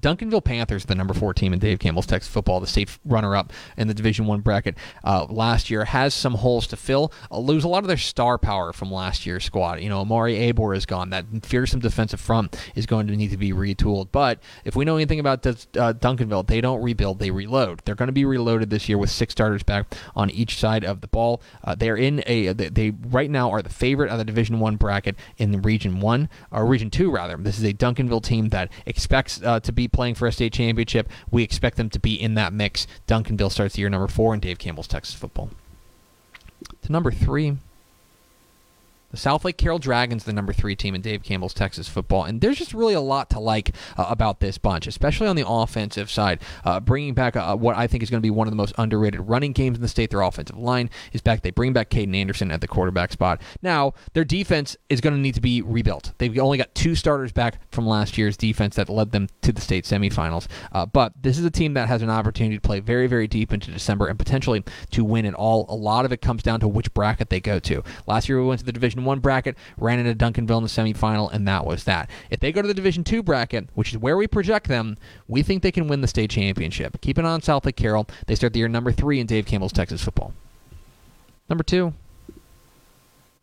Duncanville 0.06 0.44
Panthers, 0.44 0.84
the 0.84 0.94
number 0.94 1.14
four 1.14 1.34
team 1.34 1.52
in 1.52 1.58
Dave 1.58 1.80
Campbell's 1.80 2.06
Texas 2.06 2.32
football, 2.32 2.60
the 2.60 2.66
state 2.68 2.96
runner-up 3.04 3.52
in 3.76 3.88
the 3.88 3.94
Division 3.94 4.26
One 4.26 4.40
bracket 4.40 4.78
uh, 5.02 5.26
last 5.28 5.68
year, 5.68 5.84
has 5.84 6.14
some 6.14 6.34
holes 6.34 6.68
to 6.68 6.76
fill. 6.76 7.12
Uh, 7.28 7.38
lose 7.40 7.64
a 7.64 7.68
lot 7.68 7.82
of 7.82 7.88
their 7.88 7.96
star 7.96 8.38
power 8.38 8.72
from 8.72 8.92
last 8.92 9.26
year's 9.26 9.44
squad. 9.44 9.80
You 9.80 9.88
know, 9.88 10.02
Omari 10.02 10.34
Abor 10.36 10.76
is 10.76 10.86
gone. 10.86 11.10
That 11.10 11.24
fearsome 11.42 11.80
defensive 11.80 12.20
front 12.20 12.56
is 12.76 12.86
going 12.86 13.08
to 13.08 13.16
need 13.16 13.32
to 13.32 13.36
be 13.36 13.52
retooled. 13.52 14.10
But 14.12 14.38
if 14.64 14.76
we 14.76 14.84
know 14.84 14.94
anything 14.94 15.18
about 15.18 15.42
this, 15.42 15.66
uh, 15.76 15.92
Duncanville, 15.92 16.46
they 16.46 16.60
don't 16.60 16.80
rebuild; 16.82 17.18
they 17.18 17.32
reload. 17.32 17.82
They're 17.84 17.96
going 17.96 18.06
to 18.06 18.12
be 18.12 18.24
reloaded 18.24 18.70
this 18.70 18.88
year 18.88 18.98
with 18.98 19.10
six 19.10 19.32
starters 19.32 19.64
back 19.64 19.92
on 20.14 20.30
each 20.30 20.60
side 20.60 20.84
of 20.84 21.00
the 21.00 21.08
ball. 21.08 21.42
Uh, 21.64 21.74
they're 21.74 21.96
in 21.96 22.22
a 22.28 22.52
they, 22.52 22.68
they 22.68 22.90
right 22.90 23.28
now 23.30 23.50
are 23.50 23.60
the 23.60 23.70
favorite 23.70 24.12
of 24.12 24.18
the 24.18 24.24
Division 24.24 24.60
One 24.60 24.76
bracket 24.76 25.16
in 25.36 25.60
Region 25.62 25.98
One 25.98 26.28
or 26.52 26.64
Region 26.64 26.90
Two 26.90 27.10
rather. 27.10 27.36
This 27.36 27.58
is 27.58 27.64
a 27.64 27.74
Duncanville 27.74 28.22
team 28.22 28.50
that 28.50 28.70
expects 28.86 29.42
uh, 29.42 29.58
to 29.58 29.72
be 29.72 29.88
playing 29.96 30.14
for 30.14 30.28
a 30.28 30.32
state 30.32 30.52
championship. 30.52 31.08
We 31.30 31.42
expect 31.42 31.78
them 31.78 31.90
to 31.90 31.98
be 31.98 32.14
in 32.14 32.34
that 32.34 32.52
mix. 32.52 32.86
Duncanville 33.08 33.50
starts 33.50 33.74
the 33.74 33.80
year 33.80 33.88
number 33.88 34.06
four 34.06 34.34
in 34.34 34.40
Dave 34.40 34.58
Campbell's 34.58 34.86
Texas 34.86 35.14
football. 35.14 35.50
To 36.82 36.92
number 36.92 37.10
three, 37.10 37.56
the 39.10 39.16
Southlake 39.16 39.56
Carroll 39.56 39.78
Dragons, 39.78 40.24
the 40.24 40.32
number 40.32 40.52
three 40.52 40.76
team 40.76 40.94
in 40.94 41.00
Dave 41.00 41.22
Campbell's 41.22 41.54
Texas 41.54 41.88
football, 41.88 42.24
and 42.24 42.40
there's 42.40 42.58
just 42.58 42.74
really 42.74 42.94
a 42.94 43.00
lot 43.00 43.30
to 43.30 43.40
like 43.40 43.74
uh, 43.96 44.06
about 44.08 44.40
this 44.40 44.58
bunch, 44.58 44.86
especially 44.86 45.26
on 45.26 45.36
the 45.36 45.46
offensive 45.46 46.10
side. 46.10 46.40
Uh, 46.64 46.80
bringing 46.80 47.14
back 47.14 47.36
uh, 47.36 47.56
what 47.56 47.76
I 47.76 47.86
think 47.86 48.02
is 48.02 48.10
going 48.10 48.20
to 48.20 48.26
be 48.26 48.30
one 48.30 48.46
of 48.46 48.52
the 48.52 48.56
most 48.56 48.74
underrated 48.78 49.20
running 49.20 49.52
games 49.52 49.76
in 49.76 49.82
the 49.82 49.88
state. 49.88 50.10
Their 50.10 50.22
offensive 50.22 50.58
line 50.58 50.90
is 51.12 51.20
back. 51.20 51.42
They 51.42 51.50
bring 51.50 51.72
back 51.72 51.90
Caden 51.90 52.14
Anderson 52.14 52.50
at 52.50 52.60
the 52.60 52.68
quarterback 52.68 53.12
spot. 53.12 53.40
Now 53.62 53.94
their 54.12 54.24
defense 54.24 54.76
is 54.88 55.00
going 55.00 55.14
to 55.14 55.20
need 55.20 55.34
to 55.34 55.40
be 55.40 55.62
rebuilt. 55.62 56.12
They've 56.18 56.38
only 56.38 56.58
got 56.58 56.74
two 56.74 56.94
starters 56.94 57.32
back 57.32 57.60
from 57.72 57.86
last 57.86 58.18
year's 58.18 58.36
defense 58.36 58.76
that 58.76 58.88
led 58.88 59.12
them 59.12 59.28
to 59.42 59.52
the 59.52 59.60
state 59.60 59.84
semifinals. 59.84 60.46
Uh, 60.72 60.86
but 60.86 61.12
this 61.20 61.38
is 61.38 61.44
a 61.44 61.50
team 61.50 61.74
that 61.74 61.88
has 61.88 62.02
an 62.02 62.10
opportunity 62.10 62.56
to 62.56 62.60
play 62.60 62.80
very, 62.80 63.06
very 63.06 63.26
deep 63.26 63.52
into 63.52 63.70
December 63.70 64.06
and 64.06 64.18
potentially 64.18 64.64
to 64.90 65.04
win 65.04 65.24
it 65.24 65.34
all. 65.34 65.66
A 65.68 65.74
lot 65.74 66.04
of 66.04 66.12
it 66.12 66.20
comes 66.20 66.42
down 66.42 66.60
to 66.60 66.68
which 66.68 66.92
bracket 66.94 67.30
they 67.30 67.40
go 67.40 67.58
to. 67.60 67.82
Last 68.06 68.28
year 68.28 68.40
we 68.40 68.46
went 68.46 68.60
to 68.60 68.66
the 68.66 68.72
Division 68.72 68.95
One 69.04 69.20
bracket, 69.20 69.56
ran 69.76 69.98
into 69.98 70.14
Duncanville 70.14 70.58
in 70.58 70.62
the 70.62 70.68
semifinal, 70.68 71.32
and 71.32 71.46
that 71.46 71.66
was 71.66 71.84
that. 71.84 72.10
If 72.30 72.40
they 72.40 72.52
go 72.52 72.62
to 72.62 72.68
the 72.68 72.74
Division 72.74 73.04
Two 73.04 73.22
bracket, 73.22 73.68
which 73.74 73.92
is 73.92 73.98
where 73.98 74.16
we 74.16 74.26
project 74.26 74.68
them, 74.68 74.96
we 75.28 75.42
think 75.42 75.62
they 75.62 75.72
can 75.72 75.88
win 75.88 76.00
the 76.00 76.08
state 76.08 76.30
championship. 76.30 77.00
Keep 77.00 77.18
an 77.18 77.26
eye 77.26 77.30
on 77.30 77.40
Southlake 77.40 77.76
Carroll. 77.76 78.06
They 78.26 78.34
start 78.34 78.52
the 78.52 78.60
year 78.60 78.68
number 78.68 78.92
three 78.92 79.20
in 79.20 79.26
Dave 79.26 79.46
Campbell's 79.46 79.72
Texas 79.72 80.02
football. 80.02 80.32
Number 81.48 81.62
two, 81.62 81.94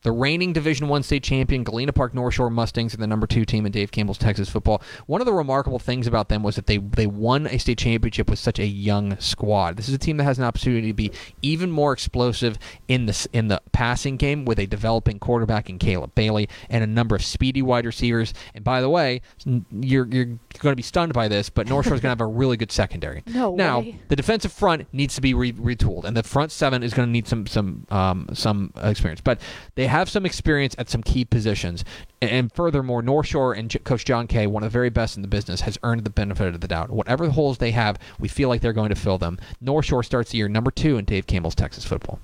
The 0.04 0.12
reigning 0.12 0.52
Division 0.52 0.90
One 0.90 1.02
state 1.02 1.24
champion 1.24 1.64
Galena 1.64 1.94
Park 1.94 2.14
North 2.14 2.34
Shore 2.34 2.50
Mustangs 2.50 2.94
are 2.94 2.98
the 2.98 3.08
number 3.08 3.26
two 3.26 3.46
team 3.46 3.66
in 3.66 3.72
Dave 3.72 3.92
Campbell's 3.92 4.18
Texas 4.18 4.50
football. 4.50 4.82
One 5.08 5.22
of 5.22 5.26
the 5.26 5.34
remarkable 5.34 5.80
things 5.80 6.08
about 6.08 6.28
them 6.28 6.44
was 6.44 6.58
that 6.58 6.68
they 6.68 6.78
they 6.78 7.08
won 7.08 7.48
a 7.48 7.58
state 7.58 7.78
championship 7.78 8.30
with 8.30 8.38
such 8.40 8.60
a 8.60 8.66
young 8.66 9.18
squad. 9.20 9.78
This 9.78 9.88
is 9.88 9.96
a 9.96 9.98
team 9.98 10.18
that 10.18 10.26
has 10.26 10.38
an 10.38 10.44
opportunity 10.44 10.88
to 10.88 10.94
be 10.94 11.12
even 11.42 11.72
more 11.72 11.94
explosive 11.94 12.60
in 12.90 13.06
the 13.06 13.28
in 13.32 13.48
the 13.48 13.62
passing 13.72 14.18
game 14.18 14.44
with 14.44 14.60
a 14.60 14.66
developing 14.66 15.20
quarterback 15.20 15.70
in 15.70 15.80
Caleb 15.80 16.14
Bailey 16.16 16.50
and 16.70 16.84
a 16.84 16.88
number 16.88 17.16
of 17.16 17.24
speedy 17.24 17.62
wide 17.62 17.86
receivers. 17.86 18.34
And 18.54 18.64
by 18.64 18.82
the 18.82 18.90
way, 18.90 19.22
you're 19.46 20.06
you're 20.08 20.26
going 20.26 20.74
to 20.74 20.76
be 20.76 20.84
stunned 20.84 21.14
by 21.14 21.30
this, 21.30 21.50
but 21.50 21.70
North 21.70 21.86
Shore 21.86 21.96
is 21.96 22.02
going 22.02 22.16
to 22.16 22.22
have 22.22 22.22
a 22.22 22.26
really 22.26 22.58
good 22.58 22.72
secondary. 22.72 23.24
No 23.34 23.56
now 23.56 23.80
way. 23.80 24.00
the 24.10 24.16
defensive 24.16 24.54
front 24.54 24.88
needs 24.94 25.16
to 25.16 25.22
be 25.22 25.34
re- 25.34 25.54
retooled, 25.54 26.04
and 26.04 26.16
the 26.16 26.22
front 26.22 26.52
seven 26.52 26.84
is 26.84 26.94
going 26.94 27.08
to 27.08 27.12
need 27.12 27.28
some 27.28 27.48
some 27.48 27.88
um, 27.90 28.28
some 28.34 28.72
experience. 28.78 29.22
But 29.22 29.42
they 29.74 29.88
have 29.94 30.10
some 30.10 30.26
experience 30.26 30.76
at 30.80 30.90
some 30.90 31.04
key 31.04 31.24
positions, 31.24 31.86
and, 32.20 32.52
furthermore, 32.52 33.04
North 33.04 33.28
Shore 33.28 33.54
and 33.54 33.72
Coach 33.84 34.06
Jon 34.06 34.26
Kay, 34.26 34.48
one 34.48 34.64
of 34.64 34.72
the 34.72 34.74
very 34.74 34.90
best 34.90 35.16
in 35.16 35.22
the 35.22 35.28
business, 35.28 35.62
has 35.62 35.78
earned 35.84 36.04
the 36.04 36.10
benefit 36.10 36.56
of 36.56 36.62
the 36.62 36.68
doubt. 36.68 36.90
Whatever 36.90 37.28
the 37.28 37.34
holes 37.34 37.60
they 37.60 37.70
have, 37.72 38.00
we 38.20 38.28
feel 38.28 38.50
like 38.50 38.62
they're 38.62 38.74
going 38.74 38.90
to 38.90 38.96
fill 38.96 39.20
them. 39.20 39.38
North 39.62 39.86
Shore 39.86 40.02
starts 40.02 40.32
the 40.32 40.40
year 40.40 40.50
number 40.50 40.72
two 40.72 40.98
in 40.98 41.06
Dave 41.06 41.28
Campbell's 41.28 41.54
Texas 41.54 41.86
football. 41.86 42.20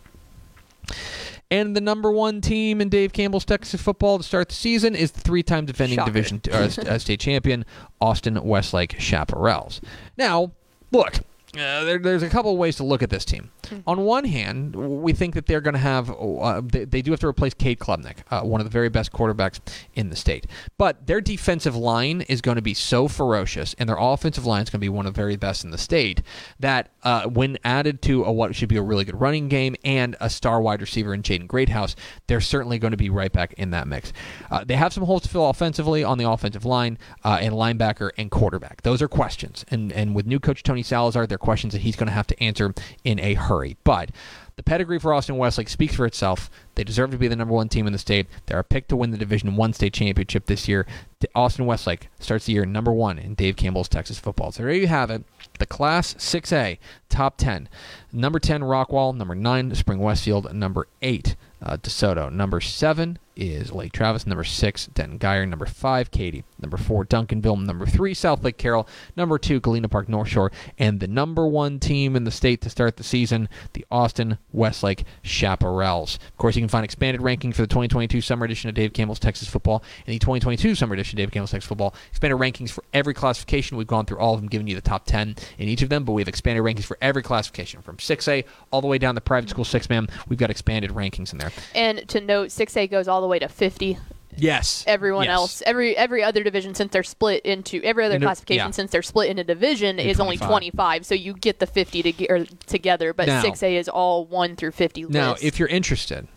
And 1.51 1.75
the 1.75 1.81
number 1.81 2.11
one 2.11 2.41
team 2.41 2.81
in 2.81 2.89
Dave 2.89 3.13
Campbell's 3.13 3.45
Texas 3.45 3.79
football 3.79 4.17
to 4.17 4.23
start 4.23 4.49
the 4.49 4.55
season 4.55 4.95
is 4.95 5.11
the 5.11 5.21
three-time 5.21 5.67
defending 5.67 5.97
Shocker. 5.97 6.11
division 6.11 6.41
uh, 6.51 6.69
uh, 6.87 6.97
state 6.97 7.19
champion 7.19 7.65
Austin 8.01 8.43
Westlake 8.43 8.97
Chaparrals. 8.97 9.79
Now, 10.17 10.53
look, 10.91 11.19
uh, 11.55 11.83
there, 11.83 11.97
there's 11.97 12.23
a 12.23 12.29
couple 12.29 12.51
of 12.51 12.57
ways 12.57 12.75
to 12.75 12.83
look 12.83 13.01
at 13.01 13.09
this 13.09 13.25
team. 13.25 13.51
On 13.85 14.01
one 14.01 14.25
hand, 14.25 14.75
we 14.75 15.13
think 15.13 15.35
that 15.35 15.45
they're 15.45 15.61
going 15.61 15.73
to 15.73 15.79
have 15.79 16.09
uh, 16.09 16.61
they, 16.63 16.85
they 16.85 17.01
do 17.01 17.11
have 17.11 17.19
to 17.21 17.27
replace 17.27 17.53
Cade 17.53 17.79
Klubnik, 17.79 18.17
uh, 18.31 18.41
one 18.41 18.61
of 18.61 18.65
the 18.65 18.71
very 18.71 18.89
best 18.89 19.11
quarterbacks 19.11 19.59
in 19.95 20.09
the 20.09 20.15
state. 20.15 20.45
But 20.77 21.07
their 21.07 21.21
defensive 21.21 21.75
line 21.75 22.21
is 22.21 22.41
going 22.41 22.55
to 22.55 22.61
be 22.61 22.73
so 22.73 23.07
ferocious, 23.07 23.75
and 23.79 23.89
their 23.89 23.97
offensive 23.99 24.45
line 24.45 24.63
is 24.63 24.69
going 24.69 24.79
to 24.79 24.85
be 24.85 24.89
one 24.89 25.05
of 25.05 25.13
the 25.13 25.17
very 25.17 25.35
best 25.35 25.63
in 25.63 25.71
the 25.71 25.77
state. 25.77 26.21
That 26.59 26.91
uh, 27.03 27.27
when 27.27 27.57
added 27.63 28.01
to 28.03 28.23
a, 28.23 28.31
what 28.31 28.55
should 28.55 28.69
be 28.69 28.77
a 28.77 28.81
really 28.81 29.05
good 29.05 29.19
running 29.19 29.49
game 29.49 29.75
and 29.83 30.15
a 30.19 30.29
star 30.29 30.61
wide 30.61 30.81
receiver 30.81 31.13
in 31.13 31.23
Jaden 31.23 31.47
Greathouse, 31.47 31.95
they're 32.27 32.41
certainly 32.41 32.79
going 32.79 32.91
to 32.91 32.97
be 32.97 33.09
right 33.09 33.31
back 33.31 33.53
in 33.53 33.71
that 33.71 33.87
mix. 33.87 34.13
Uh, 34.51 34.63
they 34.63 34.75
have 34.75 34.93
some 34.93 35.03
holes 35.03 35.23
to 35.23 35.29
fill 35.29 35.49
offensively 35.49 36.03
on 36.03 36.17
the 36.17 36.29
offensive 36.29 36.65
line 36.65 36.97
uh, 37.23 37.39
and 37.41 37.53
linebacker 37.53 38.11
and 38.17 38.29
quarterback. 38.29 38.81
Those 38.83 39.01
are 39.01 39.07
questions, 39.07 39.65
and 39.69 39.91
and 39.91 40.15
with 40.15 40.27
new 40.27 40.39
coach 40.39 40.63
Tony 40.63 40.83
Salazar, 40.83 41.25
they're 41.25 41.38
questions 41.39 41.73
that 41.73 41.81
he's 41.81 41.95
going 41.95 42.07
to 42.07 42.13
have 42.13 42.27
to 42.27 42.43
answer 42.43 42.73
in 43.03 43.19
a 43.19 43.33
hurry. 43.33 43.77
But 43.83 44.11
the 44.59 44.63
pedigree 44.63 44.99
for 44.99 45.13
Austin 45.13 45.37
Westlake 45.37 45.69
speaks 45.69 45.95
for 45.95 46.05
itself. 46.05 46.49
They 46.75 46.83
deserve 46.83 47.11
to 47.11 47.17
be 47.17 47.29
the 47.29 47.35
number 47.37 47.53
one 47.53 47.69
team 47.69 47.87
in 47.87 47.93
the 47.93 47.97
state. 47.97 48.27
They're 48.45 48.59
a 48.59 48.63
pick 48.63 48.89
to 48.89 48.97
win 48.97 49.11
the 49.11 49.17
Division 49.17 49.55
One 49.55 49.71
state 49.71 49.93
championship 49.93 50.47
this 50.47 50.67
year. 50.67 50.85
Austin 51.33 51.65
Westlake 51.65 52.09
starts 52.19 52.45
the 52.45 52.51
year 52.51 52.65
number 52.65 52.91
one 52.91 53.17
in 53.17 53.35
Dave 53.35 53.55
Campbell's 53.55 53.87
Texas 53.87 54.19
football. 54.19 54.51
So 54.51 54.63
there 54.63 54.73
you 54.73 54.87
have 54.87 55.09
it. 55.11 55.23
The 55.59 55.65
Class 55.65 56.13
6A 56.15 56.77
top 57.07 57.37
10. 57.37 57.69
Number 58.11 58.37
10, 58.37 58.61
Rockwall. 58.61 59.15
Number 59.15 59.33
9, 59.33 59.75
Spring 59.75 59.99
Westfield. 59.99 60.53
Number 60.53 60.87
8, 61.01 61.37
uh, 61.61 61.77
DeSoto. 61.77 62.31
Number 62.31 62.61
7 62.61 63.19
is 63.39 63.71
Lake 63.71 63.93
Travis. 63.93 64.27
Number 64.27 64.43
6, 64.43 64.87
Denton 64.87 65.17
Guyer. 65.17 65.47
Number 65.47 65.65
5, 65.65 66.11
Katy. 66.11 66.43
Number 66.59 66.77
4, 66.77 67.05
Duncanville. 67.05 67.65
Number 67.65 67.85
3, 67.85 68.13
Southlake 68.13 68.57
Carroll. 68.57 68.87
Number 69.15 69.37
2, 69.37 69.59
Galena 69.61 69.87
Park 69.87 70.09
North 70.09 70.27
Shore. 70.27 70.51
And 70.77 70.99
the 70.99 71.07
number 71.07 71.47
one 71.47 71.79
team 71.79 72.15
in 72.15 72.25
the 72.25 72.31
state 72.31 72.61
to 72.61 72.69
start 72.69 72.97
the 72.97 73.03
season, 73.03 73.47
the 73.73 73.85
Austin 73.89 74.37
Westlake 74.51 75.05
Chaparrals. 75.23 76.15
Of 76.15 76.37
course, 76.37 76.55
you 76.55 76.61
can 76.61 76.69
find 76.69 76.83
expanded 76.83 77.21
rankings 77.21 77.55
for 77.55 77.61
the 77.61 77.67
2022 77.67 78.21
summer 78.21 78.45
edition 78.45 78.69
of 78.69 78.75
Dave 78.75 78.93
Campbell's 78.93 79.19
Texas 79.19 79.47
Football 79.47 79.83
and 80.05 80.13
the 80.13 80.19
2022 80.19 80.75
summer 80.75 80.93
edition 80.93 81.17
of 81.17 81.23
Dave 81.23 81.31
Campbell's 81.31 81.51
Texas 81.51 81.67
Football. 81.69 81.95
Expanded 82.09 82.39
rankings 82.39 82.71
for 82.71 82.83
every 82.93 83.13
classification. 83.13 83.77
We've 83.77 83.87
gone 83.87 84.05
through 84.05 84.19
all 84.19 84.33
of 84.33 84.41
them, 84.41 84.49
giving 84.49 84.67
you 84.67 84.75
the 84.75 84.81
top 84.81 85.05
10 85.05 85.35
in 85.57 85.69
each 85.69 85.81
of 85.81 85.89
them, 85.89 86.03
but 86.03 86.11
we 86.11 86.21
have 86.21 86.27
expanded 86.27 86.63
rankings 86.63 86.85
for 86.85 86.97
every 87.01 87.23
classification 87.23 87.81
from 87.81 87.97
6A 87.97 88.43
all 88.71 88.81
the 88.81 88.87
way 88.87 88.97
down 88.97 89.15
to 89.15 89.21
private 89.21 89.49
school 89.49 89.65
6 89.65 89.89
man. 89.89 90.07
We've 90.27 90.39
got 90.39 90.49
expanded 90.49 90.91
rankings 90.91 91.31
in 91.31 91.37
there. 91.37 91.48
And 91.75 92.07
to 92.09 92.21
note, 92.21 92.49
6A 92.49 92.89
goes 92.89 93.07
all 93.07 93.21
the 93.21 93.27
way 93.27 93.39
to 93.39 93.47
50. 93.47 93.97
Yes. 94.37 94.85
Everyone 94.87 95.25
Yes. 95.25 95.33
else, 95.33 95.63
every 95.65 95.97
every 95.97 96.23
other 96.23 96.43
division 96.43 96.73
since 96.73 96.93
they're 96.93 97.03
split 97.03 97.43
into 97.45 97.81
every 97.83 98.05
other 98.05 98.15
Into- 98.15 98.27
classification 98.27 98.67
yeah. 98.67 98.71
since 98.71 98.91
they're 98.91 99.01
split 99.01 99.29
into 99.29 99.43
division 99.43 99.99
is 99.99 100.19
only 100.19 100.37
25. 100.37 100.49
25. 100.49 101.05
So 101.05 101.15
you 101.15 101.33
get 101.33 101.59
the 101.59 101.67
50 101.67 102.13
to 102.13 102.27
or 102.27 102.45
together, 102.65 103.13
but 103.13 103.27
Now- 103.27 103.41
6A 103.41 103.75
is 103.77 103.89
all 103.89 104.25
1 104.25 104.55
through 104.55 104.71
50 104.71 105.03
Now, 105.09 105.31
list. 105.31 105.43
if 105.43 105.59
you're 105.59 105.67
interested, 105.67 106.27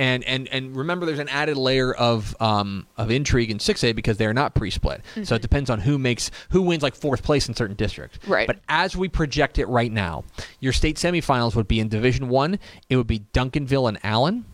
and 0.00 0.24
and 0.24 0.48
and 0.48 0.74
remember, 0.74 1.04
there's 1.04 1.18
an 1.18 1.28
added 1.28 1.58
layer 1.58 1.92
of 1.92 2.34
um 2.40 2.86
of 2.96 3.10
intrigue 3.10 3.50
in 3.50 3.58
6A 3.58 3.94
because 3.94 4.16
they're 4.16 4.32
not 4.32 4.54
pre-split. 4.54 5.02
So 5.24 5.34
it 5.34 5.42
depends 5.42 5.68
on 5.68 5.78
who 5.78 5.98
makes 5.98 6.30
who 6.48 6.62
wins 6.62 6.82
like 6.82 6.94
fourth 6.94 7.22
place 7.22 7.48
in 7.48 7.54
certain 7.54 7.76
districts. 7.76 8.18
Right. 8.26 8.46
But 8.46 8.60
as 8.66 8.96
we 8.96 9.08
project 9.08 9.58
it 9.58 9.66
right 9.66 9.92
now, 9.92 10.24
your 10.58 10.72
state 10.72 10.96
semifinals 10.96 11.54
would 11.54 11.68
be 11.68 11.80
in 11.80 11.88
Division 11.88 12.30
One. 12.30 12.58
It 12.88 12.96
would 12.96 13.06
be 13.06 13.20
Duncanville 13.34 13.90
and 13.90 13.98
Allen, 14.02 14.46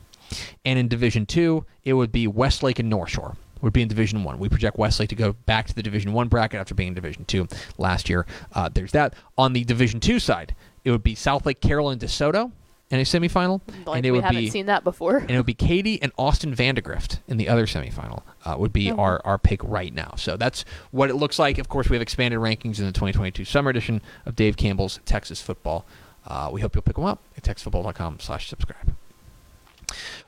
and 0.64 0.80
in 0.80 0.88
Division 0.88 1.26
Two, 1.26 1.64
it 1.84 1.92
would 1.92 2.10
be 2.10 2.26
Westlake 2.26 2.80
and 2.80 2.90
North 2.90 3.10
Shore. 3.10 3.36
Would 3.62 3.72
be 3.72 3.82
in 3.82 3.88
Division 3.88 4.24
One. 4.24 4.40
We 4.40 4.48
project 4.48 4.76
Westlake 4.76 5.10
to 5.10 5.14
go 5.14 5.32
back 5.32 5.68
to 5.68 5.74
the 5.74 5.82
Division 5.82 6.12
One 6.12 6.26
bracket 6.26 6.58
after 6.58 6.74
being 6.74 6.88
in 6.88 6.94
Division 6.94 7.24
Two 7.24 7.46
last 7.78 8.08
year. 8.08 8.26
Uh, 8.52 8.68
there's 8.68 8.90
that. 8.92 9.14
On 9.38 9.52
the 9.52 9.62
Division 9.62 10.00
Two 10.00 10.18
side, 10.18 10.56
it 10.84 10.90
would 10.90 11.04
be 11.04 11.14
Southlake, 11.14 11.60
Carroll 11.60 11.90
and 11.90 12.00
DeSoto 12.00 12.50
in 12.90 13.00
a 13.00 13.02
semifinal, 13.02 13.60
like 13.86 13.96
and 13.96 14.06
it 14.06 14.10
we 14.12 14.18
would 14.18 14.24
haven't 14.24 14.42
be 14.42 14.50
seen 14.50 14.66
that 14.66 14.84
before. 14.84 15.16
and 15.16 15.30
it 15.32 15.36
would 15.36 15.46
be 15.46 15.54
Katy 15.54 16.00
and 16.00 16.12
Austin 16.16 16.54
Vandegrift 16.54 17.18
in 17.26 17.36
the 17.36 17.48
other 17.48 17.66
semifinal. 17.66 18.22
Uh, 18.44 18.54
would 18.58 18.72
be 18.72 18.92
Oh. 18.92 18.96
our, 18.96 19.20
our 19.24 19.38
pick 19.38 19.60
right 19.64 19.92
now. 19.92 20.14
So 20.16 20.36
that's 20.36 20.64
what 20.92 21.10
it 21.10 21.14
looks 21.16 21.38
like. 21.38 21.58
Of 21.58 21.68
course, 21.68 21.88
we 21.90 21.96
have 21.96 22.02
expanded 22.02 22.38
rankings 22.38 22.78
in 22.78 22.84
the 22.86 22.92
2022 22.92 23.44
summer 23.44 23.70
edition 23.70 24.00
of 24.24 24.36
Dave 24.36 24.56
Campbell's 24.56 25.00
Texas 25.04 25.42
Football. 25.42 25.84
Uh, 26.26 26.50
we 26.52 26.60
hope 26.60 26.74
you'll 26.76 26.82
pick 26.82 26.94
them 26.96 27.04
up 27.04 27.20
at 27.36 27.42
texasfootball.com/slash 27.42 28.48
subscribe. 28.48 28.94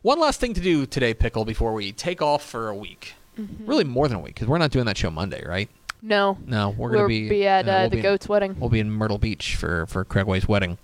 One 0.02 0.20
last 0.20 0.40
thing 0.40 0.54
to 0.54 0.60
do 0.60 0.86
today, 0.86 1.14
Pickle, 1.14 1.44
before 1.44 1.72
we 1.74 1.92
take 1.92 2.22
off 2.22 2.44
for 2.44 2.68
a 2.68 2.74
week. 2.74 3.14
Mm-hmm. 3.38 3.66
Really, 3.66 3.84
more 3.84 4.08
than 4.08 4.16
a 4.18 4.20
week 4.20 4.34
because 4.34 4.48
we're 4.48 4.58
not 4.58 4.70
doing 4.70 4.86
that 4.86 4.96
show 4.96 5.10
Monday, 5.10 5.44
right? 5.46 5.68
No. 6.00 6.38
No, 6.46 6.70
we're 6.70 6.90
We'll 6.90 7.00
going 7.08 7.24
to 7.24 7.28
be, 7.28 7.46
at 7.46 7.68
uh, 7.68 7.70
uh, 7.70 7.74
we'll 7.80 7.90
the 7.90 7.96
be 7.96 7.98
in- 7.98 8.02
goat's 8.02 8.28
wedding. 8.28 8.56
We'll 8.58 8.70
be 8.70 8.80
in 8.80 8.90
Myrtle 8.90 9.18
Beach 9.18 9.56
for 9.56 9.86
for 9.86 10.04
Craigway's 10.04 10.46
wedding. 10.46 10.78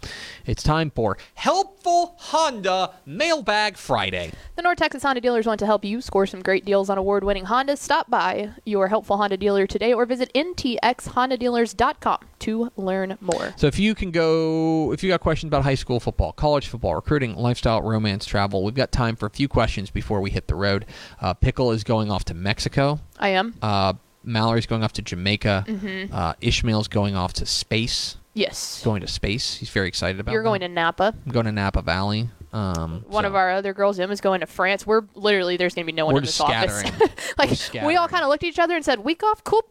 It's 0.46 0.62
time 0.62 0.90
for 0.90 1.16
Helpful 1.34 2.16
Honda 2.18 2.90
Mailbag 3.06 3.76
Friday. 3.76 4.32
The 4.56 4.62
North 4.62 4.78
Texas 4.78 5.02
Honda 5.02 5.20
dealers 5.20 5.46
want 5.46 5.58
to 5.60 5.66
help 5.66 5.84
you 5.84 6.00
score 6.00 6.26
some 6.26 6.42
great 6.42 6.64
deals 6.64 6.90
on 6.90 6.98
award-winning 6.98 7.44
Hondas. 7.44 7.78
Stop 7.78 8.10
by 8.10 8.50
your 8.64 8.88
helpful 8.88 9.16
Honda 9.16 9.36
dealer 9.36 9.66
today 9.66 9.92
or 9.92 10.04
visit 10.06 10.32
ntxhondadealers.com 10.34 12.18
to 12.40 12.70
learn 12.76 13.16
more. 13.20 13.54
So 13.56 13.66
if 13.66 13.78
you 13.78 13.94
can 13.94 14.10
go, 14.10 14.92
if 14.92 15.02
you 15.02 15.10
got 15.10 15.20
questions 15.20 15.48
about 15.48 15.62
high 15.62 15.74
school 15.74 16.00
football, 16.00 16.32
college 16.32 16.68
football, 16.68 16.94
recruiting, 16.94 17.34
lifestyle, 17.36 17.82
romance, 17.82 18.26
travel, 18.26 18.64
we've 18.64 18.74
got 18.74 18.92
time 18.92 19.16
for 19.16 19.26
a 19.26 19.30
few 19.30 19.48
questions 19.48 19.90
before 19.90 20.20
we 20.20 20.30
hit 20.30 20.48
the 20.48 20.54
road. 20.54 20.86
Uh, 21.20 21.34
Pickle 21.34 21.70
is 21.72 21.84
going 21.84 22.10
off 22.10 22.24
to 22.26 22.34
Mexico. 22.34 23.00
I 23.18 23.28
am. 23.30 23.54
Uh, 23.62 23.94
Mallory's 24.24 24.66
going 24.66 24.82
off 24.82 24.92
to 24.94 25.02
Jamaica. 25.02 25.64
Mm-hmm. 25.66 26.14
Uh, 26.14 26.34
Ishmael's 26.40 26.88
going 26.88 27.14
off 27.16 27.32
to 27.34 27.46
space. 27.46 28.16
Yes. 28.34 28.82
Going 28.84 29.00
to 29.00 29.06
space. 29.06 29.56
He's 29.56 29.70
very 29.70 29.86
excited 29.88 30.20
about. 30.20 30.32
It. 30.32 30.34
You're 30.34 30.42
going 30.42 30.60
that. 30.60 30.68
to 30.68 30.74
Napa. 30.74 31.14
I'm 31.24 31.32
going 31.32 31.46
to 31.46 31.52
Napa 31.52 31.82
Valley. 31.82 32.28
Um, 32.52 33.04
One 33.08 33.24
so- 33.24 33.28
of 33.28 33.34
our 33.34 33.50
other 33.50 33.72
girls, 33.74 33.98
Emma's 33.98 34.20
going 34.20 34.40
to 34.40 34.46
France. 34.46 34.86
We're 34.86 35.02
literally 35.14 35.56
there's 35.56 35.74
going 35.74 35.86
to 35.86 35.92
be 35.92 35.96
no 35.96 36.04
one 36.06 36.14
We're 36.14 36.20
in 36.20 36.24
this 36.26 36.38
just 36.38 36.48
office. 36.48 37.34
like 37.38 37.84
we 37.84 37.96
all 37.96 38.06
kind 38.06 38.22
of 38.22 38.28
looked 38.28 38.44
at 38.44 38.48
each 38.48 38.60
other 38.60 38.76
and 38.76 38.84
said, 38.84 39.00
"Week 39.00 39.22
off, 39.24 39.42
cool." 39.42 39.64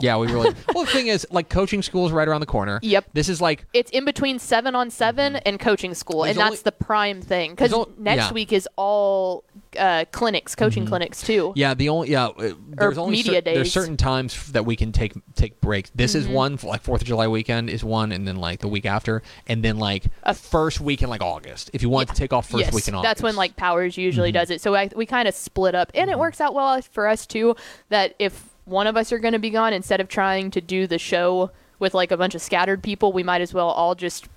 Yeah, 0.00 0.16
we 0.18 0.28
really. 0.28 0.54
well, 0.74 0.84
the 0.84 0.90
thing 0.90 1.08
is, 1.08 1.26
like, 1.30 1.48
coaching 1.48 1.82
school 1.82 2.06
is 2.06 2.12
right 2.12 2.26
around 2.28 2.40
the 2.40 2.46
corner. 2.46 2.78
Yep. 2.82 3.10
This 3.12 3.28
is 3.28 3.40
like 3.40 3.66
It's 3.72 3.90
in 3.90 4.04
between 4.04 4.38
seven 4.38 4.74
on 4.74 4.90
7 4.90 5.36
and 5.36 5.58
coaching 5.60 5.94
school, 5.94 6.22
There's 6.22 6.36
and 6.36 6.42
only- 6.42 6.50
that's 6.56 6.62
the 6.62 6.72
prime 6.72 7.22
thing. 7.22 7.52
Because 7.52 7.72
next 7.96 8.16
yeah. 8.16 8.24
Mm-hmm. 8.26 8.34
week 8.34 8.52
is 8.52 8.68
all 8.76 9.44
uh, 9.78 10.04
clinics, 10.12 10.54
coaching 10.54 10.86
clinics 10.86 11.20
too. 11.22 11.52
Yeah, 11.56 11.74
the 11.74 11.88
only 11.88 12.10
yeah, 12.10 12.26
uh, 12.26 12.52
there's 12.68 12.98
only 12.98 13.12
media 13.16 13.34
cer- 13.34 13.40
there's 13.42 13.72
certain 13.72 13.96
times 13.96 14.34
f- 14.34 14.46
that 14.48 14.64
we 14.64 14.76
can 14.76 14.92
take 14.92 15.14
take 15.34 15.60
breaks. 15.60 15.90
This 15.94 16.12
Mm-hmm. 16.14 16.20
is 16.20 16.28
one 16.28 16.56
for 16.56 16.68
like 16.68 16.82
Fourth 16.82 17.02
of 17.02 17.06
July 17.08 17.26
weekend 17.28 17.68
is 17.70 17.82
one, 17.84 18.12
and 18.12 18.26
then 18.26 18.36
like 18.36 18.60
the 18.60 18.68
week 18.68 18.86
after, 18.86 19.22
and 19.46 19.62
then 19.64 19.78
like 19.78 20.04
A- 20.22 20.34
first 20.34 20.80
week 20.80 21.02
in 21.02 21.08
like 21.10 21.22
August. 21.22 21.70
If 21.72 21.82
you 21.82 21.88
want 21.88 22.08
Yeah. 22.08 22.14
to 22.14 22.18
take 22.20 22.32
off 22.32 22.48
first 22.48 22.64
yes, 22.64 22.72
week 22.74 22.88
in 22.88 22.94
August, 22.94 23.08
that's 23.08 23.22
when 23.22 23.36
like 23.36 23.56
Powers 23.56 23.96
usually 23.96 24.30
Mm-hmm. 24.30 24.34
does 24.38 24.50
it. 24.50 24.60
So 24.60 24.74
I, 24.74 24.88
we 24.96 25.06
kind 25.06 25.26
of 25.28 25.34
split 25.34 25.74
up, 25.74 25.90
and 25.94 26.10
it 26.10 26.18
works 26.18 26.40
out 26.40 26.54
well 26.54 26.80
for 26.82 27.06
us 27.08 27.26
too. 27.26 27.56
That 27.88 28.14
if 28.18 28.48
one 28.64 28.86
of 28.86 28.96
us 28.96 29.12
are 29.12 29.18
going 29.18 29.32
to 29.32 29.38
be 29.38 29.50
gone, 29.50 29.72
instead 29.72 30.00
of 30.00 30.08
trying 30.08 30.50
to 30.52 30.60
do 30.60 30.86
the 30.86 30.98
show 30.98 31.50
with 31.78 31.94
like 31.94 32.10
a 32.10 32.16
bunch 32.16 32.34
of 32.34 32.42
scattered 32.42 32.82
people, 32.82 33.12
we 33.12 33.22
might 33.22 33.40
as 33.40 33.54
well 33.54 33.68
all 33.68 33.94
just 33.94 34.28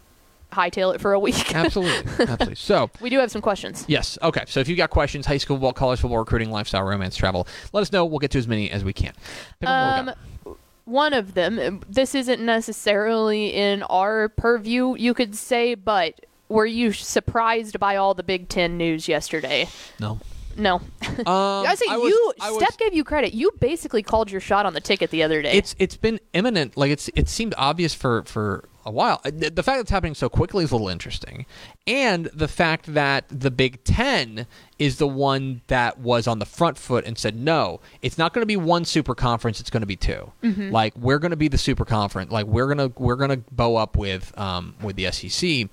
hightail 0.51 0.93
it 0.95 1.01
for 1.01 1.13
a 1.13 1.19
week. 1.19 1.55
absolutely, 1.55 2.11
absolutely. 2.19 2.55
So. 2.55 2.89
we 3.01 3.09
do 3.09 3.19
have 3.19 3.31
some 3.31 3.41
questions. 3.41 3.85
Yes. 3.87 4.17
Okay. 4.21 4.43
So 4.47 4.59
if 4.59 4.67
you've 4.67 4.77
got 4.77 4.89
questions, 4.89 5.25
high 5.25 5.37
school 5.37 5.57
football, 5.57 5.73
college 5.73 5.99
football, 5.99 6.19
recruiting, 6.19 6.51
lifestyle, 6.51 6.83
romance, 6.83 7.15
travel, 7.15 7.47
let 7.73 7.81
us 7.81 7.91
know. 7.91 8.05
We'll 8.05 8.19
get 8.19 8.31
to 8.31 8.37
as 8.37 8.47
many 8.47 8.69
as 8.71 8.83
we 8.83 8.93
can. 8.93 9.13
Pick 9.59 9.69
up 9.69 10.05
what 10.05 10.15
we 10.45 10.51
Um, 10.51 10.57
one 10.85 11.13
of 11.13 11.33
them. 11.35 11.57
um, 11.59 11.81
This 11.89 12.13
isn't 12.15 12.41
necessarily 12.43 13.53
in 13.53 13.83
our 13.83 14.29
purview, 14.29 14.95
you 14.97 15.13
could 15.13 15.35
say, 15.35 15.75
but 15.75 16.19
were 16.49 16.65
you 16.65 16.91
surprised 16.91 17.79
by 17.79 17.95
all 17.95 18.13
the 18.13 18.23
Big 18.23 18.49
Ten 18.49 18.77
news 18.77 19.07
yesterday? 19.07 19.67
no. 19.99 20.19
No. 20.57 20.75
Um, 20.75 20.83
I 21.27 21.75
say 21.75 21.85
was- 21.95 22.09
you. 22.09 22.33
I 22.41 22.51
was- 22.51 22.61
Steph 22.61 22.77
gave 22.77 22.93
you 22.93 23.05
credit. 23.05 23.33
You 23.33 23.51
basically 23.61 24.03
called 24.03 24.29
your 24.29 24.41
shot 24.41 24.65
on 24.65 24.73
the 24.73 24.81
ticket 24.81 25.09
the 25.09 25.23
other 25.23 25.41
day. 25.41 25.53
it's 25.53 25.75
it's 25.79 25.95
been 25.95 26.19
imminent. 26.33 26.75
Like 26.75 26.91
it's 26.91 27.09
it 27.15 27.29
seemed 27.29 27.53
obvious 27.57 27.93
for 27.93 28.23
for 28.23 28.65
a 28.85 28.91
while. 28.91 29.21
Uh, 29.25 29.31
The 29.31 29.63
fact 29.63 29.77
that 29.77 29.81
it's 29.81 29.91
happening 29.91 30.15
so 30.15 30.29
quickly 30.29 30.63
is 30.63 30.71
a 30.71 30.75
little 30.75 30.89
interesting, 30.89 31.45
and 31.87 32.25
the 32.33 32.47
fact 32.47 32.93
that 32.93 33.25
the 33.29 33.51
Big 33.51 33.83
Ten 33.83 34.47
is 34.79 34.97
the 34.97 35.07
one 35.07 35.61
that 35.67 35.99
was 35.99 36.27
on 36.27 36.39
the 36.39 36.45
front 36.45 36.77
foot 36.77 37.05
and 37.05 37.17
said 37.17 37.35
no, 37.35 37.79
it's 38.01 38.17
not 38.17 38.33
going 38.33 38.41
to 38.41 38.45
be 38.47 38.57
one 38.57 38.83
super 38.85 39.13
conference. 39.15 39.59
It's 39.59 39.69
going 39.69 39.81
to 39.81 39.87
be 39.87 39.95
2 39.95 40.31
Like 40.71 40.95
we're 40.97 41.19
going 41.19 41.31
to 41.31 41.37
be 41.37 41.47
the 41.47 41.57
super 41.57 41.85
conference. 41.85 42.31
Like 42.31 42.45
we're 42.47 42.67
gonna 42.67 42.91
we're 42.97 43.15
gonna 43.15 43.37
bow 43.51 43.75
up 43.75 43.95
with 43.97 44.37
um 44.39 44.75
with 44.81 44.95
the 44.95 45.11
SEC. 45.11 45.69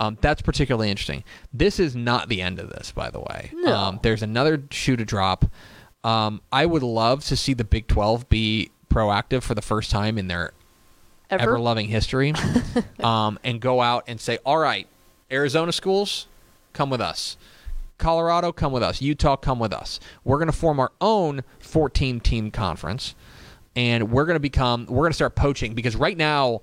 Um, 0.00 0.18
that's 0.20 0.42
particularly 0.42 0.90
interesting. 0.90 1.22
This 1.52 1.78
is 1.78 1.94
not 1.94 2.28
the 2.28 2.42
end 2.42 2.58
of 2.58 2.70
this, 2.70 2.90
by 2.90 3.10
the 3.10 3.20
way. 3.20 3.50
No. 3.54 3.72
Um, 3.74 4.00
there's 4.02 4.22
another 4.22 4.62
shoe 4.70 4.96
to 4.96 5.04
drop. 5.04 5.44
Um, 6.02 6.40
I 6.50 6.66
would 6.66 6.82
love 6.82 7.24
to 7.26 7.36
see 7.36 7.54
the 7.54 7.62
Big 7.64 7.86
12 7.86 8.28
be 8.28 8.70
proactive 8.92 9.42
for 9.42 9.54
the 9.54 9.62
first 9.62 9.90
time 9.92 10.18
in 10.18 10.26
their 10.26 10.52
Ever? 11.32 11.42
ever 11.42 11.58
loving 11.58 11.88
history 11.88 12.34
um, 13.02 13.38
and 13.42 13.60
go 13.60 13.80
out 13.80 14.04
and 14.06 14.20
say, 14.20 14.38
all 14.44 14.58
right, 14.58 14.86
Arizona 15.30 15.72
schools, 15.72 16.26
come 16.72 16.90
with 16.90 17.00
us. 17.00 17.36
Colorado, 17.98 18.52
come 18.52 18.72
with 18.72 18.82
us. 18.82 19.00
Utah, 19.00 19.36
come 19.36 19.58
with 19.58 19.72
us. 19.72 19.98
We're 20.24 20.38
going 20.38 20.50
to 20.50 20.56
form 20.56 20.78
our 20.78 20.92
own 21.00 21.42
14 21.60 22.20
team 22.20 22.50
conference 22.50 23.14
and 23.74 24.10
we're 24.10 24.26
going 24.26 24.36
to 24.36 24.40
become, 24.40 24.86
we're 24.86 25.02
going 25.02 25.12
to 25.12 25.16
start 25.16 25.34
poaching 25.34 25.74
because 25.74 25.96
right 25.96 26.16
now, 26.16 26.60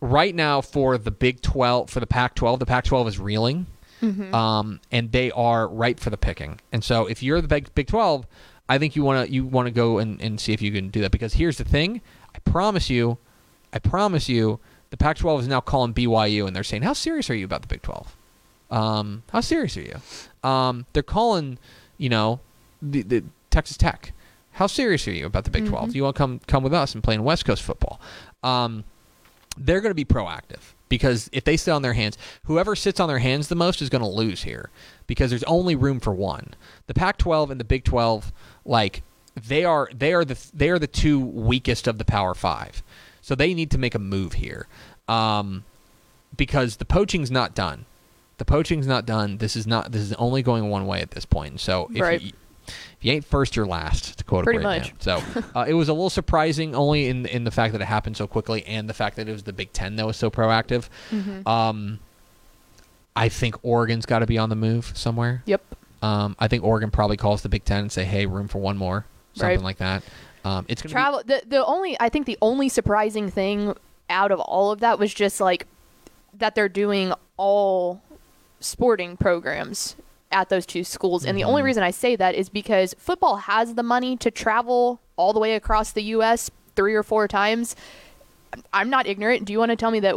right 0.00 0.34
now 0.34 0.60
for 0.60 0.96
the 0.98 1.10
Big 1.10 1.40
12, 1.40 1.90
for 1.90 2.00
the 2.00 2.06
Pac 2.06 2.34
12, 2.34 2.60
the 2.60 2.66
Pac 2.66 2.84
12 2.84 3.08
is 3.08 3.18
reeling. 3.18 3.66
Um, 4.34 4.80
and 4.92 5.10
they 5.12 5.30
are 5.30 5.66
ripe 5.66 5.98
for 5.98 6.10
the 6.10 6.18
picking. 6.18 6.60
And 6.72 6.84
so 6.84 7.06
if 7.06 7.22
you're 7.22 7.40
the 7.40 7.48
Big, 7.48 7.74
Big 7.74 7.86
12, 7.86 8.26
I 8.68 8.78
think 8.78 8.96
you 8.96 9.02
want 9.02 9.26
to 9.26 9.32
you 9.32 9.44
want 9.44 9.66
to 9.66 9.70
go 9.70 9.98
and, 9.98 10.20
and 10.20 10.40
see 10.40 10.52
if 10.52 10.62
you 10.62 10.72
can 10.72 10.88
do 10.88 11.00
that 11.02 11.10
because 11.10 11.34
here's 11.34 11.58
the 11.58 11.64
thing. 11.64 12.00
I 12.34 12.38
promise 12.40 12.90
you, 12.90 13.18
I 13.74 13.78
promise 13.80 14.28
you, 14.28 14.60
the 14.90 14.96
Pac-12 14.96 15.40
is 15.40 15.48
now 15.48 15.60
calling 15.60 15.92
BYU 15.92 16.46
and 16.46 16.54
they're 16.56 16.62
saying, 16.62 16.82
"How 16.82 16.92
serious 16.92 17.28
are 17.28 17.34
you 17.34 17.44
about 17.44 17.62
the 17.62 17.68
Big 17.68 17.82
12? 17.82 18.16
Um, 18.70 19.24
how 19.32 19.40
serious 19.40 19.76
are 19.76 19.82
you?" 19.82 20.48
Um, 20.48 20.86
they're 20.92 21.02
calling, 21.02 21.58
you 21.98 22.08
know, 22.08 22.40
the, 22.80 23.02
the 23.02 23.24
Texas 23.50 23.76
Tech. 23.76 24.12
How 24.52 24.68
serious 24.68 25.06
are 25.08 25.12
you 25.12 25.26
about 25.26 25.44
the 25.44 25.50
Big 25.50 25.66
12? 25.66 25.90
Do 25.90 25.96
you 25.96 26.04
want 26.04 26.14
to 26.14 26.18
come 26.18 26.40
come 26.46 26.62
with 26.62 26.72
us 26.72 26.94
and 26.94 27.02
play 27.02 27.16
in 27.16 27.24
West 27.24 27.44
Coast 27.44 27.62
football? 27.62 28.00
Um, 28.44 28.84
they're 29.56 29.80
going 29.80 29.90
to 29.90 29.94
be 29.94 30.04
proactive 30.04 30.74
because 30.88 31.28
if 31.32 31.42
they 31.44 31.56
sit 31.56 31.72
on 31.72 31.82
their 31.82 31.94
hands, 31.94 32.16
whoever 32.44 32.76
sits 32.76 33.00
on 33.00 33.08
their 33.08 33.18
hands 33.18 33.48
the 33.48 33.54
most 33.56 33.82
is 33.82 33.88
going 33.88 34.02
to 34.02 34.08
lose 34.08 34.44
here 34.44 34.70
because 35.06 35.30
there's 35.30 35.44
only 35.44 35.74
room 35.74 35.98
for 35.98 36.12
one. 36.12 36.54
The 36.86 36.94
Pac-12 36.94 37.50
and 37.50 37.60
the 37.60 37.64
Big 37.64 37.84
12, 37.84 38.32
like 38.64 39.02
they 39.34 39.64
are, 39.64 39.88
they 39.92 40.12
are 40.12 40.24
the 40.24 40.38
they 40.54 40.70
are 40.70 40.78
the 40.78 40.86
two 40.86 41.18
weakest 41.18 41.88
of 41.88 41.98
the 41.98 42.04
Power 42.04 42.34
Five, 42.34 42.82
so 43.24 43.34
they 43.34 43.54
need 43.54 43.70
to 43.70 43.78
make 43.78 43.94
a 43.94 43.98
move 43.98 44.34
here, 44.34 44.66
um, 45.08 45.64
because 46.36 46.76
the 46.76 46.84
poaching's 46.84 47.30
not 47.30 47.54
done. 47.54 47.86
The 48.36 48.44
poaching's 48.44 48.86
not 48.86 49.06
done. 49.06 49.38
This 49.38 49.56
is 49.56 49.66
not. 49.66 49.92
This 49.92 50.02
is 50.02 50.12
only 50.14 50.42
going 50.42 50.68
one 50.68 50.86
way 50.86 51.00
at 51.00 51.12
this 51.12 51.24
point. 51.24 51.58
So 51.60 51.88
if 51.94 52.02
Right. 52.02 52.20
you, 52.20 52.32
if 52.66 52.98
you 53.00 53.12
ain't 53.12 53.24
first, 53.24 53.56
you're 53.56 53.64
last. 53.66 54.18
To 54.18 54.24
quote 54.24 54.42
a 54.42 54.44
Pretty 54.44 54.58
great 54.58 54.64
much. 54.80 54.90
man. 54.92 55.00
So 55.00 55.22
uh, 55.54 55.64
it 55.66 55.72
was 55.74 55.88
a 55.88 55.92
little 55.94 56.10
surprising, 56.10 56.74
only 56.74 57.08
in 57.08 57.24
in 57.26 57.44
the 57.44 57.50
fact 57.50 57.72
that 57.72 57.80
it 57.80 57.86
happened 57.86 58.16
so 58.16 58.26
quickly, 58.26 58.62
and 58.66 58.88
the 58.90 58.94
fact 58.94 59.16
that 59.16 59.28
it 59.28 59.32
was 59.32 59.44
the 59.44 59.52
Big 59.54 59.72
Ten 59.72 59.96
that 59.96 60.06
was 60.06 60.16
so 60.16 60.30
proactive. 60.30 60.88
Mm-hmm. 61.10 61.48
Um, 61.48 62.00
I 63.16 63.28
think 63.28 63.54
Oregon's 63.62 64.06
got 64.06 64.18
to 64.18 64.26
be 64.26 64.36
on 64.38 64.48
the 64.48 64.56
move 64.56 64.92
somewhere. 64.94 65.42
Yep. 65.46 65.62
Um, 66.02 66.36
I 66.38 66.48
think 66.48 66.64
Oregon 66.64 66.90
probably 66.90 67.16
calls 67.16 67.42
the 67.42 67.48
Big 67.48 67.64
Ten 67.64 67.82
and 67.82 67.92
say, 67.92 68.04
"Hey, 68.04 68.26
room 68.26 68.48
for 68.48 68.58
one 68.58 68.76
more," 68.76 69.06
something 69.34 69.58
Right. 69.58 69.64
like 69.64 69.78
that. 69.78 70.02
Um, 70.44 70.66
it's 70.68 70.82
gonna 70.82 70.92
Travel. 70.92 71.22
The 71.24 71.42
the 71.46 71.64
only 71.64 71.96
I 72.00 72.08
think 72.08 72.26
the 72.26 72.38
only 72.42 72.68
surprising 72.68 73.30
thing 73.30 73.74
out 74.10 74.30
of 74.30 74.40
all 74.40 74.70
of 74.70 74.80
that 74.80 74.98
was 74.98 75.12
just 75.12 75.40
like 75.40 75.66
that 76.34 76.54
they're 76.54 76.68
doing 76.68 77.12
all 77.36 78.02
sporting 78.60 79.16
programs 79.16 79.96
at 80.30 80.48
those 80.48 80.66
two 80.66 80.84
schools. 80.84 81.24
And 81.24 81.38
the 81.38 81.44
only 81.44 81.62
reason 81.62 81.82
I 81.82 81.90
say 81.90 82.16
that 82.16 82.34
is 82.34 82.48
because 82.48 82.94
football 82.98 83.36
has 83.36 83.74
the 83.74 83.82
money 83.82 84.16
to 84.18 84.30
travel 84.30 85.00
all 85.16 85.32
the 85.32 85.40
way 85.40 85.54
across 85.54 85.92
the 85.92 86.02
U.S. 86.02 86.50
three 86.74 86.94
or 86.94 87.02
four 87.02 87.28
times. 87.28 87.76
I'm 88.72 88.90
not 88.90 89.06
ignorant. 89.06 89.44
Do 89.44 89.52
you 89.52 89.58
want 89.58 89.70
to 89.70 89.76
tell 89.76 89.90
me 89.90 90.00
that 90.00 90.16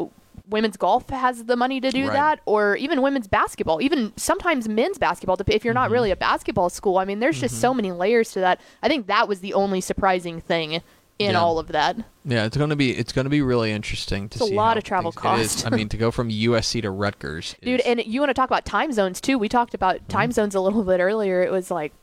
women's 0.50 0.78
golf 0.78 1.10
has 1.10 1.46
the 1.46 1.56
money 1.56 1.82
to 1.82 1.92
do 1.92 2.08
Right. 2.08 2.14
that, 2.14 2.40
or 2.46 2.76
even 2.78 3.02
women's 3.02 3.28
basketball, 3.28 3.82
even 3.82 4.14
sometimes 4.16 4.68
men's 4.68 4.98
basketball? 4.98 5.38
If 5.48 5.66
you're 5.66 5.74
not 5.74 5.86
mm-hmm. 5.86 5.94
really 5.94 6.12
a 6.12 6.16
basketball 6.16 6.70
school, 6.70 6.98
I 6.98 7.06
mean, 7.06 7.20
there's 7.20 7.40
just 7.40 7.60
so 7.60 7.70
mm-hmm. 7.70 7.78
many 7.78 7.92
layers 7.92 8.32
to 8.34 8.40
that. 8.42 8.62
I 8.82 8.88
think 8.88 9.08
that 9.08 9.28
was 9.28 9.40
the 9.40 9.54
only 9.54 9.82
surprising 9.82 10.42
thing 10.42 10.82
in 11.20 11.32
Yeah. 11.32 11.40
all 11.40 11.58
of 11.60 11.70
that. 11.70 11.98
Yeah, 12.26 12.46
it's 12.46 12.58
gonna 12.58 12.76
be 12.76 12.92
it's 12.92 13.12
gonna 13.12 13.30
be 13.30 13.42
really 13.42 13.72
interesting 13.72 14.30
to 14.30 14.40
It's 14.40 14.52
a 14.52 14.54
lot 14.54 14.78
of 14.78 14.84
travel 14.84 15.12
things- 15.12 15.40
it 15.40 15.42
is. 15.42 15.56
cost. 15.56 15.66
I 15.66 15.76
mean, 15.76 15.90
to 15.96 15.98
go 15.98 16.12
from 16.12 16.30
USC 16.30 16.82
to 16.82 16.92
Rutgers, 16.92 17.56
Dude, 17.62 17.80
is- 17.80 17.86
and 17.86 18.04
you 18.06 18.20
want 18.20 18.30
to 18.30 18.34
talk 18.36 18.50
about 18.50 18.66
time 18.66 18.92
zones 18.92 19.20
too? 19.20 19.38
We 19.40 19.50
talked 19.50 19.74
about 19.74 19.96
mm-hmm. 19.96 20.08
time 20.08 20.32
zones 20.32 20.54
a 20.54 20.60
little 20.62 20.84
bit 20.84 21.00
earlier. 21.00 21.42
It 21.42 21.52
was 21.52 21.72
like 21.72 21.94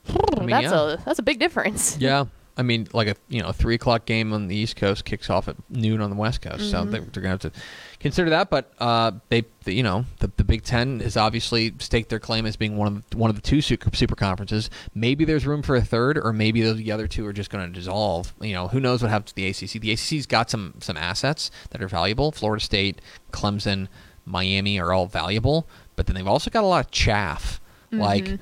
mean, 0.47 0.51
that's 0.51 0.73
yeah. 0.73 0.95
a 0.95 0.97
that's 0.99 1.19
a 1.19 1.23
big 1.23 1.39
difference. 1.39 1.97
yeah, 1.99 2.25
I 2.57 2.63
mean, 2.63 2.87
like 2.93 3.09
a 3.09 3.17
you 3.29 3.43
know 3.43 3.49
a 3.49 3.53
three 3.53 3.75
o'clock 3.75 4.05
game 4.07 4.33
on 4.33 4.47
the 4.47 4.55
East 4.55 4.77
Coast 4.77 5.05
kicks 5.05 5.29
off 5.29 5.49
at 5.49 5.57
noon 5.71 6.01
on 6.01 6.11
the 6.11 6.17
West 6.17 6.41
Coast, 6.41 6.71
so 6.71 6.83
Mm-hmm. 6.83 6.91
they, 6.93 6.99
they're 7.01 7.23
gonna 7.23 7.29
have 7.31 7.41
to 7.41 7.51
consider 7.99 8.31
that. 8.31 8.49
But 8.49 8.73
uh, 8.79 9.11
they, 9.29 9.45
the, 9.65 9.73
you 9.75 9.83
know, 9.83 10.05
the, 10.21 10.31
the 10.37 10.45
Big 10.45 10.63
Ten 10.63 11.01
has 11.01 11.17
obviously 11.17 11.75
staked 11.81 12.11
their 12.11 12.21
claim 12.21 12.47
as 12.47 12.55
being 12.57 12.77
one 12.77 12.87
of 12.87 13.11
the, 13.11 13.17
one 13.17 13.29
of 13.29 13.35
the 13.37 13.43
two 13.43 13.61
super, 13.61 13.95
super 13.97 14.15
conferences. 14.15 14.71
Maybe 14.95 15.25
there's 15.25 15.47
room 15.47 15.63
for 15.63 15.75
a 15.75 15.83
third, 15.83 16.17
or 16.17 16.33
maybe 16.33 16.63
those, 16.63 16.77
the 16.77 16.93
other 16.93 17.09
two 17.09 17.27
are 17.27 17.33
just 17.33 17.51
going 17.51 17.67
to 17.67 17.73
dissolve. 17.73 18.33
You 18.41 18.53
know, 18.53 18.69
who 18.69 18.79
knows 18.79 19.03
what 19.03 19.11
happens 19.11 19.33
to 19.33 19.35
the 19.35 19.49
ACC? 19.49 19.81
The 19.81 19.91
ACC's 19.93 20.27
got 20.27 20.49
some 20.49 20.75
some 20.81 20.97
assets 20.97 21.51
that 21.71 21.83
are 21.83 21.89
valuable. 21.89 22.31
Florida 22.31 22.63
State, 22.65 23.01
Clemson, 23.33 23.89
Miami 24.25 24.79
are 24.79 24.93
all 24.93 25.07
valuable, 25.07 25.67
but 25.97 26.07
then 26.07 26.15
they've 26.15 26.27
also 26.29 26.51
got 26.51 26.63
a 26.63 26.67
lot 26.69 26.85
of 26.85 26.91
chaff. 26.93 27.61
Like 27.91 28.39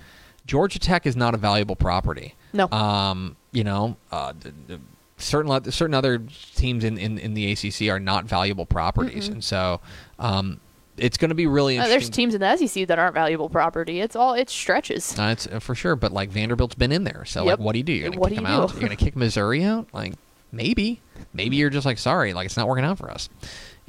Georgia 0.46 0.78
Tech 0.78 1.06
is 1.06 1.16
not 1.16 1.32
a 1.34 1.38
valuable 1.38 1.76
property. 1.76 2.34
No. 2.52 2.68
Um, 2.70 3.36
you 3.52 3.64
know, 3.64 3.96
uh, 4.10 4.32
the, 4.38 4.52
the 4.66 4.80
certain 5.18 5.70
certain 5.70 5.94
other 5.94 6.22
teams 6.56 6.84
in, 6.84 6.98
in, 6.98 7.18
in 7.18 7.34
the 7.34 7.52
ACC 7.52 7.88
are 7.90 8.00
not 8.00 8.24
valuable 8.24 8.66
properties, 8.66 9.28
and 9.28 9.42
so 9.42 9.80
um, 10.18 10.60
it's 10.96 11.16
going 11.16 11.28
to 11.30 11.34
be 11.34 11.46
really 11.46 11.78
Uh, 11.78 11.86
there's 11.86 12.10
teams 12.10 12.34
in 12.34 12.40
the 12.40 12.56
SEC 12.56 12.86
that 12.88 12.98
aren't 12.98 13.14
valuable 13.14 13.48
property. 13.48 14.00
It's 14.00 14.16
all 14.16 14.34
it 14.34 14.50
stretches. 14.50 15.18
Uh, 15.18 15.30
it's 15.32 15.46
uh, 15.46 15.60
for 15.60 15.74
sure, 15.74 15.96
but 15.96 16.12
like 16.12 16.30
Vanderbilt's 16.30 16.74
been 16.74 16.92
in 16.92 17.04
there, 17.04 17.24
so 17.24 17.44
Yep. 17.44 17.58
like, 17.58 17.64
what 17.64 17.72
do 17.72 17.78
you 17.78 17.84
do? 17.84 17.92
You're 17.92 18.10
gonna 18.10 18.26
kick 18.28 18.36
them 18.36 18.46
out? 18.46 18.72
You're 18.72 18.80
gonna 18.80 18.96
kick 18.96 19.16
Missouri 19.16 19.64
out? 19.64 19.88
Like 19.92 20.14
maybe, 20.50 21.00
maybe 21.32 21.56
you're 21.56 21.70
just 21.70 21.86
like 21.86 21.98
sorry, 21.98 22.32
like 22.34 22.46
it's 22.46 22.56
not 22.56 22.68
working 22.68 22.84
out 22.84 22.98
for 22.98 23.10
us. 23.10 23.28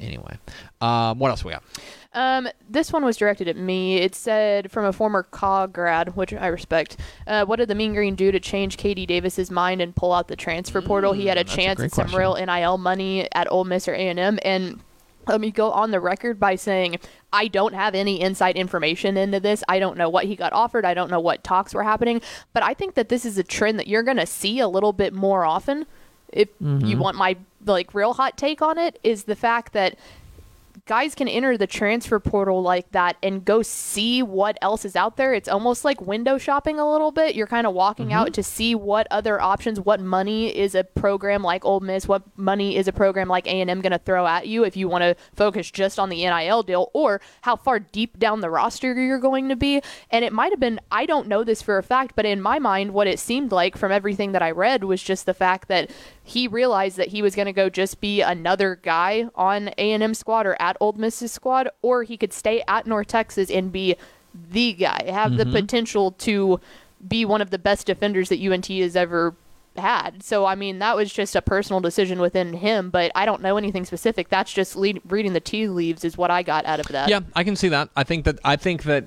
Anyway, 0.00 0.36
um, 0.80 1.18
what 1.18 1.30
else 1.30 1.44
we 1.44 1.52
got? 1.52 1.62
Um, 2.14 2.48
this 2.68 2.92
one 2.92 3.04
was 3.04 3.16
directed 3.16 3.48
at 3.48 3.56
me. 3.56 3.96
It 3.96 4.14
said 4.14 4.70
from 4.70 4.84
a 4.84 4.92
former 4.92 5.22
COG 5.24 5.72
grad, 5.72 6.16
which 6.16 6.32
I 6.32 6.46
respect. 6.46 6.96
Uh, 7.26 7.44
what 7.44 7.56
did 7.56 7.68
the 7.68 7.74
Mean 7.74 7.92
Green 7.94 8.14
do 8.14 8.30
to 8.32 8.40
change 8.40 8.76
KD 8.76 9.06
Davis's 9.06 9.50
mind 9.50 9.80
and 9.80 9.94
pull 9.94 10.12
out 10.12 10.28
the 10.28 10.36
transfer 10.36 10.80
portal? 10.80 11.12
He 11.12 11.26
had 11.26 11.38
a 11.38 11.44
Mm, 11.44 11.52
a 11.52 11.56
chance 11.56 11.80
at 11.80 11.90
some 11.92 12.04
question. 12.04 12.18
real 12.20 12.34
NIL 12.36 12.78
money 12.78 13.28
at 13.32 13.50
Ole 13.50 13.64
Miss 13.64 13.88
or 13.88 13.94
A 13.94 14.08
and 14.08 14.18
M, 14.20 14.38
and 14.44 14.80
let 15.26 15.40
me 15.40 15.50
go 15.50 15.70
on 15.72 15.90
the 15.90 16.00
record 16.00 16.38
by 16.38 16.54
saying 16.54 16.98
I 17.32 17.48
don't 17.48 17.74
have 17.74 17.94
any 17.94 18.20
inside 18.20 18.56
information 18.56 19.16
into 19.16 19.40
this. 19.40 19.64
I 19.68 19.78
don't 19.78 19.96
know 19.96 20.08
what 20.08 20.26
he 20.26 20.36
got 20.36 20.52
offered. 20.52 20.84
I 20.84 20.94
don't 20.94 21.10
know 21.10 21.18
what 21.20 21.42
talks 21.42 21.74
were 21.74 21.82
happening, 21.82 22.20
but 22.52 22.62
I 22.62 22.74
think 22.74 22.94
that 22.94 23.08
this 23.08 23.24
is 23.24 23.38
a 23.38 23.42
trend 23.42 23.78
that 23.78 23.88
you're 23.88 24.02
going 24.02 24.18
to 24.18 24.26
see 24.26 24.60
a 24.60 24.68
little 24.68 24.92
bit 24.92 25.12
more 25.14 25.44
often. 25.44 25.86
If 26.32 26.48
Mm-hmm. 26.60 26.86
you 26.86 26.98
want 26.98 27.16
my 27.16 27.36
like 27.64 27.94
real 27.94 28.12
hot 28.14 28.36
take 28.36 28.60
on 28.60 28.76
it, 28.78 28.98
is 29.02 29.24
the 29.24 29.36
fact 29.36 29.72
that 29.72 29.96
guys 30.86 31.14
can 31.14 31.28
enter 31.28 31.56
the 31.56 31.66
transfer 31.66 32.18
portal 32.18 32.62
like 32.62 32.90
that 32.92 33.16
and 33.22 33.44
go 33.44 33.62
see 33.62 34.22
what 34.22 34.58
else 34.60 34.84
is 34.84 34.96
out 34.96 35.16
there. 35.16 35.34
It's 35.34 35.48
almost 35.48 35.84
like 35.84 36.00
window 36.00 36.38
shopping 36.38 36.78
a 36.78 36.90
little 36.90 37.12
bit. 37.12 37.34
You're 37.34 37.46
kind 37.46 37.66
of 37.66 37.74
walking 37.74 38.12
out 38.12 38.26
mm-hmm. 38.26 38.32
to 38.32 38.42
see 38.42 38.74
what 38.74 39.06
other 39.10 39.40
options, 39.40 39.80
what 39.80 40.00
money 40.00 40.54
is 40.54 40.74
a 40.74 40.84
program 40.84 41.42
like 41.42 41.64
Ole 41.64 41.80
Miss, 41.80 42.08
what 42.08 42.22
money 42.36 42.76
is 42.76 42.88
a 42.88 42.92
program 42.92 43.28
like 43.28 43.46
A&M 43.46 43.80
going 43.80 43.92
to 43.92 43.98
throw 43.98 44.26
at 44.26 44.46
you 44.46 44.64
if 44.64 44.76
you 44.76 44.88
want 44.88 45.02
to 45.02 45.16
focus 45.34 45.70
just 45.70 45.98
on 45.98 46.08
the 46.08 46.24
NIL 46.24 46.62
deal 46.62 46.90
or 46.92 47.20
how 47.42 47.56
far 47.56 47.78
deep 47.78 48.18
down 48.18 48.40
the 48.40 48.50
roster 48.50 48.94
you're 48.94 49.18
going 49.18 49.48
to 49.48 49.56
be. 49.56 49.80
And 50.10 50.24
it 50.24 50.32
might 50.32 50.52
have 50.52 50.60
been 50.60 50.80
I 50.90 51.06
don't 51.06 51.28
know 51.28 51.44
this 51.44 51.62
for 51.62 51.78
a 51.78 51.82
fact, 51.82 52.14
but 52.16 52.26
in 52.26 52.40
my 52.40 52.58
mind 52.58 52.92
what 52.92 53.06
it 53.06 53.18
seemed 53.18 53.52
like 53.52 53.76
from 53.76 53.92
everything 53.92 54.32
that 54.32 54.42
I 54.42 54.50
read 54.50 54.84
was 54.84 55.02
just 55.02 55.26
the 55.26 55.34
fact 55.34 55.68
that 55.68 55.90
he 56.22 56.48
realized 56.48 56.96
that 56.96 57.08
he 57.08 57.20
was 57.20 57.34
going 57.34 57.46
to 57.46 57.52
go 57.52 57.68
just 57.68 58.00
be 58.00 58.22
another 58.22 58.76
guy 58.76 59.28
on 59.34 59.68
A&M 59.76 60.14
squad 60.14 60.46
or 60.46 60.56
at 60.64 60.76
Ole 60.80 60.94
Miss's 60.94 61.32
squad, 61.32 61.68
or 61.82 62.02
he 62.02 62.16
could 62.16 62.32
stay 62.32 62.62
at 62.66 62.86
North 62.86 63.08
Texas 63.08 63.50
and 63.50 63.70
be 63.70 63.96
the 64.50 64.72
guy, 64.72 65.04
have 65.10 65.36
the 65.36 65.44
mm-hmm. 65.44 65.52
potential 65.52 66.12
to 66.12 66.60
be 67.06 67.24
one 67.24 67.42
of 67.42 67.50
the 67.50 67.58
best 67.58 67.86
defenders 67.86 68.30
that 68.30 68.40
UNT 68.40 68.66
has 68.66 68.96
ever 68.96 69.34
had. 69.76 70.22
So, 70.22 70.46
I 70.46 70.54
mean, 70.54 70.78
that 70.78 70.96
was 70.96 71.12
just 71.12 71.36
a 71.36 71.42
personal 71.42 71.80
decision 71.80 72.18
within 72.18 72.54
him, 72.54 72.90
but 72.90 73.12
I 73.14 73.26
don't 73.26 73.42
know 73.42 73.56
anything 73.56 73.84
specific. 73.84 74.28
That's 74.28 74.52
just 74.52 74.74
lead, 74.74 75.00
reading 75.06 75.34
the 75.34 75.40
tea 75.40 75.68
leaves 75.68 76.04
is 76.04 76.16
what 76.16 76.30
I 76.30 76.42
got 76.42 76.64
out 76.64 76.80
of 76.80 76.86
that. 76.88 77.08
Yeah, 77.08 77.20
I 77.34 77.44
can 77.44 77.56
see 77.56 77.68
that. 77.68 77.90
I 77.94 78.04
think 78.04 78.24
that 78.24 78.38
I 78.44 78.56
think 78.56 78.84
that 78.84 79.04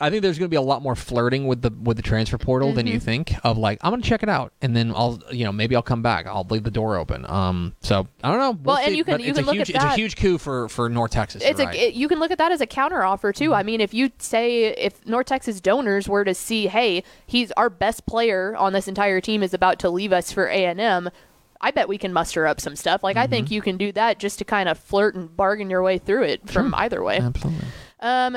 I 0.00 0.08
think 0.10 0.22
there's 0.22 0.38
going 0.38 0.46
to 0.46 0.50
be 0.50 0.56
a 0.56 0.62
lot 0.62 0.82
more 0.82 0.96
flirting 0.96 1.46
with 1.46 1.62
the 1.62 1.70
with 1.70 1.96
the 1.96 2.02
transfer 2.02 2.38
portal 2.38 2.72
than 2.72 2.86
you 2.86 2.94
Mm-hmm. 2.96 3.04
think. 3.04 3.34
Of 3.44 3.58
like, 3.58 3.78
I'm 3.82 3.90
going 3.92 4.00
to 4.02 4.08
check 4.08 4.22
it 4.22 4.28
out, 4.28 4.52
and 4.62 4.74
then 4.74 4.90
I'll, 4.94 5.20
you 5.30 5.44
know, 5.44 5.52
maybe 5.52 5.76
I'll 5.76 5.82
come 5.82 6.02
back. 6.02 6.26
I'll 6.26 6.46
leave 6.48 6.62
the 6.64 6.70
door 6.70 6.96
open. 6.96 7.24
Um, 7.28 7.74
so 7.82 8.08
I 8.24 8.30
don't 8.30 8.38
know. 8.38 8.50
We'll 8.52 8.74
Well, 8.74 8.76
and 8.78 8.92
see. 8.92 8.96
you 8.96 9.04
can- 9.04 9.20
you 9.20 9.34
can 9.34 9.44
look 9.44 9.54
huge, 9.54 9.70
at 9.70 9.76
it's 9.76 9.84
a 9.84 9.88
that. 9.88 9.98
huge 9.98 10.16
coup 10.16 10.38
for 10.38 10.68
for 10.70 10.88
North 10.88 11.10
Texas. 11.12 11.42
it's 11.44 11.60
a 11.60 11.64
right. 11.66 11.74
Mm-hmm. 11.76 11.82
it, 11.88 11.94
you 11.94 12.08
can 12.08 12.18
look 12.18 12.30
at 12.30 12.38
that 12.38 12.52
as 12.52 12.60
a 12.60 12.66
counter 12.66 13.02
offer 13.04 13.32
too. 13.32 13.52
I 13.54 13.62
mean, 13.62 13.80
if 13.80 13.92
you 13.92 14.10
say 14.18 14.64
if 14.68 15.06
North 15.06 15.26
Texas 15.26 15.60
donors 15.60 16.08
were 16.08 16.24
to 16.24 16.34
see, 16.34 16.66
hey, 16.68 17.04
he's 17.26 17.52
our 17.52 17.68
best 17.70 18.06
player 18.06 18.56
on 18.56 18.72
this 18.72 18.88
entire 18.88 19.20
team 19.20 19.42
is 19.42 19.52
about 19.54 19.78
to 19.80 19.90
leave 19.90 20.12
us 20.12 20.32
for 20.32 20.48
A 20.48 20.64
and 20.64 20.80
M. 20.80 21.10
I 21.60 21.70
bet 21.70 21.86
we 21.88 21.96
can 21.98 22.12
muster 22.12 22.44
up 22.46 22.60
some 22.60 22.74
stuff. 22.74 23.04
Like 23.04 23.16
I 23.16 23.26
think 23.28 23.46
Mm-hmm. 23.46 23.54
you 23.54 23.62
can 23.62 23.76
do 23.76 23.92
that 23.92 24.18
just 24.18 24.38
to 24.40 24.44
kind 24.44 24.68
of 24.68 24.78
flirt 24.78 25.14
and 25.14 25.36
bargain 25.36 25.70
your 25.70 25.82
way 25.82 25.98
through 25.98 26.24
it 26.24 26.48
from 26.50 26.74
either 26.74 27.02
way. 27.04 27.18
Absolutely. 27.18 27.66
Um, 28.00 28.36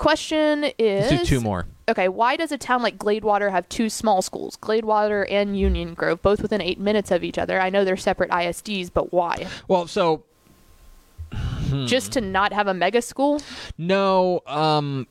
question 0.00 0.64
is 0.78 1.10
Let's 1.10 1.22
do 1.22 1.36
two 1.36 1.40
more. 1.40 1.66
Okay, 1.88 2.08
why 2.08 2.36
does 2.36 2.52
a 2.52 2.58
town 2.58 2.82
like 2.82 2.98
Gladewater 2.98 3.50
have 3.50 3.68
two 3.68 3.88
small 3.90 4.22
schools, 4.22 4.56
Gladewater 4.56 5.26
and 5.30 5.58
Union 5.58 5.94
Grove, 5.94 6.22
both 6.22 6.40
within 6.40 6.60
eight 6.60 6.78
minutes 6.78 7.10
of 7.10 7.22
each 7.24 7.38
other? 7.38 7.60
I 7.60 7.70
know 7.70 7.84
they're 7.84 7.96
separate 7.96 8.30
ISDs, 8.30 8.90
but 8.92 9.12
why? 9.12 9.46
Well, 9.68 9.86
so 9.86 10.24
Hmm. 11.70 11.86
Just 11.86 12.12
to 12.12 12.20
not 12.20 12.52
have 12.52 12.66
a 12.66 12.74
mega 12.74 13.00
school? 13.00 13.40
No, 13.78 14.40
um, 14.46 15.06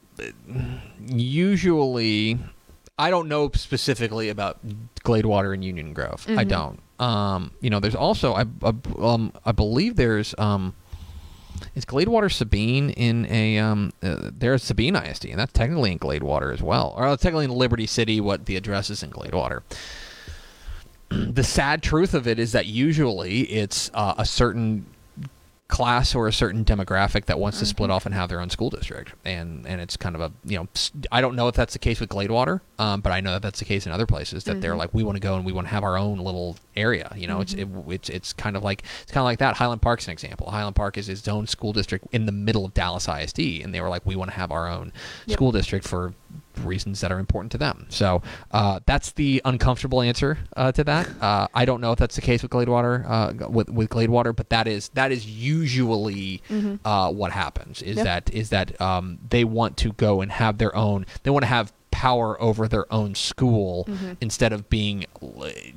usually, 1.08 2.38
I 2.98 3.10
don't 3.10 3.30
know 3.30 3.50
specifically 3.54 4.30
about 4.30 4.60
Gladewater 5.06 5.54
and 5.54 5.64
Union 5.64 5.94
Grove. 5.94 6.26
I 6.28 6.44
don't. 6.44 6.82
Um, 7.00 7.52
you 7.62 7.70
know, 7.70 7.80
there's 7.80 7.96
also 7.96 8.34
I, 8.34 8.44
I 8.64 8.74
um 9.00 9.32
I 9.46 9.52
believe 9.52 9.96
there's 9.96 10.36
um. 10.38 10.76
Is 11.76 11.86
Gladewater 11.86 12.32
Sabine 12.32 12.90
in 12.92 13.26
a 13.30 13.58
um? 13.60 13.92
Uh, 14.02 14.32
there's 14.32 14.64
Sabine 14.64 14.96
ISD, 14.96 15.26
and 15.26 15.40
that's 15.40 15.54
technically 15.54 15.92
in 15.92 16.00
Gladewater 16.00 16.54
as 16.54 16.62
well, 16.62 16.94
or 16.98 17.08
it's 17.14 17.24
technically 17.24 17.46
in 17.46 17.52
Liberty 17.52 17.86
City. 17.86 18.20
What 18.20 18.46
the 18.46 18.56
address 18.56 18.90
is 18.90 19.04
in 19.04 19.12
Gladewater. 19.12 19.62
the 21.10 21.44
sad 21.44 21.82
truth 21.82 22.14
of 22.14 22.28
it 22.28 22.40
is 22.40 22.52
that 22.52 22.66
usually 22.66 23.42
it's 23.42 23.90
uh, 23.94 24.16
a 24.18 24.26
certain 24.26 24.86
class 25.70 26.16
or 26.16 26.28
a 26.28 26.34
certain 26.34 26.66
demographic 26.66 27.26
that 27.26 27.40
wants 27.40 27.60
to 27.60 27.66
split 27.66 27.88
mm-hmm. 27.88 27.96
off 27.96 28.06
and 28.06 28.16
have 28.16 28.28
their 28.28 28.42
own 28.42 28.50
school 28.50 28.70
district, 28.70 29.14
and 29.24 29.66
and 29.66 29.80
it's 29.80 29.96
kind 29.96 30.16
of 30.16 30.22
a 30.22 30.32
you 30.44 30.58
know 30.58 30.68
I 31.12 31.22
don't 31.22 31.36
know 31.36 31.48
if 31.48 31.56
that's 31.56 31.74
the 31.74 31.80
case 31.80 32.00
with 32.00 32.10
Gladewater, 32.10 32.62
um, 32.80 33.02
but 33.02 33.12
I 33.12 33.22
know 33.22 33.34
that 33.34 33.44
that's 33.44 33.60
the 33.60 33.66
case 33.66 33.86
in 33.86 33.92
other 33.92 34.08
places 34.08 34.44
that 34.46 34.62
they're 34.62 34.72
mm-hmm. 34.72 34.80
like 34.80 34.94
we 34.94 35.04
want 35.04 35.16
to 35.16 35.22
go 35.22 35.36
and 35.36 35.46
we 35.46 35.54
want 35.54 35.68
to 35.68 35.72
have 35.72 35.84
our 35.84 35.98
own 35.98 36.18
little 36.18 36.58
area. 36.76 37.14
You 37.16 37.28
know, 37.28 37.40
it's 37.40 37.54
mm-hmm. 37.54 37.92
it, 37.92 37.94
it's 37.94 38.10
it's 38.10 38.34
kind 38.34 38.58
of 38.58 38.64
like 38.64 38.84
it's 39.04 39.12
kind 39.12 39.22
of 39.22 39.26
like 39.26 39.40
that. 39.40 39.56
Highland 39.56 39.82
Park's 39.82 40.08
an 40.08 40.12
example. 40.12 40.50
Highland 40.50 40.76
Park 40.76 40.98
is 40.98 41.08
its 41.08 41.28
own 41.28 41.46
school 41.46 41.72
district 41.72 42.08
in 42.12 42.26
the 42.26 42.32
middle 42.32 42.66
of 42.66 42.74
Dallas 42.74 43.08
ISD, 43.08 43.40
and 43.64 43.74
they 43.74 43.80
were 43.80 43.90
like 43.90 44.06
we 44.06 44.16
want 44.16 44.32
to 44.32 44.36
have 44.36 44.52
our 44.52 44.68
own 44.68 44.92
school 45.28 45.52
district 45.52 45.88
for 45.88 46.14
reasons 46.64 47.00
that 47.02 47.12
are 47.12 47.20
important 47.20 47.52
to 47.54 47.58
them. 47.58 47.86
So 47.90 48.22
uh, 48.52 48.80
that's 48.86 49.12
the 49.14 49.42
uncomfortable 49.46 50.02
answer 50.02 50.38
uh, 50.58 50.72
to 50.74 50.84
that. 50.84 51.10
Uh, 51.30 51.48
I 51.54 51.66
don't 51.66 51.82
know 51.82 51.92
if 51.92 52.00
that's 52.00 52.16
the 52.16 52.22
case 52.22 52.42
with 52.42 52.52
Gladewater, 52.52 53.06
uh, 53.08 53.50
with 53.50 53.70
with 53.70 53.90
Gladewater, 53.90 54.34
but 54.36 54.50
that 54.50 54.68
is 54.68 54.90
that 54.90 55.12
is 55.12 55.26
usually 55.26 56.42
uh, 56.86 57.12
what 57.12 57.32
happens. 57.32 57.82
Is 57.82 57.98
Yep. 57.98 58.06
that 58.06 58.34
is 58.34 58.50
that 58.50 58.80
um, 58.82 59.20
they 59.30 59.44
want 59.44 59.76
to 59.78 59.92
go 59.94 60.22
and 60.22 60.32
have 60.32 60.58
their 60.58 60.76
own. 60.76 61.06
They 61.24 61.30
want 61.32 61.44
to 61.44 61.48
have 61.48 61.74
power 61.92 62.40
over 62.42 62.68
their 62.68 62.92
own 62.94 63.16
school 63.16 63.88
instead 64.22 64.54
of 64.54 64.70
being 64.70 65.06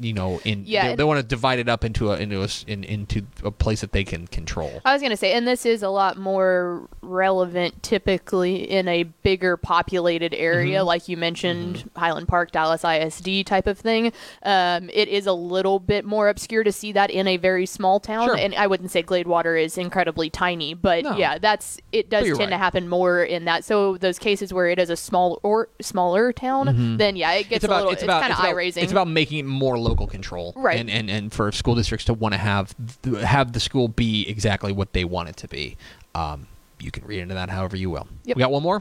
you 0.01 0.13
know 0.13 0.41
in 0.45 0.63
Yeah, 0.67 0.89
they, 0.91 0.97
they 0.97 1.05
want 1.05 1.19
to 1.19 1.23
divide 1.23 1.59
it 1.59 1.69
up 1.69 1.85
into 1.85 2.13
a 2.13 2.17
into 2.19 2.43
a 2.43 2.49
in, 2.67 2.85
into 2.85 3.23
a 3.43 3.51
place 3.51 3.81
that 3.81 3.93
they 3.93 4.05
can 4.05 4.27
control 4.27 4.81
I 4.85 4.93
was 4.93 5.01
going 5.03 5.11
to 5.11 5.17
say, 5.17 5.33
and 5.33 5.47
this 5.49 5.65
is 5.67 5.83
a 5.83 5.89
lot 5.89 6.17
more 6.19 6.89
relevant 7.01 7.83
typically 7.83 8.71
in 8.71 8.89
a 8.89 9.03
bigger 9.05 9.57
populated 9.57 10.35
area, 10.35 10.79
Mm-hmm. 10.81 10.87
like 10.87 11.09
you 11.09 11.17
mentioned, 11.17 11.91
Highland 11.97 12.29
Park, 12.29 12.51
Dallas 12.53 12.85
ISD 12.85 13.47
type 13.47 13.67
of 13.67 13.79
thing. 13.79 14.13
Um, 14.43 14.91
it 14.93 15.09
is 15.09 15.27
a 15.27 15.33
little 15.33 15.79
bit 15.81 16.05
more 16.05 16.29
obscure 16.29 16.63
to 16.65 16.73
see 16.73 16.93
that 16.93 17.11
in 17.11 17.27
a 17.27 17.37
very 17.37 17.67
small 17.67 18.01
town. 18.01 18.27
Sure. 18.29 18.37
And 18.37 18.55
I 18.55 18.67
wouldn't 18.67 18.91
say 18.91 19.03
Gladewater 19.03 19.61
is 19.63 19.77
incredibly 19.79 20.31
tiny, 20.31 20.75
but 20.75 21.05
No. 21.05 21.17
yeah, 21.17 21.39
that's 21.39 21.79
it 21.91 22.11
does 22.11 22.27
tend 22.39 22.51
to 22.51 22.59
happen 22.59 22.89
more 22.89 23.23
in 23.23 23.45
that. 23.47 23.65
So 23.65 23.97
those 23.97 24.19
cases 24.19 24.53
where 24.53 24.69
it 24.69 24.79
is 24.79 24.91
a 24.91 24.97
small 24.97 25.41
or 25.43 25.69
smaller 26.03 26.33
town, 26.33 26.97
then 26.97 27.17
yeah, 27.17 27.33
it 27.33 27.49
gets 27.49 27.65
a 27.65 27.69
little, 27.69 27.91
it's, 27.91 28.03
kind 28.03 28.33
of 28.33 28.39
eye 28.39 28.51
raising. 28.51 28.83
It's 28.83 28.93
about 28.93 29.09
making 29.09 29.39
it 29.39 29.45
more 29.47 29.79
local 29.79 30.07
control, 30.07 30.53
Right. 30.57 30.79
And 30.79 30.91
and, 30.91 31.11
and 31.11 31.33
for 31.33 31.53
school 31.53 31.75
districts 31.75 32.07
to 32.07 32.15
want 32.15 32.35
to 32.35 32.39
have 32.39 32.75
have 33.23 33.53
the 33.53 33.61
school 33.61 33.89
be 33.89 34.29
exactly 34.29 34.73
what 34.73 34.93
they 34.93 35.05
want 35.05 35.29
it 35.29 35.37
to 35.39 35.49
be. 35.49 35.77
Um, 36.15 36.47
you 36.81 36.91
can 36.91 37.05
read 37.05 37.21
into 37.21 37.35
that 37.35 37.49
however 37.49 37.77
you 37.77 37.91
will. 37.91 38.09
Yep. 38.25 38.37
We 38.37 38.41
got 38.41 38.51
one 38.51 38.63
more. 38.63 38.81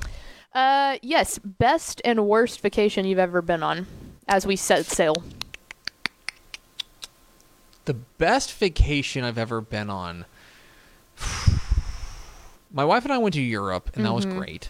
uh, 0.53 0.97
yes, 1.01 1.39
best 1.39 2.01
and 2.03 2.28
worst 2.28 2.61
vacation 2.61 3.05
you've 3.05 3.19
ever 3.19 3.41
been 3.41 3.63
on 3.63 3.88
as 4.28 4.45
we 4.45 4.55
set 4.55 4.86
sail. 4.86 5.24
The 7.86 7.93
best 7.93 8.53
vacation 8.53 9.24
I've 9.24 9.38
ever 9.38 9.61
been 9.61 9.89
on. 9.89 10.26
My 12.74 12.86
wife 12.86 13.03
and 13.03 13.11
I 13.11 13.17
went 13.17 13.34
to 13.36 13.41
Europe, 13.41 13.91
and 13.95 14.05
that 14.05 14.13
was 14.13 14.26
great. 14.26 14.69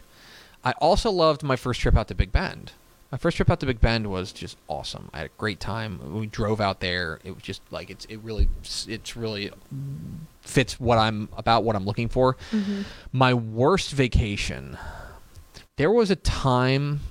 I 0.64 0.72
also 0.74 1.12
loved 1.12 1.44
my 1.44 1.56
first 1.56 1.82
trip 1.82 1.98
out 1.98 2.08
to 2.10 2.16
Big 2.16 2.32
Bend. 2.32 2.74
My 3.12 3.18
first 3.18 3.36
trip 3.36 3.50
out 3.50 3.60
to 3.60 3.66
Big 3.66 3.82
Bend 3.82 4.08
was 4.08 4.32
just 4.32 4.58
awesome. 4.70 5.10
I 5.14 5.18
had 5.18 5.26
a 5.28 5.32
great 5.38 5.60
time. 5.60 6.14
We 6.14 6.28
drove 6.28 6.62
out 6.62 6.80
there. 6.80 7.20
It 7.24 7.32
was 7.32 7.44
just 7.44 7.62
like 7.70 7.90
it's 7.90 8.06
it 8.06 8.18
really 8.18 8.48
it's 8.88 9.18
really 9.18 9.52
fits 10.42 10.80
what 10.80 10.98
I'm 10.98 11.28
about 11.36 11.64
what 11.64 11.76
I'm 11.76 11.86
looking 11.86 12.08
for. 12.08 12.36
Mm-hmm. 12.52 12.84
My 13.12 13.34
worst 13.34 13.92
vacation. 13.92 14.78
There 15.76 15.92
was 15.92 16.10
a 16.10 16.16
time 16.16 17.02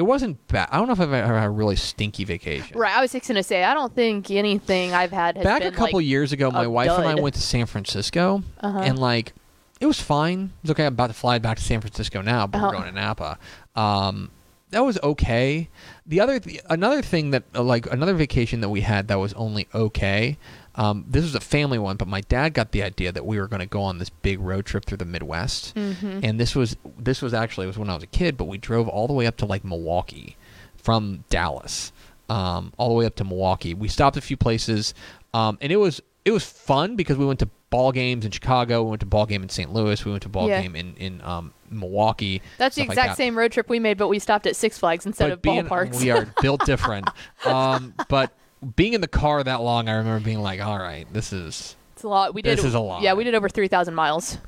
It 0.00 0.06
wasn't 0.06 0.48
bad. 0.48 0.66
I 0.72 0.78
don't 0.78 0.86
know 0.86 0.94
if 0.94 1.00
I've 1.00 1.12
ever 1.12 1.36
had 1.38 1.44
a 1.44 1.50
really 1.50 1.76
stinky 1.76 2.24
vacation. 2.24 2.78
Right, 2.78 2.96
I 2.96 3.02
was 3.02 3.12
just 3.12 3.28
gonna 3.28 3.42
say 3.42 3.62
I 3.64 3.74
don't 3.74 3.94
think 3.94 4.30
anything 4.30 4.94
I've 4.94 5.12
had 5.12 5.36
has 5.36 5.44
Back 5.44 5.60
a 5.60 5.64
been 5.66 5.74
couple 5.74 5.98
like, 5.98 6.06
years 6.06 6.32
ago, 6.32 6.50
my 6.50 6.66
wife 6.66 6.90
and 6.90 7.06
I 7.06 7.16
went 7.16 7.34
to 7.34 7.42
San 7.42 7.66
Francisco, 7.66 8.42
Uh-huh. 8.60 8.78
and 8.78 8.98
like 8.98 9.34
it 9.78 9.84
was 9.84 10.00
fine. 10.00 10.52
It's 10.62 10.70
okay. 10.70 10.86
I'm 10.86 10.94
about 10.94 11.08
to 11.08 11.12
fly 11.12 11.38
back 11.38 11.58
to 11.58 11.62
San 11.62 11.82
Francisco 11.82 12.22
now, 12.22 12.46
but 12.46 12.56
Uh-huh. 12.58 12.68
we're 12.68 12.78
going 12.80 12.94
to 12.94 12.98
Napa. 12.98 13.38
Um, 13.76 14.30
that 14.70 14.80
was 14.84 14.98
okay. 15.02 15.68
The 16.06 16.20
other, 16.20 16.38
th- 16.38 16.60
another 16.70 17.02
thing 17.02 17.32
that 17.32 17.42
uh, 17.54 17.62
like 17.62 17.86
another 17.92 18.14
vacation 18.14 18.60
that 18.62 18.68
we 18.70 18.80
had 18.82 19.08
that 19.08 19.18
was 19.18 19.34
only 19.34 19.68
okay. 19.74 20.38
Um, 20.76 21.04
this 21.08 21.24
was 21.24 21.34
a 21.34 21.40
family 21.40 21.78
one, 21.78 21.96
but 21.96 22.06
my 22.08 22.20
dad 22.22 22.54
got 22.54 22.70
the 22.72 22.82
idea 22.82 23.10
that 23.12 23.26
we 23.26 23.38
were 23.40 23.48
going 23.48 23.60
to 23.60 23.66
go 23.66 23.82
on 23.82 23.98
this 23.98 24.08
big 24.10 24.38
road 24.40 24.66
trip 24.66 24.84
through 24.84 24.98
the 24.98 25.04
Midwest, 25.04 25.74
Mm-hmm. 25.74 26.20
and 26.22 26.38
this 26.38 26.54
was 26.54 26.76
this 26.98 27.20
was 27.20 27.34
actually 27.34 27.64
it 27.64 27.68
was 27.68 27.78
when 27.78 27.90
I 27.90 27.94
was 27.94 28.04
a 28.04 28.08
kid, 28.08 28.36
but 28.36 28.44
we 28.44 28.56
drove 28.58 28.88
all 28.88 29.06
the 29.06 29.12
way 29.12 29.26
up 29.26 29.36
to 29.38 29.46
like 29.46 29.64
Milwaukee 29.64 30.36
from 30.76 31.24
Dallas, 31.28 31.92
um, 32.28 32.72
all 32.78 32.88
the 32.88 32.94
way 32.94 33.06
up 33.06 33.16
to 33.16 33.24
Milwaukee. 33.24 33.74
We 33.74 33.88
stopped 33.88 34.16
a 34.16 34.20
few 34.20 34.36
places, 34.36 34.94
um, 35.34 35.58
and 35.60 35.72
it 35.72 35.76
was 35.76 36.00
it 36.24 36.30
was 36.30 36.44
fun 36.44 36.96
because 36.96 37.16
we 37.16 37.26
went 37.26 37.40
to 37.40 37.48
ball 37.70 37.92
games 37.92 38.24
in 38.24 38.30
Chicago, 38.30 38.82
we 38.82 38.90
went 38.90 39.00
to 39.00 39.06
ball 39.06 39.26
game 39.26 39.42
in 39.42 39.48
St. 39.48 39.72
Louis, 39.72 40.04
we 40.04 40.10
went 40.10 40.22
to 40.24 40.28
ball 40.28 40.48
Yeah. 40.48 40.60
game 40.62 40.76
in 40.76 40.94
in 40.96 41.20
um, 41.22 41.52
Milwaukee. 41.68 42.42
That's 42.58 42.76
the 42.76 42.82
stuff 42.82 42.88
like 42.90 42.94
exact 42.98 43.08
that. 43.10 43.16
same 43.16 43.36
road 43.36 43.52
trip 43.52 43.68
we 43.68 43.78
made, 43.80 43.98
but 43.98 44.08
we 44.08 44.18
stopped 44.20 44.46
at 44.46 44.54
Six 44.56 44.78
Flags 44.78 45.04
instead 45.06 45.26
But 45.26 45.32
of 45.32 45.42
being- 45.42 45.64
ballparks. 45.66 46.00
We 46.00 46.10
are 46.10 46.32
built 46.42 46.64
different, 46.66 47.08
um, 47.44 47.94
but 48.08 48.32
being 48.76 48.92
in 48.92 49.00
the 49.00 49.08
car 49.08 49.42
that 49.42 49.60
long, 49.60 49.88
I 49.88 49.96
remember 49.96 50.24
being 50.24 50.40
like, 50.40 50.60
"All 50.60 50.78
right, 50.78 51.06
this 51.12 51.32
is." 51.32 51.76
it's 51.94 52.04
a 52.04 52.08
lot. 52.08 52.34
We 52.34 52.40
did. 52.40 52.56
This 52.56 52.64
is 52.64 52.74
a 52.74 52.80
lot. 52.80 53.02
Yeah, 53.02 53.12
we 53.12 53.24
did 53.24 53.34
over 53.34 53.48
three 53.48 53.68
thousand 53.68 53.94
miles 53.94 54.38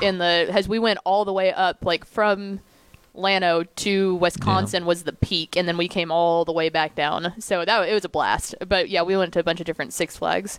in 0.00 0.18
the 0.18 0.48
as 0.50 0.68
we 0.68 0.78
went 0.78 0.98
all 1.04 1.24
the 1.24 1.32
way 1.32 1.52
up, 1.52 1.84
like 1.84 2.06
from 2.06 2.60
Lano 3.14 3.66
to 3.76 4.14
Wisconsin 4.14 4.86
was 4.86 5.02
the 5.02 5.12
peak, 5.12 5.54
and 5.56 5.68
then 5.68 5.76
we 5.76 5.88
came 5.88 6.10
all 6.10 6.44
the 6.46 6.52
way 6.52 6.70
back 6.70 6.94
down. 6.94 7.34
So 7.38 7.64
that 7.64 7.88
it 7.88 7.92
was 7.92 8.04
a 8.04 8.08
blast. 8.08 8.54
But 8.66 8.88
yeah, 8.88 9.02
we 9.02 9.16
went 9.16 9.32
to 9.34 9.40
a 9.40 9.42
bunch 9.42 9.60
of 9.60 9.66
different 9.66 9.92
Six 9.92 10.16
Flags. 10.16 10.58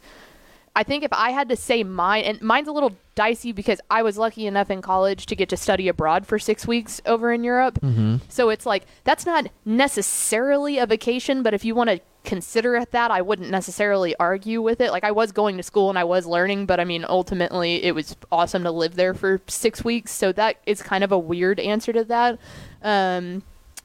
I 0.75 0.83
think 0.83 1.03
if 1.03 1.13
I 1.13 1.31
had 1.31 1.49
to 1.49 1.55
say 1.55 1.83
mine, 1.83 2.23
and 2.23 2.41
mine's 2.41 2.67
a 2.67 2.71
little 2.71 2.97
dicey 3.15 3.51
because 3.51 3.79
I 3.91 4.01
was 4.01 4.17
lucky 4.17 4.47
enough 4.47 4.71
in 4.71 4.81
college 4.81 5.27
to 5.27 5.35
get 5.35 5.49
to 5.49 5.57
study 5.57 5.87
abroad 5.87 6.25
for 6.25 6.39
six 6.39 6.65
weeks 6.65 6.99
over 7.05 7.31
in 7.31 7.43
Europe. 7.43 7.79
Mm-hmm. 7.81 8.17
So 8.27 8.49
it's 8.49 8.65
like 8.65 8.85
that's 9.03 9.25
not 9.25 9.47
necessarily 9.65 10.79
a 10.79 10.87
vacation, 10.87 11.43
but 11.43 11.53
if 11.53 11.63
you 11.63 11.75
want 11.75 11.91
to 11.91 11.99
consider 12.23 12.75
it 12.75 12.91
that, 12.91 13.11
I 13.11 13.21
wouldn't 13.21 13.51
necessarily 13.51 14.15
argue 14.15 14.61
with 14.61 14.81
it. 14.81 14.91
Like 14.91 15.03
I 15.03 15.11
was 15.11 15.31
going 15.31 15.57
to 15.57 15.63
school 15.63 15.89
and 15.89 15.99
I 15.99 16.05
was 16.05 16.25
learning, 16.25 16.65
but 16.65 16.79
I 16.79 16.85
mean, 16.85 17.05
ultimately, 17.07 17.83
it 17.83 17.93
was 17.93 18.15
awesome 18.31 18.63
to 18.63 18.71
live 18.71 18.95
there 18.95 19.13
for 19.13 19.41
six 19.47 19.83
weeks. 19.83 20.11
So 20.11 20.31
that 20.31 20.57
is 20.65 20.81
kind 20.81 21.03
of 21.03 21.11
a 21.11 21.19
weird 21.19 21.59
answer 21.59 21.93
to 21.93 22.03
that. 22.05 22.39
Um, 22.81 23.43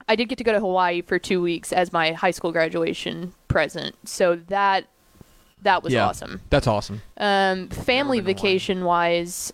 I 0.09 0.17
did 0.17 0.31
get 0.31 0.39
to 0.39 0.45
go 0.45 0.53
to 0.53 0.61
Hawaii 0.61 1.03
for 1.03 1.19
two 1.19 1.43
weeks 1.43 1.71
as 1.71 1.93
my 1.93 2.13
high 2.13 2.31
school 2.31 2.51
graduation 2.51 3.35
present. 3.47 3.95
So 4.09 4.37
that 4.37 4.87
that 5.63 5.83
was 5.83 5.93
yeah, 5.93 6.07
awesome. 6.07 6.41
That's 6.51 6.67
awesome. 6.67 7.03
Um, 7.17 7.69
family 7.69 8.19
been 8.21 8.27
to 8.27 8.33
Hawaii. 8.33 8.35
vacation 8.53 8.85
wise, 8.85 9.53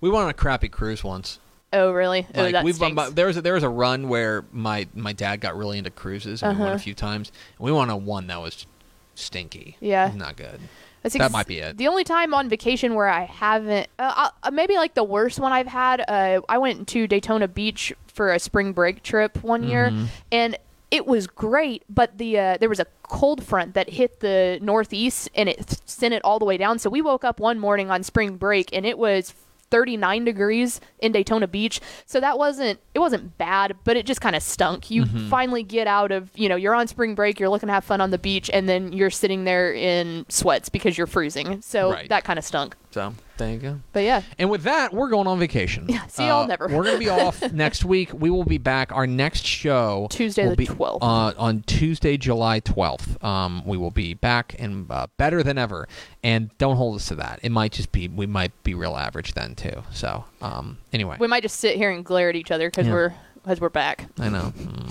We 0.00 0.10
went 0.10 0.24
on 0.24 0.30
a 0.30 0.34
crappy 0.34 0.68
cruise 0.68 1.02
once. 1.04 1.38
oh 1.72 1.92
really? 1.92 2.26
oh, 2.34 2.42
Like 2.42 2.52
that 2.52 2.64
we've 2.64 2.76
stinks. 2.76 3.10
there 3.10 3.26
was 3.26 3.36
a, 3.36 3.42
there 3.42 3.54
was 3.54 3.62
a 3.64 3.68
run 3.68 4.08
where 4.08 4.44
my 4.52 4.86
my 4.94 5.12
dad 5.12 5.40
got 5.40 5.56
really 5.56 5.78
into 5.78 5.90
cruises 5.90 6.42
and 6.42 6.56
we 6.56 6.60
went 6.60 6.70
Uh-huh. 6.70 6.76
a 6.76 6.78
few 6.80 6.94
times. 6.94 7.30
And 7.58 7.64
we 7.64 7.72
went 7.72 7.90
on 7.90 8.04
one 8.04 8.26
that 8.28 8.40
was 8.40 8.66
stinky. 9.14 9.76
Yeah. 9.80 10.12
not 10.14 10.36
good. 10.36 10.60
That's 11.02 11.16
That 11.16 11.30
might 11.30 11.46
be 11.46 11.58
it. 11.58 11.76
The 11.76 11.86
only 11.86 12.02
time 12.02 12.34
on 12.34 12.48
vacation 12.48 12.94
where 12.94 13.08
I 13.08 13.24
haven't, 13.26 13.88
uh, 13.98 14.30
uh, 14.42 14.50
maybe 14.50 14.74
like 14.74 14.94
the 14.94 15.04
worst 15.04 15.38
one 15.38 15.52
I've 15.52 15.68
had, 15.68 16.00
uh, 16.08 16.40
I 16.48 16.58
went 16.58 16.88
to 16.88 17.06
Daytona 17.06 17.46
Beach 17.46 17.92
for 18.08 18.32
a 18.32 18.40
spring 18.40 18.72
break 18.72 19.04
trip 19.04 19.40
one 19.44 19.62
year, 19.62 19.90
Mm-hmm. 19.90 20.04
and 20.32 20.58
it 20.96 21.06
was 21.06 21.26
great. 21.26 21.84
But 21.88 22.18
the 22.18 22.38
uh, 22.38 22.56
there 22.58 22.68
was 22.68 22.80
a 22.80 22.86
cold 23.04 23.44
front 23.44 23.74
that 23.74 23.90
hit 23.90 24.20
the 24.20 24.58
northeast, 24.60 25.28
and 25.34 25.48
it 25.48 25.80
sent 25.86 26.12
it 26.14 26.22
all 26.24 26.38
the 26.38 26.44
way 26.44 26.56
down. 26.56 26.78
So 26.78 26.90
we 26.90 27.00
woke 27.02 27.24
up 27.24 27.38
one 27.38 27.58
morning 27.58 27.90
on 27.90 28.02
spring 28.02 28.36
break, 28.36 28.70
and 28.72 28.84
it 28.84 28.98
was 28.98 29.32
39 29.70 30.24
degrees 30.24 30.80
in 31.00 31.10
Daytona 31.12 31.46
Beach. 31.48 31.80
So 32.06 32.20
that 32.20 32.38
wasn't 32.38 32.78
it 32.94 33.00
wasn't 33.00 33.36
bad, 33.36 33.76
but 33.84 33.96
it 33.96 34.06
just 34.06 34.20
kind 34.20 34.36
of 34.36 34.42
stunk. 34.42 34.90
You 34.90 35.04
Mm-hmm. 35.04 35.28
finally 35.28 35.62
get 35.62 35.86
out 35.88 36.12
of, 36.12 36.30
you 36.36 36.48
know, 36.48 36.54
you're 36.56 36.74
on 36.74 36.86
spring 36.86 37.14
break, 37.16 37.38
you're 37.40 37.48
looking 37.48 37.66
to 37.68 37.72
have 37.72 37.84
fun 37.84 38.00
on 38.00 38.10
the 38.10 38.18
beach 38.18 38.48
and 38.52 38.68
then 38.68 38.92
you're 38.92 39.10
sitting 39.10 39.44
there 39.44 39.72
in 39.74 40.24
sweats 40.28 40.68
because 40.68 40.96
you're 40.96 41.06
freezing. 41.08 41.62
So 41.62 41.90
Right. 41.90 42.08
that 42.08 42.22
kind 42.24 42.38
of 42.38 42.44
stunk. 42.44 42.76
So 42.92 43.12
there 43.38 43.52
you 43.52 43.58
go. 43.58 43.80
But 43.92 44.04
yeah. 44.04 44.22
And 44.38 44.50
with 44.50 44.62
that, 44.62 44.92
we're 44.92 45.08
going 45.08 45.26
on 45.26 45.38
vacation. 45.38 45.86
Yeah, 45.88 46.06
see 46.06 46.26
y'all 46.26 46.46
never. 46.46 46.66
We're 46.68 46.82
going 46.84 46.94
to 46.94 46.98
be 46.98 47.08
off 47.08 47.40
next 47.52 47.84
week. 47.84 48.10
We 48.12 48.30
will 48.30 48.44
be 48.44 48.58
back. 48.58 48.92
Our 48.92 49.06
next 49.06 49.44
show 49.44 50.06
Tuesday 50.10 50.46
will 50.46 50.56
the 50.56 50.66
12th. 50.66 50.98
Uh, 51.02 51.32
on 51.38 51.62
Tuesday, 51.62 52.16
July 52.16 52.60
12th. 52.60 53.22
Um, 53.24 53.62
we 53.66 53.76
will 53.76 53.90
be 53.90 54.14
back 54.14 54.56
and 54.58 54.90
uh, 54.90 55.06
better 55.16 55.42
than 55.42 55.58
ever. 55.58 55.88
And 56.22 56.56
don't 56.58 56.76
hold 56.76 56.96
us 56.96 57.06
to 57.08 57.14
that. 57.16 57.40
It 57.42 57.50
might 57.50 57.72
just 57.72 57.92
be 57.92 58.08
we 58.08 58.26
might 58.26 58.52
be 58.64 58.74
real 58.74 58.96
average 58.96 59.34
then 59.34 59.54
too. 59.54 59.82
So 59.92 60.24
um, 60.42 60.78
anyway, 60.92 61.16
We 61.20 61.26
might 61.28 61.42
just 61.42 61.58
sit 61.60 61.76
here 61.76 61.90
and 61.90 62.04
glare 62.04 62.28
at 62.30 62.36
each 62.36 62.50
other 62.50 62.70
cuz 62.70 62.86
Yeah. 62.86 62.92
we're 62.92 63.14
cuz 63.44 63.60
we're 63.60 63.68
back. 63.68 64.06
I 64.18 64.28
know. 64.28 64.52
Mm. 64.56 64.85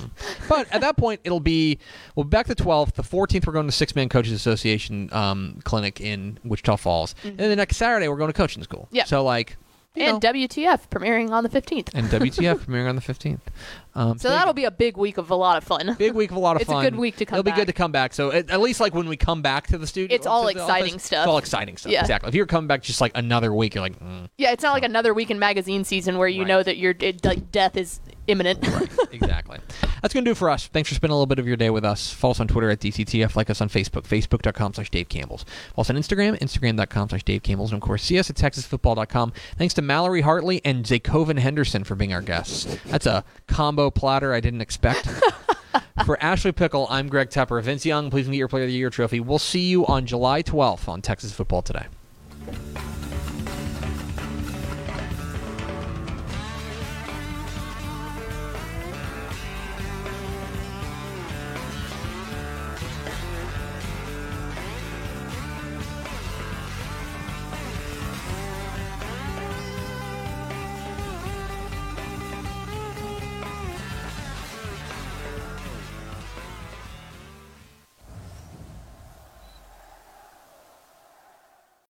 But 0.47 0.67
at 0.71 0.81
that 0.81 0.97
point, 0.97 1.21
it'll 1.23 1.39
be 1.39 1.79
we'll 2.15 2.23
back 2.23 2.47
the 2.47 2.55
12th. 2.55 2.93
The 2.93 3.03
14th, 3.03 3.47
we're 3.47 3.53
going 3.53 3.65
to 3.67 3.71
Six 3.71 3.95
Man 3.95 4.09
Coaches 4.09 4.33
Association 4.33 5.09
um, 5.13 5.59
clinic 5.63 5.99
in 6.01 6.39
Wichita 6.43 6.75
Falls. 6.77 7.15
And 7.23 7.37
then 7.37 7.49
the 7.49 7.55
next 7.55 7.77
Saturday, 7.77 8.07
we're 8.07 8.17
going 8.17 8.31
to 8.31 8.37
coaching 8.37 8.63
school. 8.63 8.83
Mm-hmm. 8.87 8.95
Yeah. 8.97 9.03
So 9.05 9.23
like, 9.23 9.57
And 9.95 10.21
know, 10.21 10.31
WTF 10.33 10.89
premiering 10.89 11.31
on 11.31 11.43
the 11.43 11.49
15th. 11.49 11.89
and 11.93 12.07
WTF 12.09 12.65
premiering 12.65 12.89
on 12.89 12.95
the 12.95 13.01
15th. 13.01 13.39
Um, 13.95 14.17
So 14.19 14.27
that'll 14.29 14.53
be 14.53 14.65
a 14.65 14.71
big 14.71 14.97
week 14.97 15.17
of 15.17 15.29
a 15.31 15.35
lot 15.35 15.55
of 15.57 15.63
fun. 15.63 15.95
big 15.97 16.13
week 16.13 16.31
of 16.31 16.35
a 16.35 16.39
lot 16.39 16.59
of 16.61 16.67
fun. 16.67 16.75
It's 16.83 16.87
a 16.87 16.91
good 16.91 16.99
week 16.99 17.15
to 17.17 17.25
come 17.25 17.35
It'll 17.37 17.43
be 17.43 17.51
back. 17.51 17.59
good 17.59 17.67
to 17.67 17.73
come 17.73 17.91
back. 17.93 18.13
So 18.13 18.29
at, 18.31 18.49
at 18.49 18.59
least 18.59 18.79
like 18.81 18.93
when 18.93 19.07
we 19.07 19.15
come 19.15 19.41
back 19.41 19.67
to 19.67 19.77
the 19.77 19.87
studio, 19.87 20.13
It's 20.13 20.27
all 20.27 20.47
exciting 20.49 20.95
office, 20.95 21.03
stuff. 21.03 21.23
It's 21.23 21.27
all 21.29 21.37
exciting 21.37 21.77
stuff. 21.77 21.91
Yeah. 21.93 22.01
Exactly. 22.01 22.27
If 22.27 22.35
you're 22.35 22.45
coming 22.45 22.67
back 22.67 22.81
just 22.83 22.99
like 22.99 23.13
another 23.15 23.53
week, 23.53 23.73
you're 23.75 23.81
like, 23.83 23.97
mm, 23.99 24.27
Yeah, 24.37 24.51
it's 24.51 24.63
not 24.63 24.73
like 24.73 24.83
another 24.83 25.13
week 25.13 25.31
in 25.31 25.39
magazine 25.39 25.85
season 25.85 26.17
where 26.17 26.27
you 26.27 26.41
Right. 26.41 26.47
know 26.49 26.61
that 26.63 26.75
your 26.77 26.93
it, 26.99 27.23
like 27.23 27.51
death 27.51 27.77
is 27.77 28.01
imminent. 28.27 28.59
exactly. 29.11 29.59
That's 30.01 30.13
going 30.13 30.23
to 30.23 30.29
do 30.29 30.31
it 30.33 30.37
for 30.37 30.49
us. 30.49 30.67
Thanks 30.67 30.89
for 30.89 30.95
spending 30.95 31.13
a 31.13 31.15
little 31.15 31.25
bit 31.25 31.39
of 31.39 31.47
your 31.47 31.57
day 31.57 31.69
with 31.69 31.85
us. 31.85 32.11
Follow 32.13 32.31
us 32.31 32.39
on 32.39 32.47
Twitter 32.47 32.69
at 32.69 32.79
DCTF. 32.79 33.35
Like 33.35 33.49
us 33.49 33.61
on 33.61 33.69
Facebook, 33.69 34.03
facebook.com 34.03 34.73
slash 34.73 34.89
Dave 34.89 35.09
Campbell's. 35.09 35.43
Follow 35.73 35.81
us 35.81 35.89
on 35.89 35.95
Instagram, 35.95 36.37
instagram.com 36.39 37.09
slash 37.09 37.23
Dave 37.23 37.43
Campbell's. 37.43 37.71
And 37.71 37.81
of 37.81 37.85
course, 37.87 38.03
see 38.03 38.19
us 38.19 38.29
at 38.29 38.35
texasfootball.com. 38.35 39.33
Thanks 39.57 39.73
to 39.75 39.81
Mallory 39.81 40.21
Hartley 40.21 40.61
and 40.63 40.85
Zaycoven 40.85 41.39
Henderson 41.39 41.83
for 41.83 41.95
being 41.95 42.13
our 42.13 42.21
guests. 42.21 42.77
That's 42.85 43.05
a 43.05 43.23
combo 43.47 43.89
platter 43.89 44.33
I 44.33 44.39
didn't 44.39 44.61
expect. 44.61 45.07
for 46.05 46.21
Ashley 46.21 46.51
Pickle, 46.51 46.87
I'm 46.89 47.07
Greg 47.07 47.29
Tepper. 47.29 47.61
Vince 47.61 47.85
Young, 47.85 48.09
please 48.09 48.27
get 48.27 48.35
your 48.35 48.47
Player 48.47 48.63
of 48.63 48.69
the 48.69 48.75
Year 48.75 48.89
trophy. 48.89 49.19
We'll 49.19 49.39
see 49.39 49.67
you 49.67 49.85
on 49.87 50.05
July 50.05 50.43
12th 50.43 50.87
on 50.87 51.01
Texas 51.01 51.33
Football 51.33 51.61
Today. 51.61 51.85